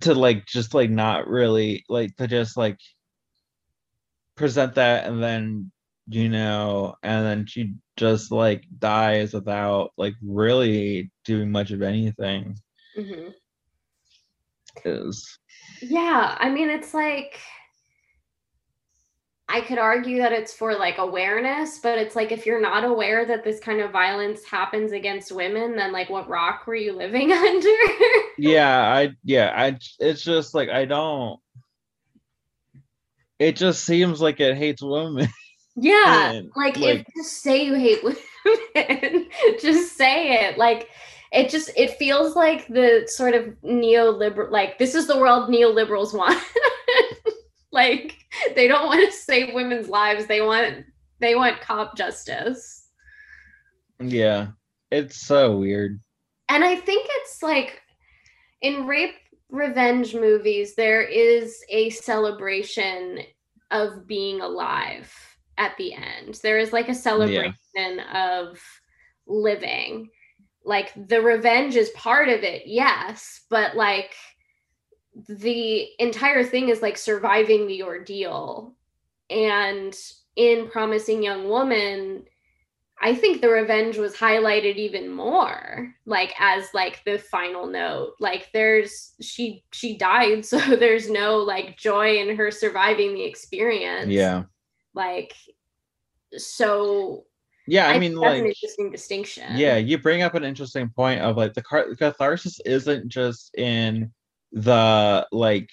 to 0.00 0.14
like 0.14 0.46
just 0.46 0.74
like 0.74 0.90
not 0.90 1.26
really 1.26 1.84
like 1.88 2.14
to 2.16 2.26
just 2.26 2.56
like 2.56 2.78
present 4.36 4.74
that 4.74 5.06
and 5.06 5.22
then 5.22 5.70
you 6.08 6.28
know 6.28 6.94
and 7.02 7.26
then 7.26 7.46
she 7.46 7.74
just 7.96 8.32
like 8.32 8.64
dies 8.78 9.32
without 9.32 9.90
like 9.96 10.14
really 10.22 11.10
doing 11.24 11.50
much 11.50 11.70
of 11.70 11.82
anything. 11.82 12.56
Mm-hmm 12.98 13.30
is. 14.84 15.38
Yeah, 15.82 16.36
I 16.38 16.50
mean, 16.50 16.70
it's 16.70 16.94
like 16.94 17.38
I 19.48 19.60
could 19.62 19.78
argue 19.78 20.18
that 20.18 20.32
it's 20.32 20.52
for 20.52 20.74
like 20.74 20.98
awareness, 20.98 21.78
but 21.78 21.98
it's 21.98 22.14
like 22.14 22.30
if 22.30 22.46
you're 22.46 22.60
not 22.60 22.84
aware 22.84 23.24
that 23.26 23.42
this 23.42 23.58
kind 23.58 23.80
of 23.80 23.90
violence 23.90 24.44
happens 24.44 24.92
against 24.92 25.32
women, 25.32 25.74
then 25.74 25.92
like 25.92 26.08
what 26.08 26.28
rock 26.28 26.66
were 26.66 26.76
you 26.76 26.92
living 26.92 27.32
under? 27.32 27.68
yeah, 28.38 28.92
I 28.92 29.12
yeah, 29.24 29.52
I 29.56 29.78
it's 29.98 30.22
just 30.22 30.54
like 30.54 30.68
I 30.68 30.84
don't 30.84 31.40
it 33.40 33.56
just 33.56 33.84
seems 33.84 34.20
like 34.20 34.38
it 34.38 34.56
hates 34.56 34.82
women. 34.82 35.26
Yeah, 35.74 36.42
like, 36.56 36.76
like 36.76 37.00
if 37.00 37.06
just 37.16 37.42
say 37.42 37.64
you 37.64 37.74
hate 37.74 38.04
women, 38.04 39.26
just 39.60 39.96
say 39.96 40.44
it. 40.44 40.58
Like 40.58 40.90
it 41.32 41.48
just 41.48 41.70
it 41.76 41.96
feels 41.96 42.34
like 42.34 42.66
the 42.68 43.04
sort 43.06 43.34
of 43.34 43.44
neoliberal 43.64 44.50
like 44.50 44.78
this 44.78 44.94
is 44.94 45.06
the 45.06 45.18
world 45.18 45.50
neoliberals 45.50 46.14
want. 46.14 46.40
Like 47.72 48.16
they 48.56 48.66
don't 48.66 48.86
want 48.86 49.08
to 49.08 49.16
save 49.16 49.54
women's 49.54 49.88
lives 49.88 50.26
they 50.26 50.40
want 50.40 50.84
they 51.20 51.36
want 51.36 51.60
cop 51.60 51.96
justice. 51.96 52.88
Yeah 54.00 54.48
it's 54.90 55.20
so 55.20 55.56
weird. 55.56 56.00
And 56.48 56.64
i 56.64 56.76
think 56.76 57.06
it's 57.08 57.42
like 57.42 57.80
in 58.60 58.86
rape 58.86 59.14
revenge 59.50 60.14
movies 60.14 60.74
there 60.74 61.02
is 61.02 61.62
a 61.68 61.90
celebration 61.90 63.20
of 63.70 64.06
being 64.06 64.40
alive 64.40 65.12
at 65.58 65.76
the 65.76 65.94
end. 65.94 66.40
There 66.42 66.58
is 66.58 66.72
like 66.72 66.88
a 66.88 66.94
celebration 66.94 67.54
yeah. 67.76 68.40
of 68.40 68.60
living 69.26 70.10
like 70.64 70.92
the 71.08 71.20
revenge 71.20 71.76
is 71.76 71.90
part 71.90 72.28
of 72.28 72.42
it 72.42 72.62
yes 72.66 73.42
but 73.48 73.76
like 73.76 74.14
the 75.28 75.88
entire 75.98 76.44
thing 76.44 76.68
is 76.68 76.82
like 76.82 76.96
surviving 76.96 77.66
the 77.66 77.82
ordeal. 77.82 78.74
And 79.28 79.94
in 80.36 80.68
promising 80.68 81.22
young 81.22 81.48
woman 81.48 82.24
i 83.02 83.12
think 83.14 83.40
the 83.40 83.48
revenge 83.48 83.98
was 83.98 84.14
highlighted 84.14 84.76
even 84.76 85.10
more 85.10 85.92
like 86.06 86.34
as 86.38 86.68
like 86.74 87.02
the 87.04 87.18
final 87.18 87.66
note. 87.66 88.14
Like 88.20 88.50
there's 88.52 89.12
she 89.20 89.64
she 89.72 89.96
died 89.96 90.44
so 90.44 90.58
there's 90.76 91.08
no 91.08 91.38
like 91.38 91.78
joy 91.78 92.18
in 92.18 92.36
her 92.36 92.50
surviving 92.50 93.14
the 93.14 93.24
experience. 93.24 94.10
Yeah. 94.10 94.44
Like 94.94 95.34
so 96.36 97.24
yeah 97.70 97.88
i, 97.88 97.94
I 97.94 97.98
mean 97.98 98.16
like 98.16 98.40
an 98.40 98.46
interesting 98.46 98.90
distinction 98.90 99.56
yeah 99.56 99.76
you 99.76 99.96
bring 99.96 100.22
up 100.22 100.34
an 100.34 100.44
interesting 100.44 100.90
point 100.90 101.20
of 101.20 101.36
like 101.36 101.54
the 101.54 101.62
catharsis 101.62 102.60
isn't 102.64 103.08
just 103.08 103.54
in 103.56 104.12
the 104.52 105.26
like 105.30 105.70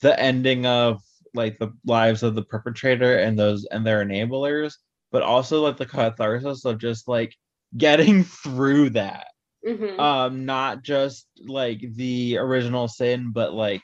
the 0.00 0.18
ending 0.18 0.66
of 0.66 1.02
like 1.34 1.58
the 1.58 1.72
lives 1.84 2.22
of 2.22 2.36
the 2.36 2.44
perpetrator 2.44 3.18
and 3.18 3.36
those 3.36 3.64
and 3.66 3.84
their 3.84 4.04
enablers 4.04 4.74
but 5.10 5.22
also 5.22 5.62
like 5.62 5.76
the 5.76 5.86
catharsis 5.86 6.64
of 6.64 6.78
just 6.78 7.08
like 7.08 7.34
getting 7.76 8.22
through 8.44 8.90
that 8.90 9.26
mm-hmm. 9.66 9.98
um 9.98 10.44
not 10.44 10.84
just 10.84 11.26
like 11.44 11.80
the 11.94 12.36
original 12.38 12.86
sin 12.86 13.32
but 13.32 13.52
like 13.52 13.82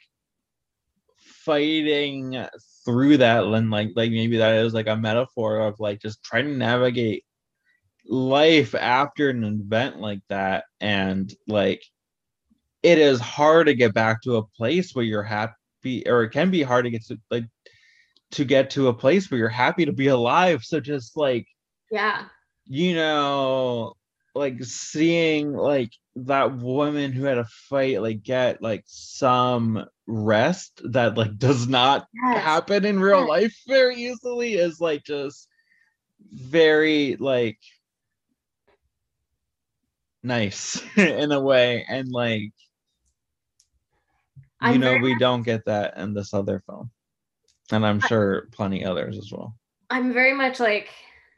fighting 1.44 2.46
through 2.84 3.18
that 3.18 3.44
and 3.44 3.70
like 3.70 3.90
like 3.94 4.10
maybe 4.10 4.38
that 4.38 4.56
is 4.56 4.74
like 4.74 4.86
a 4.86 4.96
metaphor 4.96 5.58
of 5.60 5.78
like 5.80 6.00
just 6.00 6.22
trying 6.22 6.46
to 6.46 6.56
navigate 6.56 7.24
life 8.06 8.74
after 8.74 9.30
an 9.30 9.44
event 9.44 10.00
like 10.00 10.20
that. 10.28 10.64
And 10.80 11.32
like 11.46 11.82
it 12.82 12.98
is 12.98 13.20
hard 13.20 13.66
to 13.66 13.74
get 13.74 13.94
back 13.94 14.22
to 14.22 14.36
a 14.36 14.46
place 14.46 14.94
where 14.94 15.04
you're 15.04 15.22
happy 15.22 16.06
or 16.06 16.24
it 16.24 16.30
can 16.30 16.50
be 16.50 16.62
hard 16.62 16.84
to 16.84 16.90
get 16.90 17.04
to 17.06 17.18
like 17.30 17.44
to 18.32 18.44
get 18.44 18.70
to 18.70 18.88
a 18.88 18.94
place 18.94 19.30
where 19.30 19.38
you're 19.38 19.48
happy 19.48 19.84
to 19.84 19.92
be 19.92 20.08
alive. 20.08 20.62
So 20.64 20.80
just 20.80 21.16
like 21.16 21.46
yeah. 21.90 22.24
you 22.66 22.94
know 22.94 23.94
like 24.34 24.62
seeing 24.64 25.52
like 25.52 25.90
that 26.16 26.56
woman 26.56 27.12
who 27.12 27.24
had 27.24 27.38
a 27.38 27.44
fight 27.44 28.02
like 28.02 28.22
get 28.22 28.60
like 28.60 28.82
some 28.86 29.84
rest 30.06 30.80
that 30.84 31.16
like 31.16 31.36
does 31.38 31.68
not 31.68 32.06
yes. 32.12 32.42
happen 32.42 32.84
in 32.84 32.98
real 32.98 33.20
yes. 33.20 33.28
life 33.28 33.62
very 33.68 33.96
easily 33.96 34.54
is 34.54 34.80
like 34.80 35.04
just 35.04 35.48
very 36.32 37.16
like 37.16 37.58
nice 40.22 40.82
in 40.96 41.30
a 41.32 41.40
way 41.40 41.84
and 41.88 42.10
like 42.10 42.42
you 42.42 42.52
I'm 44.60 44.80
know 44.80 44.98
we 44.98 45.16
don't 45.16 45.42
get 45.42 45.64
that 45.66 45.96
in 45.96 46.12
this 46.12 46.34
other 46.34 46.62
film 46.66 46.90
and 47.72 47.86
i'm 47.86 48.00
sure 48.00 48.48
plenty 48.52 48.84
others 48.84 49.16
as 49.16 49.32
well 49.32 49.54
I'm 49.90 50.12
very 50.12 50.32
much 50.32 50.60
like 50.60 50.88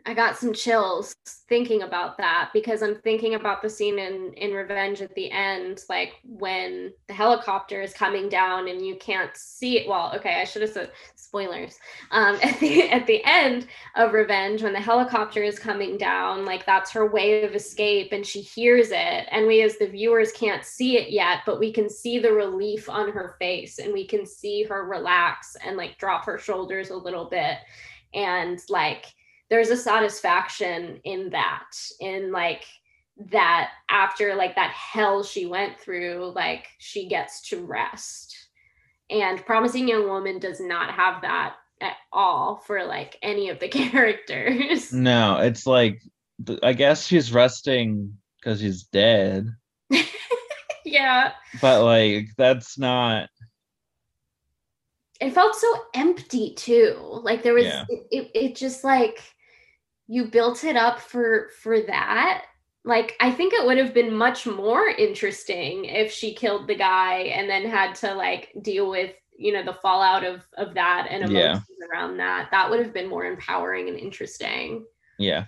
I 0.04 0.14
got 0.14 0.36
some 0.36 0.52
chills 0.52 1.14
thinking 1.48 1.82
about 1.82 2.16
that 2.18 2.50
because 2.52 2.82
I'm 2.82 2.96
thinking 2.96 3.34
about 3.34 3.62
the 3.62 3.70
scene 3.70 3.98
in 3.98 4.32
in 4.34 4.52
Revenge 4.52 5.00
at 5.00 5.14
the 5.14 5.30
end, 5.30 5.84
like 5.88 6.14
when 6.24 6.92
the 7.06 7.14
helicopter 7.14 7.80
is 7.80 7.92
coming 7.92 8.28
down 8.28 8.68
and 8.68 8.84
you 8.84 8.96
can't 8.96 9.30
see 9.36 9.78
it. 9.78 9.88
Well, 9.88 10.12
okay, 10.16 10.40
I 10.40 10.44
should 10.44 10.62
have 10.62 10.72
said 10.72 10.92
spoilers. 11.14 11.78
Um, 12.10 12.36
at 12.42 12.58
the 12.58 12.90
at 12.90 13.06
the 13.06 13.22
end 13.24 13.66
of 13.96 14.12
Revenge, 14.12 14.62
when 14.62 14.72
the 14.72 14.80
helicopter 14.80 15.42
is 15.42 15.58
coming 15.58 15.98
down, 15.98 16.44
like 16.44 16.66
that's 16.66 16.90
her 16.92 17.06
way 17.10 17.44
of 17.44 17.54
escape, 17.54 18.12
and 18.12 18.26
she 18.26 18.40
hears 18.40 18.90
it, 18.90 19.28
and 19.30 19.46
we 19.46 19.62
as 19.62 19.78
the 19.78 19.86
viewers 19.86 20.32
can't 20.32 20.64
see 20.64 20.96
it 20.96 21.10
yet, 21.10 21.40
but 21.46 21.60
we 21.60 21.72
can 21.72 21.88
see 21.88 22.18
the 22.18 22.32
relief 22.32 22.88
on 22.88 23.12
her 23.12 23.36
face, 23.38 23.78
and 23.78 23.92
we 23.92 24.06
can 24.06 24.26
see 24.26 24.64
her 24.64 24.84
relax 24.84 25.56
and 25.64 25.76
like 25.76 25.98
drop 25.98 26.24
her 26.24 26.38
shoulders 26.38 26.90
a 26.90 26.96
little 26.96 27.26
bit 27.26 27.58
and 28.14 28.60
like 28.68 29.14
there's 29.52 29.68
a 29.68 29.76
satisfaction 29.76 30.98
in 31.04 31.28
that 31.28 31.68
in 32.00 32.32
like 32.32 32.64
that 33.30 33.68
after 33.90 34.34
like 34.34 34.54
that 34.54 34.70
hell 34.70 35.22
she 35.22 35.44
went 35.44 35.78
through 35.78 36.32
like 36.34 36.68
she 36.78 37.06
gets 37.06 37.42
to 37.50 37.62
rest. 37.62 38.34
And 39.10 39.44
promising 39.44 39.86
young 39.86 40.08
woman 40.08 40.38
does 40.38 40.58
not 40.58 40.94
have 40.94 41.20
that 41.20 41.56
at 41.82 41.96
all 42.14 42.62
for 42.66 42.82
like 42.82 43.18
any 43.20 43.50
of 43.50 43.60
the 43.60 43.68
characters. 43.80 44.90
No 44.90 45.36
it's 45.40 45.66
like 45.66 46.00
i 46.62 46.72
guess 46.72 47.06
she's 47.06 47.30
resting 47.30 48.16
because 48.40 48.60
she's 48.60 48.84
dead. 48.84 49.48
Yeah. 50.84 51.32
But 51.60 51.84
like 51.84 52.28
that's 52.38 52.78
not 52.78 53.28
it 55.20 55.32
felt 55.32 55.54
so 55.54 55.72
empty 55.94 56.52
too. 56.54 56.96
Like 57.22 57.42
there 57.42 57.54
was 57.54 57.66
Yeah. 57.66 57.84
it, 57.88 58.06
it, 58.10 58.30
it 58.34 58.56
just 58.56 58.82
like 58.82 59.22
you 60.12 60.26
built 60.26 60.62
it 60.62 60.76
up 60.76 61.00
for 61.00 61.48
for 61.62 61.80
that 61.80 62.44
like 62.84 63.16
i 63.20 63.30
think 63.32 63.54
it 63.54 63.64
would 63.64 63.78
have 63.78 63.94
been 63.94 64.14
much 64.14 64.46
more 64.46 64.86
interesting 64.88 65.86
if 65.86 66.12
she 66.12 66.34
killed 66.34 66.66
the 66.68 66.74
guy 66.74 67.20
and 67.36 67.48
then 67.48 67.64
had 67.64 67.94
to 67.94 68.12
like 68.12 68.50
deal 68.60 68.90
with 68.90 69.14
you 69.38 69.54
know 69.54 69.64
the 69.64 69.72
fallout 69.72 70.22
of 70.22 70.46
of 70.58 70.74
that 70.74 71.06
and 71.10 71.30
Yeah. 71.32 71.38
emotions 71.52 71.78
around 71.90 72.18
that. 72.18 72.50
That 72.50 72.68
would 72.68 72.80
have 72.80 72.92
been 72.92 73.08
more 73.08 73.24
empowering 73.24 73.88
and 73.88 73.98
interesting. 73.98 74.84
Yeah. 75.18 75.46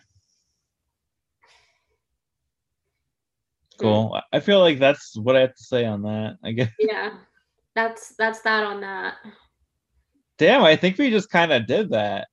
Hmm. 3.78 3.82
Cool. 3.82 4.20
I 4.32 4.40
feel 4.40 4.60
like 4.60 4.78
that's 4.78 5.14
what 5.18 5.36
i 5.36 5.40
have 5.40 5.54
to 5.54 5.62
say 5.62 5.84
on 5.84 6.02
that 6.02 6.38
i 6.42 6.52
guess. 6.52 6.70
Yeah. 6.78 7.10
That's 7.74 8.14
that's 8.16 8.40
that 8.40 8.64
on 8.64 8.80
that. 8.80 9.16
Damn 10.38 10.64
i 10.64 10.74
think 10.74 10.96
we 10.96 11.10
just 11.10 11.28
kind 11.30 11.52
of 11.52 11.66
did 11.66 11.90
that 11.90 12.28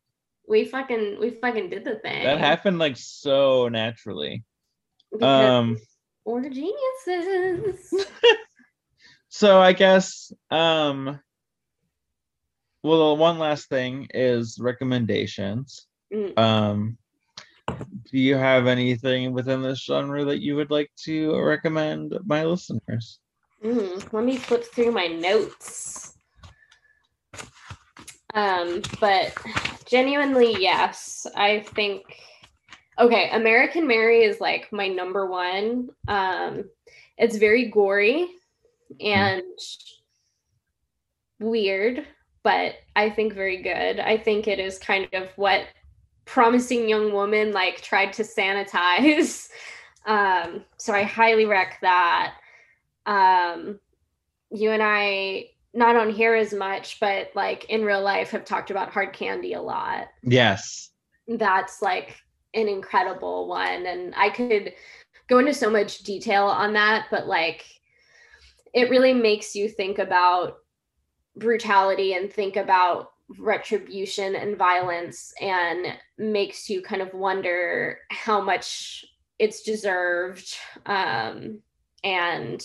we 0.48 0.66
fucking 0.66 1.20
we 1.20 1.32
fucking 1.32 1.70
did 1.70 1.84
the 1.84 1.96
thing. 1.96 2.24
That 2.24 2.40
happened 2.40 2.80
like 2.80 2.98
so 2.98 3.68
naturally. 3.68 4.44
Because 5.12 5.50
um 5.52 5.78
we're 6.26 6.50
geniuses. 6.50 8.06
So 9.34 9.62
i 9.62 9.72
guess 9.72 10.34
um 10.52 11.22
well 12.84 13.16
one 13.16 13.40
last 13.40 13.70
thing 13.70 14.08
is 14.14 14.60
recommendations. 14.60 15.88
Mm. 16.14 16.38
um 16.38 16.98
do 18.12 18.18
you 18.18 18.36
have 18.36 18.68
anything 18.68 19.32
within 19.32 19.62
this 19.62 19.84
genre 19.86 20.26
that 20.26 20.42
you 20.42 20.58
would 20.58 20.70
like 20.70 20.92
to 21.06 21.40
recommend 21.40 22.18
my 22.26 22.44
listeners? 22.44 23.20
Mm, 23.64 24.12
let 24.12 24.26
me 24.26 24.36
flip 24.36 24.66
through 24.66 24.92
my 24.92 25.08
notes. 25.08 26.18
Um, 28.34 28.82
but 29.00 29.34
genuinely, 29.92 30.56
yes, 30.58 31.28
I 31.36 31.60
think. 31.60 32.04
Okay, 32.98 33.30
American 33.32 33.88
Mary 33.88 34.24
is 34.24 34.40
like 34.40 34.72
my 34.72 34.88
number 34.88 35.26
one. 35.26 35.90
Um, 36.08 36.66
it's 37.18 37.38
very 37.38 37.70
gory 37.70 38.28
and 39.00 39.44
weird, 41.40 42.06
but 42.44 42.76
I 42.96 43.10
think 43.10 43.34
very 43.34 43.62
good. 43.62 44.00
I 44.00 44.18
think 44.18 44.48
it 44.48 44.60
is 44.60 44.80
kind 44.80 45.08
of 45.14 45.30
what 45.36 45.66
promising 46.26 46.88
young 46.88 47.12
woman 47.12 47.52
like 47.52 47.82
tried 47.82 48.14
to 48.14 48.24
sanitize. 48.24 49.50
Um, 50.04 50.66
so 50.78 50.94
I 50.94 51.04
highly 51.04 51.46
rec 51.46 51.80
that 51.82 52.34
um 53.06 53.80
you 54.52 54.72
and 54.72 54.82
i 54.84 55.46
not 55.74 55.96
on 55.96 56.10
here 56.10 56.36
as 56.36 56.54
much 56.54 57.00
but 57.00 57.32
like 57.36 57.66
in 57.66 57.84
real 57.84 58.02
life 58.02 58.32
have 58.32 58.46
talked 58.46 58.72
about 58.72 58.92
hard 58.92 59.14
candy 59.14 59.54
a 59.54 59.62
lot. 59.62 60.08
Yes. 60.24 60.90
That's 61.28 61.82
like 61.82 62.18
an 62.54 62.68
incredible 62.68 63.48
one 63.48 63.86
and 63.86 64.14
i 64.16 64.30
could 64.30 64.74
go 65.28 65.40
into 65.40 65.54
so 65.54 65.70
much 65.70 66.00
detail 66.00 66.46
on 66.46 66.74
that 66.74 67.06
but 67.10 67.28
like 67.28 67.64
it 68.74 68.90
really 68.90 69.14
makes 69.14 69.56
you 69.56 69.70
think 69.70 70.00
about 70.00 70.58
brutality 71.36 72.14
and 72.14 72.32
think 72.32 72.58
about 72.58 73.12
retribution 73.40 74.36
and 74.36 74.58
violence 74.58 75.34
and 75.40 75.98
makes 76.18 76.70
you 76.70 76.82
kind 76.82 77.02
of 77.02 77.14
wonder 77.14 78.00
how 78.10 78.42
much 78.42 79.06
it's 79.40 79.62
deserved 79.62 80.54
um, 80.86 81.60
and 82.04 82.62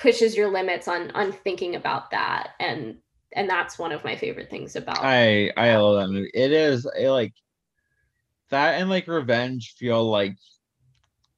pushes 0.00 0.36
your 0.36 0.50
limits 0.50 0.88
on 0.88 1.10
on 1.12 1.32
thinking 1.32 1.76
about 1.76 2.10
that. 2.10 2.50
And 2.58 2.96
and 3.32 3.48
that's 3.48 3.78
one 3.78 3.92
of 3.92 4.02
my 4.02 4.16
favorite 4.16 4.50
things 4.50 4.74
about 4.74 4.98
i 5.04 5.52
i 5.56 5.76
love 5.76 6.00
that 6.00 6.12
movie. 6.12 6.30
It 6.34 6.52
is 6.52 6.86
a, 6.96 7.08
like 7.10 7.32
that 8.48 8.80
and 8.80 8.90
like 8.90 9.06
revenge 9.06 9.74
feel 9.78 10.04
like 10.10 10.36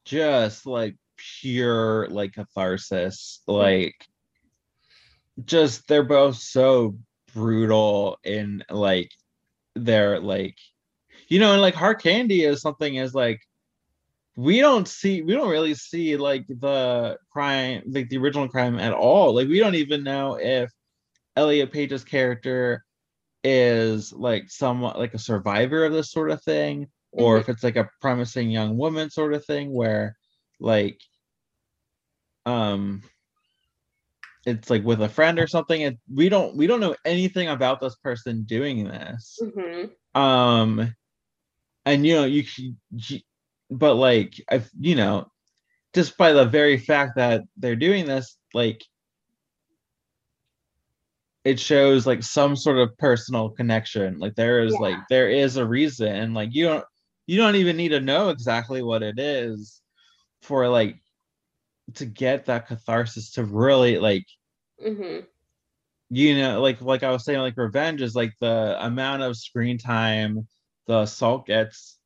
just 0.04 0.64
like 0.66 0.96
pure 1.16 2.08
like 2.08 2.32
catharsis. 2.32 3.40
Like 3.46 3.94
just 5.44 5.86
they're 5.88 6.02
both 6.02 6.36
so 6.36 6.96
brutal 7.34 8.18
in 8.24 8.62
like 8.70 9.10
they're 9.74 10.20
like 10.20 10.56
you 11.28 11.38
know 11.38 11.52
and 11.52 11.62
like 11.62 11.74
hard 11.74 11.98
candy 12.00 12.44
is 12.44 12.60
something 12.60 12.96
is 12.96 13.14
like 13.14 13.40
we 14.36 14.60
don't 14.60 14.88
see 14.88 15.22
we 15.22 15.34
don't 15.34 15.50
really 15.50 15.74
see 15.74 16.16
like 16.16 16.46
the 16.48 17.18
crime 17.30 17.82
like 17.86 18.08
the 18.08 18.18
original 18.18 18.48
crime 18.48 18.78
at 18.78 18.92
all. 18.92 19.34
Like 19.34 19.48
we 19.48 19.58
don't 19.58 19.74
even 19.74 20.02
know 20.04 20.38
if 20.40 20.70
elliot 21.36 21.72
page's 21.72 22.04
character 22.04 22.84
is 23.44 24.12
like 24.12 24.50
somewhat 24.50 24.98
like 24.98 25.14
a 25.14 25.18
survivor 25.18 25.84
of 25.84 25.92
this 25.92 26.12
sort 26.12 26.30
of 26.30 26.42
thing 26.42 26.86
or 27.10 27.38
if 27.38 27.48
it's 27.48 27.62
like 27.62 27.76
a 27.76 27.90
promising 28.00 28.50
young 28.50 28.76
woman 28.76 29.10
sort 29.10 29.34
of 29.34 29.44
thing 29.44 29.72
where 29.72 30.16
like 30.60 30.98
um 32.46 33.02
it's 34.46 34.70
like 34.70 34.84
with 34.84 35.00
a 35.02 35.08
friend 35.08 35.38
or 35.38 35.46
something. 35.46 35.82
And 35.82 35.98
we 36.12 36.28
don't 36.28 36.56
we 36.56 36.66
don't 36.66 36.80
know 36.80 36.96
anything 37.04 37.48
about 37.48 37.80
this 37.80 37.96
person 37.96 38.44
doing 38.44 38.84
this. 38.84 39.38
Mhm. 39.40 39.90
um 40.14 40.94
and 41.84 42.06
you 42.06 42.14
know 42.14 42.24
you, 42.24 42.44
you 42.90 43.20
but 43.72 43.94
like 43.94 44.34
i 44.50 44.62
you 44.78 44.94
know 44.94 45.26
just 45.94 46.16
by 46.16 46.32
the 46.32 46.44
very 46.44 46.78
fact 46.78 47.16
that 47.16 47.42
they're 47.56 47.76
doing 47.76 48.06
this 48.06 48.36
like 48.54 48.82
it 51.44 51.58
shows 51.58 52.06
like 52.06 52.22
some 52.22 52.54
sort 52.54 52.78
of 52.78 52.96
personal 52.98 53.50
connection 53.50 54.18
like 54.18 54.34
there 54.36 54.62
is 54.62 54.74
like 54.74 54.96
there 55.10 55.28
is 55.28 55.56
a 55.56 55.66
reason 55.66 56.32
like 56.34 56.50
you 56.52 56.64
don't 56.66 56.84
you 57.26 57.36
don't 57.36 57.56
even 57.56 57.76
need 57.76 57.88
to 57.88 58.00
know 58.00 58.28
exactly 58.28 58.82
what 58.82 59.02
it 59.02 59.18
is 59.18 59.80
for 60.42 60.68
like 60.68 60.96
to 61.94 62.06
get 62.06 62.46
that 62.46 62.68
catharsis 62.68 63.32
to 63.32 63.44
really 63.44 63.98
like 63.98 64.24
Mhm. 64.84 65.26
you 66.10 66.36
know 66.38 66.60
like 66.60 66.80
like 66.80 67.02
i 67.02 67.10
was 67.10 67.24
saying 67.24 67.40
like 67.40 67.56
revenge 67.56 68.02
is 68.02 68.14
like 68.14 68.32
the 68.40 68.76
amount 68.84 69.22
of 69.22 69.36
screen 69.36 69.78
time 69.78 70.46
the 70.86 71.00
assault 71.00 71.46
gets 71.46 71.98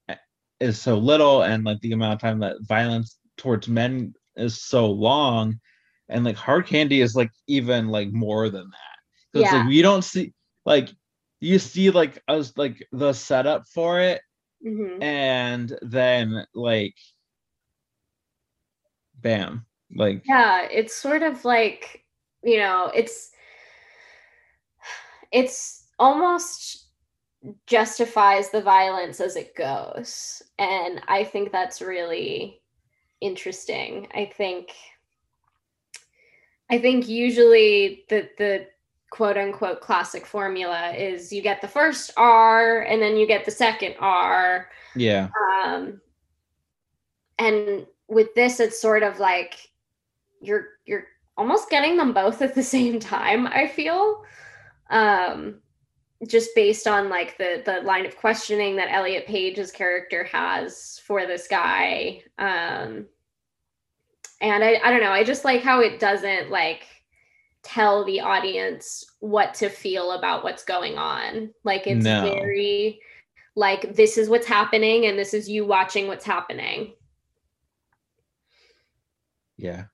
is 0.60 0.80
so 0.80 0.96
little 0.96 1.42
and 1.42 1.64
like 1.64 1.80
the 1.80 1.92
amount 1.92 2.14
of 2.14 2.20
time 2.20 2.38
that 2.40 2.56
violence 2.62 3.18
towards 3.36 3.68
men 3.68 4.14
is 4.36 4.60
so 4.60 4.90
long 4.90 5.58
and 6.08 6.24
like 6.24 6.36
hard 6.36 6.66
candy 6.66 7.00
is 7.00 7.14
like 7.14 7.30
even 7.46 7.88
like 7.88 8.12
more 8.12 8.48
than 8.48 8.68
that 8.70 9.32
because 9.32 9.50
Yeah. 9.50 9.62
like 9.62 9.72
you 9.72 9.82
don't 9.82 10.02
see 10.02 10.32
like 10.64 10.88
you 11.40 11.58
see 11.58 11.90
like 11.90 12.22
us 12.28 12.52
like 12.56 12.86
the 12.92 13.12
setup 13.12 13.64
for 13.74 14.00
it 14.00 14.22
Mhm. 14.64 15.02
and 15.02 15.78
then 15.82 16.46
like 16.54 16.94
bam 19.20 19.66
like 19.94 20.22
yeah 20.26 20.62
it's 20.70 20.94
sort 20.94 21.22
of 21.22 21.44
like 21.44 22.02
you 22.42 22.58
know 22.58 22.90
it's 22.94 23.30
it's 25.32 25.86
almost 25.98 26.85
justifies 27.66 28.50
the 28.50 28.62
violence 28.62 29.20
as 29.20 29.36
it 29.36 29.54
goes. 29.54 30.42
And 30.58 31.00
I 31.08 31.24
think 31.24 31.52
that's 31.52 31.80
really 31.80 32.60
interesting. 33.20 34.08
I 34.14 34.30
think 34.36 34.70
I 36.70 36.78
think 36.78 37.08
usually 37.08 38.04
the 38.08 38.28
the 38.38 38.66
quote 39.10 39.36
unquote 39.36 39.80
classic 39.80 40.26
formula 40.26 40.92
is 40.92 41.32
you 41.32 41.40
get 41.40 41.60
the 41.60 41.68
first 41.68 42.12
R 42.16 42.82
and 42.82 43.00
then 43.00 43.16
you 43.16 43.26
get 43.26 43.44
the 43.44 43.50
second 43.50 43.94
R. 44.00 44.68
Yeah. 44.94 45.28
Um 45.64 46.00
and 47.38 47.86
with 48.08 48.34
this 48.34 48.60
it's 48.60 48.80
sort 48.80 49.02
of 49.02 49.18
like 49.18 49.54
you're 50.40 50.68
you're 50.86 51.06
almost 51.36 51.70
getting 51.70 51.96
them 51.96 52.12
both 52.12 52.42
at 52.42 52.54
the 52.54 52.62
same 52.62 52.98
time, 52.98 53.46
I 53.46 53.68
feel. 53.68 54.24
Um 54.90 55.60
just 56.26 56.50
based 56.54 56.86
on 56.86 57.08
like 57.08 57.36
the 57.38 57.62
the 57.64 57.80
line 57.82 58.06
of 58.06 58.16
questioning 58.16 58.76
that 58.76 58.90
Elliot 58.90 59.26
Page's 59.26 59.70
character 59.70 60.24
has 60.24 61.00
for 61.04 61.26
this 61.26 61.46
guy. 61.48 62.22
Um 62.38 63.06
and 64.40 64.62
I, 64.62 64.78
I 64.84 64.90
don't 64.90 65.00
know, 65.00 65.12
I 65.12 65.24
just 65.24 65.44
like 65.44 65.62
how 65.62 65.80
it 65.80 65.98
doesn't 65.98 66.50
like 66.50 66.86
tell 67.62 68.04
the 68.04 68.20
audience 68.20 69.04
what 69.20 69.54
to 69.54 69.68
feel 69.68 70.12
about 70.12 70.44
what's 70.44 70.64
going 70.64 70.98
on. 70.98 71.50
Like 71.64 71.86
it's 71.86 72.04
no. 72.04 72.22
very 72.22 73.00
like 73.56 73.94
this 73.94 74.18
is 74.18 74.28
what's 74.28 74.46
happening 74.46 75.06
and 75.06 75.18
this 75.18 75.34
is 75.34 75.48
you 75.48 75.64
watching 75.64 76.06
what's 76.06 76.24
happening. 76.24 76.92
Yeah. 79.56 79.84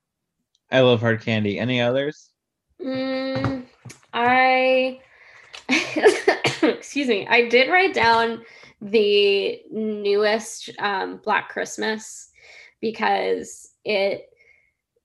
I 0.70 0.80
love 0.80 1.00
hard 1.00 1.20
candy. 1.22 1.58
Any 1.58 1.80
others? 1.80 2.30
Mm, 2.80 3.64
I 4.12 5.00
excuse 6.62 7.08
me. 7.08 7.26
I 7.28 7.48
did 7.48 7.70
write 7.70 7.94
down 7.94 8.42
the 8.80 9.62
newest 9.70 10.70
um, 10.78 11.20
Black 11.24 11.48
Christmas 11.48 12.30
because 12.80 13.70
it 13.84 14.28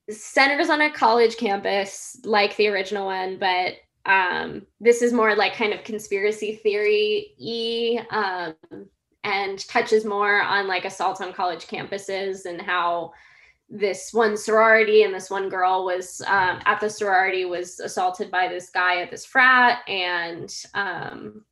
centers 0.10 0.70
on 0.70 0.82
a 0.82 0.92
college 0.92 1.38
campus 1.38 2.20
like 2.24 2.56
the 2.56 2.68
original 2.68 3.06
one, 3.06 3.38
but 3.38 3.76
um, 4.06 4.66
this 4.80 5.02
is 5.02 5.12
more 5.12 5.36
like 5.36 5.54
kind 5.54 5.74
of 5.74 5.84
conspiracy 5.84 6.56
theory 6.56 7.34
e 7.38 8.00
um, 8.10 8.56
and 9.24 9.68
touches 9.68 10.06
more 10.06 10.42
on 10.42 10.68
like 10.68 10.86
assault 10.86 11.22
on 11.22 11.34
college 11.34 11.68
campuses 11.68 12.46
and 12.46 12.62
how 12.62 13.12
this 13.70 14.14
one 14.14 14.38
sorority 14.38 15.04
and 15.04 15.14
this 15.14 15.30
one 15.30 15.50
girl 15.50 15.84
was 15.84 16.22
um, 16.28 16.62
at 16.66 16.80
the 16.80 16.90
sorority 16.90 17.46
was 17.46 17.80
assaulted 17.80 18.32
by 18.32 18.48
this 18.48 18.70
guy 18.70 19.02
at 19.02 19.12
this 19.12 19.26
frat 19.26 19.80
and 19.90 20.64
um, 20.74 21.44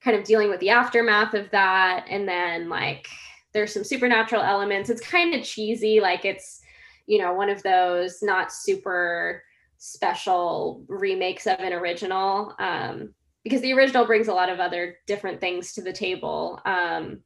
kind 0.00 0.16
of 0.16 0.24
dealing 0.24 0.50
with 0.50 0.58
the 0.60 0.70
aftermath 0.70 1.34
of 1.34 1.50
that. 1.50 2.04
And 2.08 2.28
then 2.28 2.68
like 2.68 3.06
there's 3.52 3.72
some 3.72 3.84
supernatural 3.84 4.42
elements. 4.42 4.90
It's 4.90 5.06
kind 5.06 5.34
of 5.34 5.44
cheesy 5.44 6.00
like 6.00 6.24
it's 6.24 6.60
you 7.06 7.18
know 7.18 7.32
one 7.32 7.48
of 7.48 7.62
those 7.62 8.22
not 8.22 8.52
super 8.52 9.42
special 9.78 10.84
remakes 10.88 11.46
of 11.46 11.58
an 11.58 11.72
original 11.72 12.54
um, 12.58 13.12
because 13.44 13.60
the 13.60 13.72
original 13.72 14.04
brings 14.04 14.28
a 14.28 14.34
lot 14.34 14.48
of 14.48 14.60
other 14.60 14.96
different 15.06 15.40
things 15.40 15.72
to 15.74 15.82
the 15.82 15.92
table. 15.92 16.60
Um, 16.64 17.20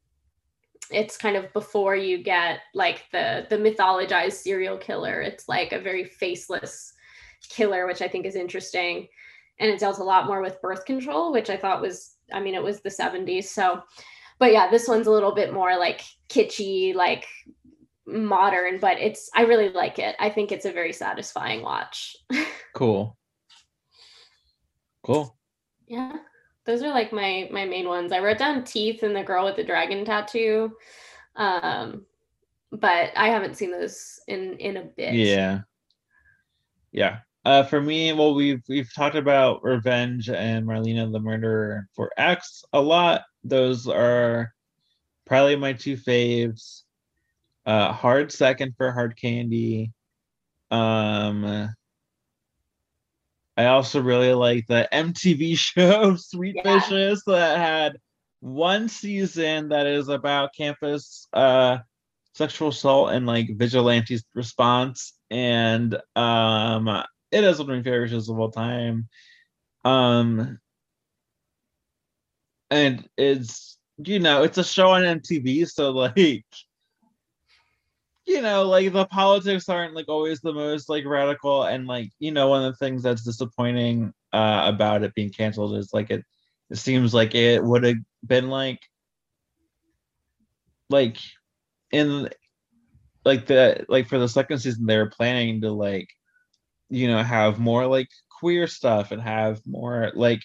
it's 0.91 1.17
kind 1.17 1.37
of 1.37 1.53
before 1.53 1.97
you 1.97 2.23
get 2.23 2.61
like 2.75 3.05
the 3.13 3.47
the 3.51 3.57
mythologized 3.57 4.33
serial 4.35 4.79
killer. 4.79 5.21
It's 5.21 5.49
like 5.49 5.73
a 5.73 5.81
very 5.81 6.05
faceless 6.05 6.93
killer 7.49 7.87
which 7.87 8.03
i 8.03 8.09
think 8.09 8.27
is 8.27 8.35
interesting. 8.37 9.09
And 9.59 9.71
it 9.71 9.81
dealt 9.81 9.99
a 9.99 10.05
lot 10.05 10.27
more 10.27 10.43
with 10.43 10.61
birth 10.61 10.85
control 10.85 11.33
which 11.33 11.51
i 11.51 11.57
thought 11.57 11.83
was 11.83 12.17
i 12.33 12.41
mean 12.41 12.55
it 12.55 12.63
was 12.63 12.81
the 12.81 12.91
70s 12.91 13.45
so. 13.45 13.83
But 14.39 14.53
yeah 14.53 14.71
this 14.71 14.89
one's 14.89 15.07
a 15.07 15.13
little 15.13 15.35
bit 15.35 15.53
more 15.53 15.77
like 15.79 16.03
kitschy 16.29 16.95
like 16.95 17.27
modern 18.07 18.79
but 18.79 18.99
it's 18.99 19.29
i 19.35 19.43
really 19.43 19.71
like 19.71 19.99
it. 19.99 20.17
I 20.19 20.31
think 20.31 20.53
it's 20.53 20.67
a 20.67 20.73
very 20.73 20.93
satisfying 20.93 21.63
watch. 21.63 22.17
Cool. 22.75 23.17
Cool. 25.03 25.35
Yeah 25.87 26.19
those 26.67 26.83
are 26.83 26.91
like 26.91 27.13
my 27.13 27.49
my 27.51 27.65
main 27.65 27.89
ones. 27.89 28.13
I 28.13 28.19
wrote 28.19 28.39
down 28.39 28.65
Teeth 28.65 29.03
and 29.03 29.15
the 29.15 29.23
girl 29.23 29.45
with 29.45 29.57
the 29.57 29.65
dragon 29.65 30.05
tattoo. 30.05 30.77
Um 31.37 32.05
but 32.73 33.11
I 33.17 33.29
haven't 33.29 33.57
seen 33.57 33.71
those 33.71 34.21
in 34.27 34.57
in 34.59 34.77
a 34.77 34.83
bit. 34.83 35.15
Yeah. 35.15 35.61
Yeah. 36.93 37.19
Uh 37.45 37.63
for 37.63 37.81
me, 37.81 38.13
well 38.13 38.35
we've 38.35 38.63
we've 38.69 38.93
talked 38.93 39.17
about 39.17 39.63
Revenge 39.63 40.29
and 40.29 40.67
Marlina 40.67 41.11
the 41.11 41.21
Murderer 41.21 41.89
for 41.95 42.11
X 42.17 42.65
a 42.73 42.81
lot. 42.81 43.23
Those 43.45 43.87
are 43.87 44.53
probably 45.25 45.57
my 45.57 45.73
two 45.73 45.97
faves. 45.97 46.83
Uh 47.65 47.93
hard 47.93 48.33
second 48.33 48.75
for 48.77 48.91
Hard 48.91 49.17
Candy. 49.17 49.93
Um 50.73 51.76
I 53.57 53.67
also 53.67 54.01
really 54.01 54.35
like 54.35 54.67
the 54.67 54.89
MTV 54.93 55.57
show 55.59 56.17
Sweet 56.17 56.57
yeah. 56.57 56.79
Vicious 56.79 57.23
that 57.27 57.59
had 57.59 57.97
one 58.41 58.89
season 58.89 59.71
that 59.71 59.87
is 59.87 60.09
about 60.09 60.55
campus 60.57 61.27
uh 61.33 61.79
sexual 62.35 62.69
assault 62.69 63.11
and 63.13 63.27
like 63.27 63.49
vigilante 63.57 64.19
response 64.35 65.15
and 65.31 65.99
um 66.15 66.87
it 67.31 67.45
is 67.45 67.59
one 67.59 67.71
of 67.71 67.77
my 67.77 67.83
favorite 67.83 68.11
shows 68.11 68.29
of 68.29 68.39
all 68.39 68.51
time 68.51 69.09
um 69.85 70.59
and 72.71 73.09
it's 73.17 73.79
you 74.05 74.19
know 74.19 74.43
it's 74.43 74.59
a 74.59 74.65
show 74.65 74.91
on 74.91 75.03
mtv 75.03 75.67
so 75.67 75.91
like 76.17 76.45
you 78.27 78.43
know, 78.43 78.65
like 78.65 78.93
the 78.93 79.07
politics 79.07 79.69
aren't 79.69 79.95
like 79.95 80.09
always 80.09 80.41
the 80.41 80.53
most 80.53 80.89
like 80.89 81.05
radical, 81.07 81.65
and 81.65 81.87
like 81.87 82.11
you 82.19 82.33
know, 82.33 82.49
one 82.49 82.65
of 82.65 82.73
the 82.73 82.85
things 82.85 83.03
that's 83.03 83.23
disappointing 83.25 84.13
uh, 84.33 84.63
about 84.67 85.03
it 85.05 85.15
being 85.15 85.31
canceled 85.31 85.77
is 85.77 85.91
like 85.93 86.11
it. 86.11 86.25
It 86.71 86.77
seems 86.79 87.15
like 87.15 87.35
it 87.37 87.63
would 87.63 87.85
have 87.85 87.97
been 88.27 88.49
like, 88.51 88.81
like, 90.91 91.19
in, 91.93 92.29
like 93.25 93.47
the 93.47 93.87
like 93.89 94.09
for 94.09 94.19
the 94.19 94.29
second 94.29 94.59
season 94.59 94.87
they 94.87 94.97
were 94.97 95.11
planning 95.11 95.61
to 95.63 95.71
like, 95.71 96.09
you 96.91 97.09
know, 97.09 97.23
have 97.23 97.59
more 97.61 97.87
like 97.87 98.09
queer 98.41 98.67
stuff 98.67 99.13
and 99.13 99.23
have 99.23 99.61
more 99.67 100.13
like 100.15 100.43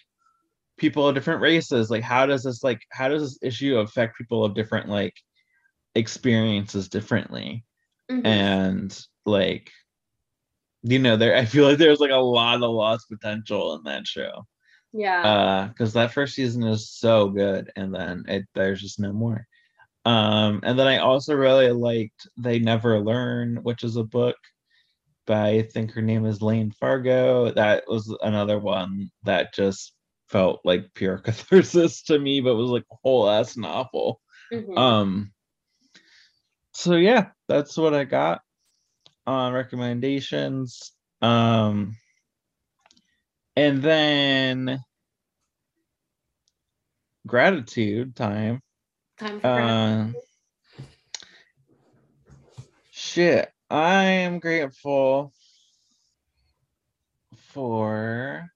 people 0.77 1.07
of 1.07 1.15
different 1.15 1.41
races. 1.41 1.89
Like, 1.91 2.03
how 2.03 2.25
does 2.27 2.43
this 2.43 2.63
like 2.63 2.81
how 2.91 3.09
does 3.09 3.23
this 3.23 3.39
issue 3.41 3.77
affect 3.79 4.17
people 4.17 4.45
of 4.45 4.55
different 4.55 4.89
like 4.89 5.15
experiences 5.95 6.89
differently? 6.89 7.65
Mm-hmm. 8.11 8.25
and 8.25 9.05
like 9.25 9.71
you 10.83 10.99
know 10.99 11.15
there 11.15 11.35
i 11.35 11.45
feel 11.45 11.65
like 11.65 11.77
there's 11.77 11.99
like 11.99 12.11
a 12.11 12.15
lot 12.15 12.61
of 12.61 12.69
lost 12.71 13.07
potential 13.09 13.75
in 13.75 13.83
that 13.83 14.05
show. 14.07 14.45
Yeah. 14.93 15.21
Uh 15.21 15.67
because 15.67 15.93
that 15.93 16.11
first 16.11 16.35
season 16.35 16.63
is 16.63 16.91
so 16.91 17.29
good 17.29 17.71
and 17.77 17.93
then 17.95 18.25
it 18.27 18.45
there's 18.53 18.81
just 18.81 18.99
no 18.99 19.13
more. 19.13 19.47
Um 20.03 20.59
and 20.63 20.77
then 20.77 20.87
i 20.87 20.97
also 20.97 21.35
really 21.35 21.71
liked 21.71 22.27
they 22.37 22.59
never 22.59 22.99
learn 22.99 23.57
which 23.63 23.83
is 23.83 23.95
a 23.95 24.03
book 24.03 24.35
by 25.25 25.49
i 25.49 25.61
think 25.61 25.91
her 25.91 26.01
name 26.01 26.25
is 26.25 26.41
Layne 26.41 26.71
Fargo. 26.71 27.51
That 27.51 27.83
was 27.87 28.13
another 28.21 28.59
one 28.59 29.09
that 29.23 29.53
just 29.53 29.93
felt 30.27 30.59
like 30.65 30.93
pure 30.95 31.17
catharsis 31.25 32.01
to 32.03 32.19
me 32.19 32.41
but 32.41 32.55
was 32.55 32.69
like 32.71 32.85
a 32.91 32.95
whole 33.03 33.29
ass 33.29 33.55
novel. 33.55 34.19
Mm-hmm. 34.51 34.77
um 34.77 35.31
so 36.73 36.95
yeah, 36.95 37.27
that's 37.47 37.77
what 37.77 37.93
I 37.93 38.03
got 38.05 38.41
on 39.27 39.53
recommendations. 39.53 40.93
Um, 41.21 41.95
and 43.55 43.81
then 43.81 44.79
gratitude 47.27 48.15
time. 48.15 48.61
Time 49.19 49.39
for 49.39 49.47
uh, 49.47 50.07
Shit, 52.91 53.51
I 53.69 54.03
am 54.03 54.39
grateful 54.39 55.33
for. 57.49 58.49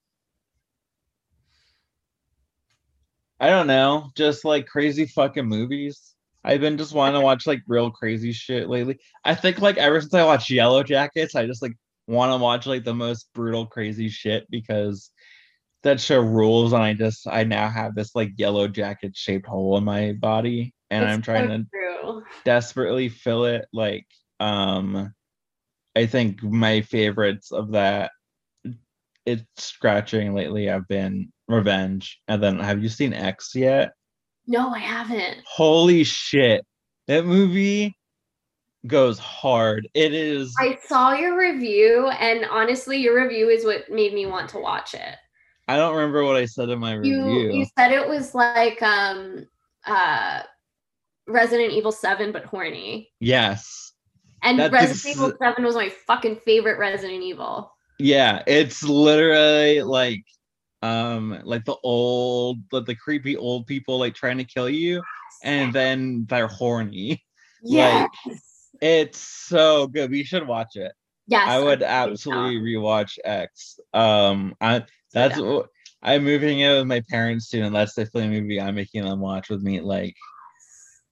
I 3.39 3.49
don't 3.49 3.68
know, 3.68 4.11
just 4.16 4.45
like 4.45 4.66
crazy 4.66 5.05
fucking 5.05 5.45
movies. 5.45 6.14
I've 6.45 6.61
been 6.61 6.77
just 6.77 6.93
wanting 6.93 7.19
to 7.19 7.25
watch 7.25 7.47
like 7.47 7.61
real 7.67 7.89
crazy 7.89 8.31
shit 8.31 8.69
lately. 8.69 8.99
I 9.23 9.33
think 9.35 9.59
like 9.59 9.77
ever 9.77 9.99
since 9.99 10.13
I 10.13 10.23
watched 10.23 10.49
Yellow 10.49 10.83
Jackets, 10.83 11.35
I 11.35 11.47
just 11.47 11.61
like 11.61 11.73
want 12.07 12.31
to 12.31 12.37
watch 12.37 12.67
like 12.67 12.83
the 12.83 12.93
most 12.93 13.29
brutal, 13.33 13.65
crazy 13.65 14.09
shit 14.09 14.45
because 14.49 15.09
that 15.83 15.99
show 15.99 16.19
rules. 16.21 16.73
And 16.73 16.83
I 16.83 16.93
just 16.93 17.27
I 17.27 17.43
now 17.43 17.67
have 17.69 17.95
this 17.95 18.13
like 18.13 18.31
yellow 18.37 18.67
jacket 18.67 19.15
shaped 19.15 19.47
hole 19.47 19.77
in 19.77 19.83
my 19.83 20.13
body, 20.13 20.73
and 20.91 21.03
it's 21.03 21.13
I'm 21.13 21.21
trying 21.23 21.49
so 21.49 21.57
to 21.57 21.65
true. 21.73 22.23
desperately 22.45 23.09
fill 23.09 23.45
it. 23.45 23.65
Like, 23.73 24.05
um, 24.39 25.11
I 25.95 26.05
think 26.05 26.43
my 26.43 26.81
favorites 26.81 27.51
of 27.51 27.71
that 27.71 28.11
it's 29.25 29.43
scratching 29.57 30.35
lately 30.35 30.69
i 30.69 30.73
have 30.73 30.87
been 30.87 31.31
Revenge, 31.47 32.21
and 32.27 32.41
then 32.41 32.59
have 32.59 32.81
you 32.81 32.89
seen 32.89 33.13
X 33.13 33.51
yet? 33.53 33.91
No, 34.47 34.69
I 34.73 34.79
haven't. 34.79 35.37
Holy 35.45 36.03
shit. 36.03 36.65
That 37.07 37.25
movie 37.25 37.95
goes 38.87 39.17
hard. 39.19 39.87
It 39.93 40.13
is 40.13 40.53
I 40.59 40.77
saw 40.87 41.13
your 41.13 41.37
review, 41.37 42.07
and 42.09 42.45
honestly, 42.45 42.97
your 42.97 43.21
review 43.21 43.49
is 43.49 43.65
what 43.65 43.89
made 43.89 44.13
me 44.13 44.25
want 44.25 44.49
to 44.51 44.59
watch 44.59 44.93
it. 44.93 45.15
I 45.67 45.77
don't 45.77 45.95
remember 45.95 46.23
what 46.23 46.35
I 46.35 46.45
said 46.45 46.69
in 46.69 46.79
my 46.79 46.93
You 46.93 47.25
review. 47.25 47.51
you 47.53 47.65
said 47.77 47.91
it 47.91 48.07
was 48.07 48.35
like 48.35 48.81
um 48.83 49.45
uh 49.87 50.41
Resident 51.27 51.73
Evil 51.73 51.91
7 51.91 52.31
but 52.31 52.45
horny. 52.45 53.09
yes. 53.19 53.93
And 54.43 54.59
That 54.59 54.71
Resident 54.71 54.97
is- 54.97 55.07
Evil 55.07 55.33
7 55.41 55.63
was 55.63 55.73
my 55.73 55.89
fucking 56.05 56.35
favorite 56.45 56.77
Resident 56.77 57.23
Evil. 57.23 57.71
Yeah, 57.97 58.43
it's 58.45 58.83
literally 58.83 59.81
like 59.81 60.21
um 60.86 61.41
like 61.43 61.65
the 61.65 61.75
old 61.83 62.59
like 62.71 62.86
the 62.86 62.95
creepy 62.95 63.36
old 63.36 63.65
people 63.65 63.97
like 63.97 64.13
trying 64.13 64.38
to 64.38 64.43
kill 64.43 64.69
you 64.69 65.01
and 65.43 65.73
then 65.73 66.25
they're 66.29 66.47
horny. 66.47 67.21
Yes. 67.67 68.09
It's 68.79 69.17
so 69.17 69.88
good. 69.88 70.11
We 70.11 70.23
should 70.23 70.45
watch 70.45 70.75
it. 70.75 70.91
yes. 71.25 71.49
I 71.49 71.59
would 71.59 71.81
absolutely 71.81 72.59
rewatch 72.59 73.17
X. 73.23 73.79
Um 73.93 74.55
I 74.61 74.83
that's 75.13 75.39
Yeah. 75.39 75.61
I'm 76.03 76.23
moving 76.23 76.59
in 76.59 76.77
with 76.77 76.86
my 76.86 77.01
parents 77.09 77.49
soon, 77.49 77.63
and 77.63 77.75
that's 77.75 77.95
definitely 77.95 78.38
a 78.38 78.41
movie 78.41 78.61
I'm 78.61 78.75
making 78.75 79.05
them 79.05 79.19
watch 79.19 79.49
with 79.49 79.63
me 79.63 79.79
like 79.81 80.15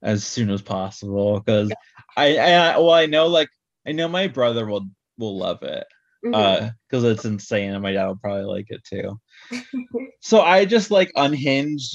as 0.02 0.24
soon 0.24 0.50
as 0.50 0.62
possible. 0.62 1.40
Because 1.40 1.72
I, 2.16 2.36
I 2.36 2.78
well 2.78 2.92
I 2.92 3.06
know 3.06 3.26
like 3.26 3.48
I 3.84 3.90
know 3.92 4.06
my 4.06 4.28
brother 4.28 4.66
will 4.66 4.86
will 5.18 5.36
love 5.36 5.62
it. 5.62 5.86
Mhm. 6.24 6.34
uh 6.34 6.70
because 6.88 7.04
it's 7.04 7.24
insane 7.24 7.72
and 7.72 7.82
my 7.82 7.92
dad 7.92 8.06
will 8.06 8.16
probably 8.16 8.44
like 8.44 8.66
it 8.70 8.82
too 8.84 9.20
so 10.20 10.40
i 10.40 10.64
just 10.64 10.90
like 10.90 11.10
unhinged 11.16 11.94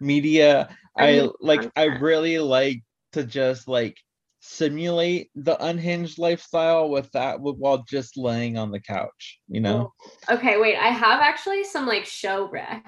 media 0.00 0.68
i 0.98 1.08
Unhinged 1.08 1.34
like 1.40 1.70
i 1.76 1.84
really 1.84 2.38
like 2.38 2.82
to 3.12 3.24
just 3.24 3.68
like 3.68 3.96
simulate 4.40 5.30
the 5.36 5.56
unhinged 5.64 6.18
lifestyle 6.18 6.90
with 6.90 7.10
that 7.12 7.40
while 7.40 7.84
just 7.88 8.16
laying 8.16 8.58
on 8.58 8.70
the 8.70 8.80
couch 8.80 9.38
you 9.48 9.60
know 9.60 9.92
okay, 10.28 10.58
wait. 10.58 10.76
I 10.76 10.88
have 10.88 11.20
actually 11.20 11.64
some 11.64 11.86
like 11.86 12.04
show 12.04 12.48
recs. 12.48 12.82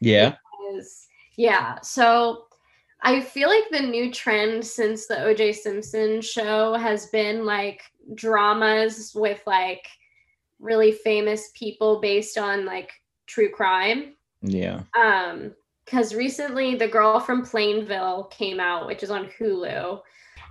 yeah 0.00 0.34
is 0.74 1.06
yeah 1.36 1.80
so 1.80 2.44
i 3.02 3.20
feel 3.20 3.48
like 3.48 3.64
the 3.70 3.80
new 3.80 4.10
trend 4.10 4.64
since 4.64 5.06
the 5.06 5.14
oj 5.14 5.54
simpson 5.54 6.20
show 6.20 6.74
has 6.74 7.06
been 7.06 7.44
like 7.44 7.82
dramas 8.14 9.12
with 9.14 9.40
like 9.46 9.86
really 10.60 10.92
famous 10.92 11.50
people 11.54 12.00
based 12.00 12.38
on 12.38 12.64
like 12.64 12.90
true 13.26 13.50
crime. 13.50 14.14
Yeah. 14.42 14.82
Um 15.00 15.54
because 15.84 16.14
recently 16.14 16.76
the 16.76 16.88
girl 16.88 17.20
from 17.20 17.44
plainville 17.44 18.24
came 18.24 18.58
out 18.58 18.86
which 18.86 19.02
is 19.02 19.10
on 19.10 19.28
hulu. 19.38 20.00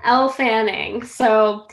Elle 0.04 0.30
fanning. 0.30 1.04
So 1.04 1.68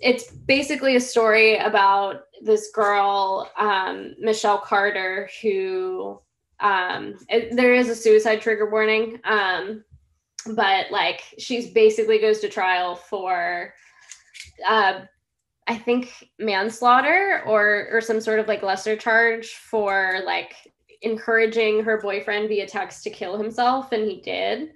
it's 0.00 0.30
basically 0.30 0.96
a 0.96 1.00
story 1.00 1.56
about 1.58 2.22
this 2.42 2.70
girl 2.72 3.50
um, 3.58 4.14
michelle 4.20 4.58
carter 4.58 5.28
who 5.42 6.18
um, 6.60 7.14
it- 7.28 7.54
there 7.56 7.74
is 7.74 7.88
a 7.88 7.94
suicide 7.94 8.40
trigger 8.40 8.70
warning 8.70 9.20
um, 9.24 9.84
but 10.54 10.90
like 10.90 11.20
she's 11.38 11.70
basically 11.70 12.18
goes 12.18 12.40
to 12.40 12.48
trial 12.48 12.94
for 12.96 13.72
uh, 14.66 15.00
i 15.66 15.76
think 15.76 16.28
manslaughter 16.38 17.42
or 17.46 17.88
or 17.92 18.00
some 18.00 18.20
sort 18.20 18.40
of 18.40 18.48
like 18.48 18.62
lesser 18.62 18.96
charge 18.96 19.54
for 19.54 20.20
like 20.24 20.54
encouraging 21.02 21.82
her 21.84 22.00
boyfriend 22.00 22.48
via 22.48 22.66
text 22.66 23.04
to 23.04 23.10
kill 23.10 23.38
himself 23.38 23.92
and 23.92 24.08
he 24.08 24.20
did. 24.20 24.70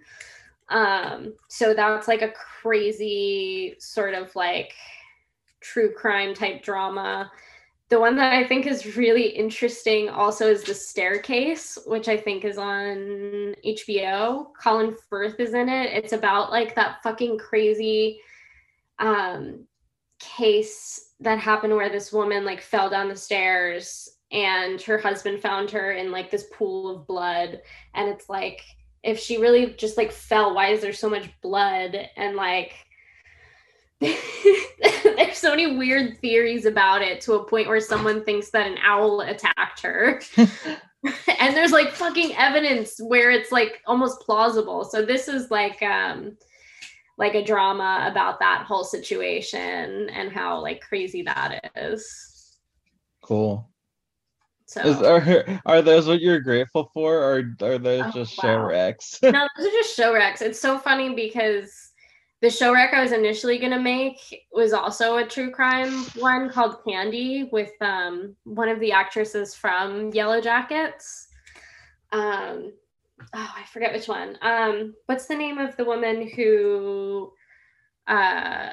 Um 0.68 1.34
so 1.48 1.74
that's 1.74 2.08
like 2.08 2.22
a 2.22 2.32
crazy 2.32 3.74
sort 3.78 4.14
of 4.14 4.34
like 4.36 4.72
true 5.60 5.92
crime 5.92 6.34
type 6.34 6.62
drama. 6.62 7.30
The 7.88 8.00
one 8.00 8.16
that 8.16 8.32
i 8.32 8.46
think 8.46 8.66
is 8.66 8.96
really 8.96 9.26
interesting 9.26 10.08
also 10.08 10.46
is 10.46 10.62
the 10.62 10.74
staircase 10.74 11.76
which 11.86 12.08
i 12.08 12.16
think 12.16 12.42
is 12.42 12.56
on 12.56 13.54
hbo 13.66 14.46
colin 14.58 14.96
firth 15.10 15.38
is 15.40 15.52
in 15.52 15.68
it. 15.68 15.92
It's 15.92 16.14
about 16.14 16.50
like 16.50 16.74
that 16.74 17.02
fucking 17.02 17.38
crazy 17.38 18.20
um 18.98 19.66
case 20.22 21.14
that 21.20 21.38
happened 21.38 21.74
where 21.74 21.90
this 21.90 22.12
woman 22.12 22.44
like 22.44 22.60
fell 22.60 22.88
down 22.90 23.08
the 23.08 23.16
stairs 23.16 24.08
and 24.30 24.80
her 24.82 24.98
husband 24.98 25.40
found 25.40 25.70
her 25.70 25.92
in 25.92 26.10
like 26.10 26.30
this 26.30 26.46
pool 26.52 26.88
of 26.88 27.06
blood. 27.06 27.60
And 27.94 28.08
it's 28.08 28.28
like 28.28 28.62
if 29.02 29.18
she 29.18 29.38
really 29.38 29.74
just 29.74 29.96
like 29.96 30.12
fell 30.12 30.54
why 30.54 30.68
is 30.68 30.80
there 30.80 30.92
so 30.92 31.10
much 31.10 31.28
blood? 31.42 31.96
And 32.16 32.36
like 32.36 32.74
there's 34.00 35.38
so 35.38 35.50
many 35.50 35.76
weird 35.76 36.18
theories 36.18 36.66
about 36.66 37.02
it 37.02 37.20
to 37.22 37.34
a 37.34 37.44
point 37.44 37.68
where 37.68 37.80
someone 37.80 38.24
thinks 38.24 38.50
that 38.50 38.66
an 38.66 38.78
owl 38.82 39.20
attacked 39.20 39.82
her. 39.82 40.20
And 41.40 41.56
there's 41.56 41.72
like 41.72 41.90
fucking 41.90 42.36
evidence 42.36 43.00
where 43.00 43.32
it's 43.32 43.50
like 43.50 43.82
almost 43.86 44.20
plausible. 44.20 44.84
So 44.84 45.04
this 45.04 45.26
is 45.26 45.50
like 45.50 45.82
um 45.82 46.36
like 47.18 47.34
a 47.34 47.44
drama 47.44 48.06
about 48.10 48.40
that 48.40 48.64
whole 48.66 48.84
situation 48.84 50.08
and 50.10 50.32
how 50.32 50.60
like 50.60 50.80
crazy 50.80 51.22
that 51.22 51.70
is 51.76 52.58
cool 53.22 53.68
so 54.72 54.80
Is, 54.80 55.02
are, 55.02 55.60
are 55.66 55.82
those 55.82 56.06
what 56.06 56.22
you're 56.22 56.40
grateful 56.40 56.90
for 56.94 57.18
or 57.18 57.44
are 57.60 57.78
those 57.78 58.04
Oh, 58.06 58.10
just 58.14 58.32
show 58.32 58.56
recs? 58.56 59.22
no, 59.22 59.46
those 59.58 59.66
are 59.66 59.70
just 59.70 59.94
show 59.94 60.14
recs. 60.14 60.40
It's 60.40 60.58
so 60.58 60.78
funny 60.78 61.14
because 61.14 61.90
the 62.40 62.48
show 62.48 62.72
rec 62.72 62.94
I 62.94 63.02
was 63.02 63.12
initially 63.12 63.58
gonna 63.58 63.78
make 63.78 64.18
was 64.50 64.72
also 64.72 65.18
a 65.18 65.26
true 65.26 65.50
crime 65.50 66.04
one 66.16 66.48
called 66.48 66.82
Candy 66.84 67.50
with 67.52 67.70
um 67.82 68.34
one 68.44 68.70
of 68.70 68.80
the 68.80 68.92
actresses 68.92 69.54
from 69.54 70.10
Yellowjackets. 70.10 71.26
Um 72.10 72.72
oh 73.20 73.52
I 73.56 73.64
forget 73.72 73.92
which 73.92 74.08
one. 74.08 74.38
Um 74.42 74.94
what's 75.06 75.26
the 75.26 75.36
name 75.36 75.58
of 75.58 75.76
the 75.76 75.84
woman 75.84 76.28
who 76.28 77.32
uh 78.06 78.70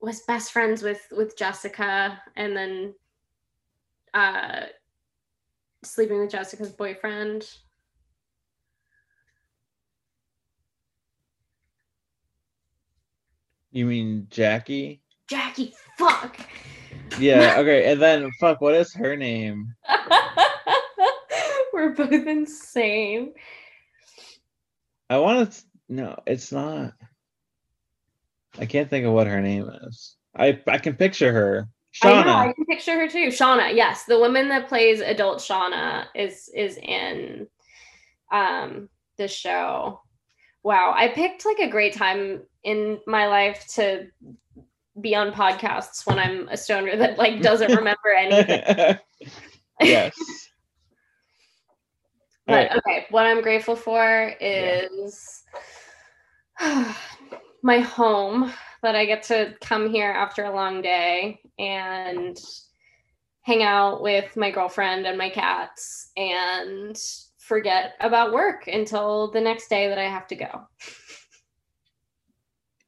was 0.00 0.22
best 0.22 0.52
friends 0.52 0.82
with 0.82 1.00
with 1.12 1.36
Jessica 1.36 2.20
and 2.36 2.56
then 2.56 2.94
uh 4.12 4.66
sleeping 5.82 6.20
with 6.20 6.30
Jessica's 6.30 6.72
boyfriend? 6.72 7.46
you 13.74 13.84
mean 13.84 14.26
jackie 14.30 15.02
Jackie, 15.28 15.74
fuck. 15.98 16.38
yeah 17.18 17.56
okay 17.58 17.90
and 17.90 18.00
then 18.00 18.30
fuck 18.38 18.60
what 18.60 18.72
is 18.72 18.94
her 18.94 19.16
name 19.16 19.74
We're 21.74 21.90
both 21.90 22.12
insane. 22.12 23.34
I 25.10 25.18
want 25.18 25.52
to. 25.52 25.62
No, 25.88 26.18
it's 26.26 26.52
not. 26.52 26.94
I 28.58 28.66
can't 28.66 28.88
think 28.88 29.06
of 29.06 29.12
what 29.12 29.26
her 29.26 29.40
name 29.40 29.68
is. 29.86 30.16
I 30.36 30.60
I 30.66 30.78
can 30.78 30.94
picture 30.94 31.32
her. 31.32 31.68
I 32.02 32.24
know, 32.24 32.32
I 32.32 32.52
can 32.52 32.64
picture 32.66 32.98
her 32.98 33.08
too. 33.08 33.28
Shauna, 33.28 33.74
yes, 33.74 34.04
the 34.04 34.18
woman 34.18 34.48
that 34.48 34.68
plays 34.68 35.00
adult 35.00 35.38
Shauna 35.38 36.06
is 36.14 36.50
is 36.54 36.76
in 36.78 37.46
um 38.32 38.88
the 39.16 39.28
show. 39.28 40.00
Wow, 40.62 40.94
I 40.96 41.08
picked 41.08 41.44
like 41.44 41.58
a 41.58 41.70
great 41.70 41.94
time 41.94 42.42
in 42.64 42.98
my 43.06 43.26
life 43.26 43.66
to 43.74 44.08
be 45.00 45.14
on 45.14 45.32
podcasts 45.32 46.06
when 46.06 46.18
I'm 46.18 46.48
a 46.48 46.56
stoner 46.56 46.96
that 46.96 47.18
like 47.18 47.42
doesn't 47.42 47.72
remember 47.76 48.12
anything. 48.16 48.98
yes. 49.80 50.14
But 52.46 52.52
right. 52.52 52.76
okay, 52.76 53.06
what 53.10 53.26
I'm 53.26 53.42
grateful 53.42 53.76
for 53.76 54.34
is 54.40 55.42
my 57.62 57.78
home 57.78 58.52
that 58.82 58.94
I 58.94 59.06
get 59.06 59.22
to 59.24 59.54
come 59.62 59.90
here 59.90 60.10
after 60.10 60.44
a 60.44 60.54
long 60.54 60.82
day 60.82 61.40
and 61.58 62.38
hang 63.40 63.62
out 63.62 64.02
with 64.02 64.36
my 64.36 64.50
girlfriend 64.50 65.06
and 65.06 65.16
my 65.16 65.30
cats 65.30 66.10
and 66.16 66.98
forget 67.38 67.94
about 68.00 68.32
work 68.32 68.66
until 68.66 69.30
the 69.30 69.40
next 69.40 69.68
day 69.68 69.88
that 69.88 69.98
I 69.98 70.08
have 70.08 70.26
to 70.28 70.36
go. 70.36 70.62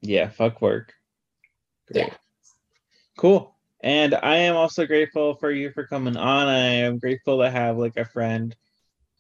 Yeah. 0.03 0.29
Fuck 0.29 0.61
work. 0.61 0.93
Yeah. 1.91 2.11
Cool. 3.17 3.55
And 3.83 4.15
I 4.15 4.37
am 4.37 4.57
also 4.57 4.87
grateful 4.87 5.35
for 5.37 5.51
you 5.51 5.71
for 5.71 5.87
coming 5.87 6.17
on. 6.17 6.47
I 6.47 6.59
am 6.59 6.99
grateful 6.99 7.39
to 7.41 7.51
have 7.51 7.79
like 7.79 7.97
a 7.97 8.05
friend 8.05 8.55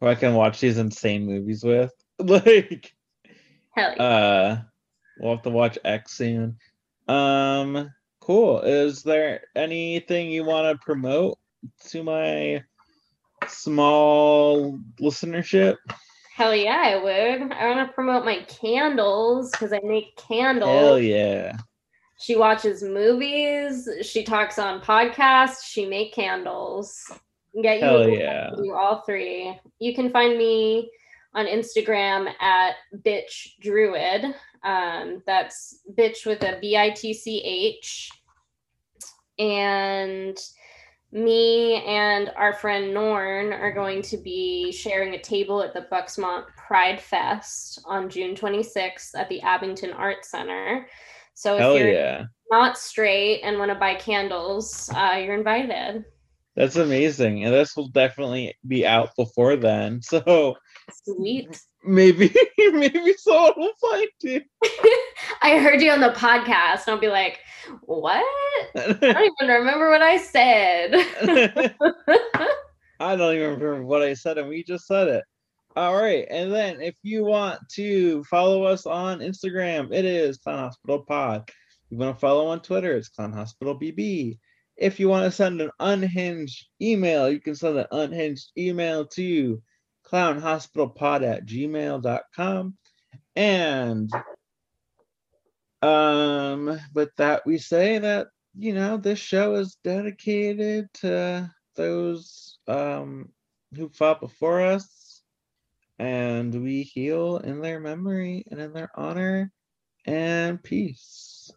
who 0.01 0.07
I 0.07 0.15
can 0.15 0.35
watch 0.35 0.61
these 0.61 0.79
insane 0.79 1.27
movies 1.27 1.65
with. 1.65 1.93
Like. 2.19 2.95
Hell 3.73 3.93
yeah. 3.95 4.03
Uh, 4.03 4.59
we'll 5.19 5.35
have 5.35 5.43
to 5.43 5.51
watch 5.51 5.79
X 5.85 6.13
soon. 6.13 6.57
Um, 7.09 7.91
cool. 8.21 8.61
Is 8.63 9.03
there 9.03 9.43
anything 9.55 10.31
you 10.31 10.45
want 10.45 10.67
to 10.67 10.83
promote 10.83 11.39
to 11.89 12.03
my 12.03 12.65
small 13.47 14.79
listenership? 14.99 15.77
Hell 16.35 16.55
yeah, 16.55 16.83
I 16.85 16.97
would. 16.97 17.53
I 17.53 17.69
want 17.69 17.89
to 17.89 17.95
promote 17.95 18.25
my 18.25 18.45
candles 18.45 19.51
because 19.51 19.73
I 19.73 19.81
make 19.83 20.17
candles. 20.17 20.71
Hell 20.71 20.99
yeah. 20.99 21.57
She 22.19 22.37
watches 22.37 22.83
movies. 22.83 23.89
She 24.03 24.23
talks 24.23 24.59
on 24.59 24.81
podcasts. 24.81 25.65
She 25.65 25.87
make 25.87 26.15
candles. 26.15 27.11
Get 27.63 27.81
you 27.81 27.85
Hell 27.85 28.09
yeah. 28.09 28.51
do 28.57 28.75
all 28.75 29.03
three. 29.03 29.59
You 29.79 29.95
can 29.95 30.11
find 30.11 30.37
me 30.37 30.91
on 31.35 31.47
Instagram 31.47 32.33
at 32.41 32.75
bitch 33.05 33.59
druid. 33.61 34.35
Um, 34.65 35.23
that's 35.27 35.81
bitch 35.97 36.27
with 36.27 36.43
a 36.43 36.59
B 36.61 36.77
I 36.77 36.91
T 36.91 37.15
C 37.15 37.43
H. 37.43 38.11
And 39.39 40.39
me 41.13 41.83
and 41.87 42.31
our 42.37 42.53
friend 42.53 42.93
Norn 42.93 43.53
are 43.53 43.73
going 43.73 44.03
to 44.03 44.17
be 44.17 44.73
sharing 44.73 45.15
a 45.15 45.23
table 45.23 45.63
at 45.63 45.73
the 45.73 45.87
Bucksmont 45.93 46.47
Pride 46.57 47.01
Fest 47.01 47.81
on 47.85 48.09
June 48.11 48.35
26th 48.35 49.11
at 49.15 49.29
the 49.29 49.41
Abington 49.43 49.93
Art 49.93 50.25
Center. 50.25 50.87
So 51.35 51.55
if 51.55 51.61
Hell 51.61 51.79
you're 51.79 51.93
yeah. 51.93 52.25
not 52.51 52.77
straight 52.77 53.43
and 53.43 53.59
want 53.59 53.71
to 53.71 53.75
buy 53.79 53.95
candles, 53.95 54.91
uh, 54.95 55.21
you're 55.23 55.37
invited. 55.37 56.05
That's 56.57 56.77
amazing. 56.77 57.45
And 57.45 57.53
this 57.53 57.77
will 57.77 57.89
definitely 57.89 58.55
be 58.67 58.87
out 58.87 59.11
before 59.17 59.57
then. 59.57 60.01
So 60.11 60.55
Sweet. 61.05 61.61
maybe 61.85 62.33
maybe 62.59 63.15
someone 63.19 63.53
will 63.57 63.73
find 63.81 64.09
you. 64.23 64.41
I 65.43 65.59
heard 65.59 65.83
you 65.83 65.91
on 65.91 66.01
the 66.01 66.11
podcast, 66.11 66.87
and 66.87 66.95
I'll 66.95 66.99
be 66.99 67.09
like, 67.09 67.41
"What? 67.83 68.25
I 68.77 68.93
don't 69.01 69.33
even 69.41 69.49
remember 69.49 69.91
what 69.91 70.03
I 70.03 70.17
said." 70.17 70.95
I 73.01 73.17
don't 73.17 73.35
even 73.35 73.51
remember 73.51 73.85
what 73.85 74.03
I 74.03 74.15
said, 74.15 74.39
and 74.39 74.49
we 74.49 74.63
just 74.63 74.87
said 74.87 75.09
it. 75.09 75.25
All 75.75 75.95
right. 75.95 76.25
And 76.31 76.53
then 76.53 76.81
if 76.81 76.97
you 77.03 77.25
want 77.25 77.59
to 77.73 78.25
follow 78.25 78.63
us 78.63 78.87
on 78.87 79.19
Instagram, 79.19 79.93
it 79.93 80.05
is 80.05 80.39
Clown 80.39 80.59
Hospital 80.61 81.05
Pod. 81.07 81.43
If 81.49 81.55
you 81.91 81.99
want 81.99 82.17
to 82.17 82.21
follow 82.21 82.47
on 82.47 82.61
Twitter, 82.61 82.97
it's 82.97 83.09
Clown 83.09 83.33
Hospital 83.33 83.79
BB. 83.79 84.39
If 84.77 85.01
you 85.01 85.09
want 85.09 85.25
to 85.25 85.31
send 85.31 85.61
an 85.61 85.71
unhinged 85.81 86.67
email, 86.81 87.31
you 87.31 87.41
can 87.41 87.55
send 87.55 87.79
an 87.79 87.87
unhinged 87.91 88.53
email 88.59 89.07
to 89.09 89.63
clownhospitalpod 90.07 91.23
at 91.27 91.47
gmail.com. 91.47 92.77
And 93.35 94.11
um 95.83 96.81
with 96.95 97.15
that 97.17 97.45
we 97.45 97.59
say 97.59 97.99
that 97.99 98.29
you 98.57 98.73
know 98.73 98.97
this 98.97 99.19
show 99.19 99.55
is 99.57 99.77
dedicated 99.85 100.89
to 100.95 101.51
those 101.77 102.59
um 102.67 103.29
who 103.75 103.89
fought 103.91 104.21
before 104.21 104.63
us 104.63 105.23
and 105.99 106.63
we 106.63 106.83
heal 106.83 107.37
in 107.39 107.61
their 107.61 107.79
memory 107.79 108.45
and 108.51 108.59
in 108.59 108.73
their 108.73 108.91
honor 108.95 109.53
and 110.07 110.63
peace 110.63 111.51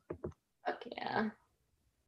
Fuck 0.66 0.84
yeah. 0.98 1.30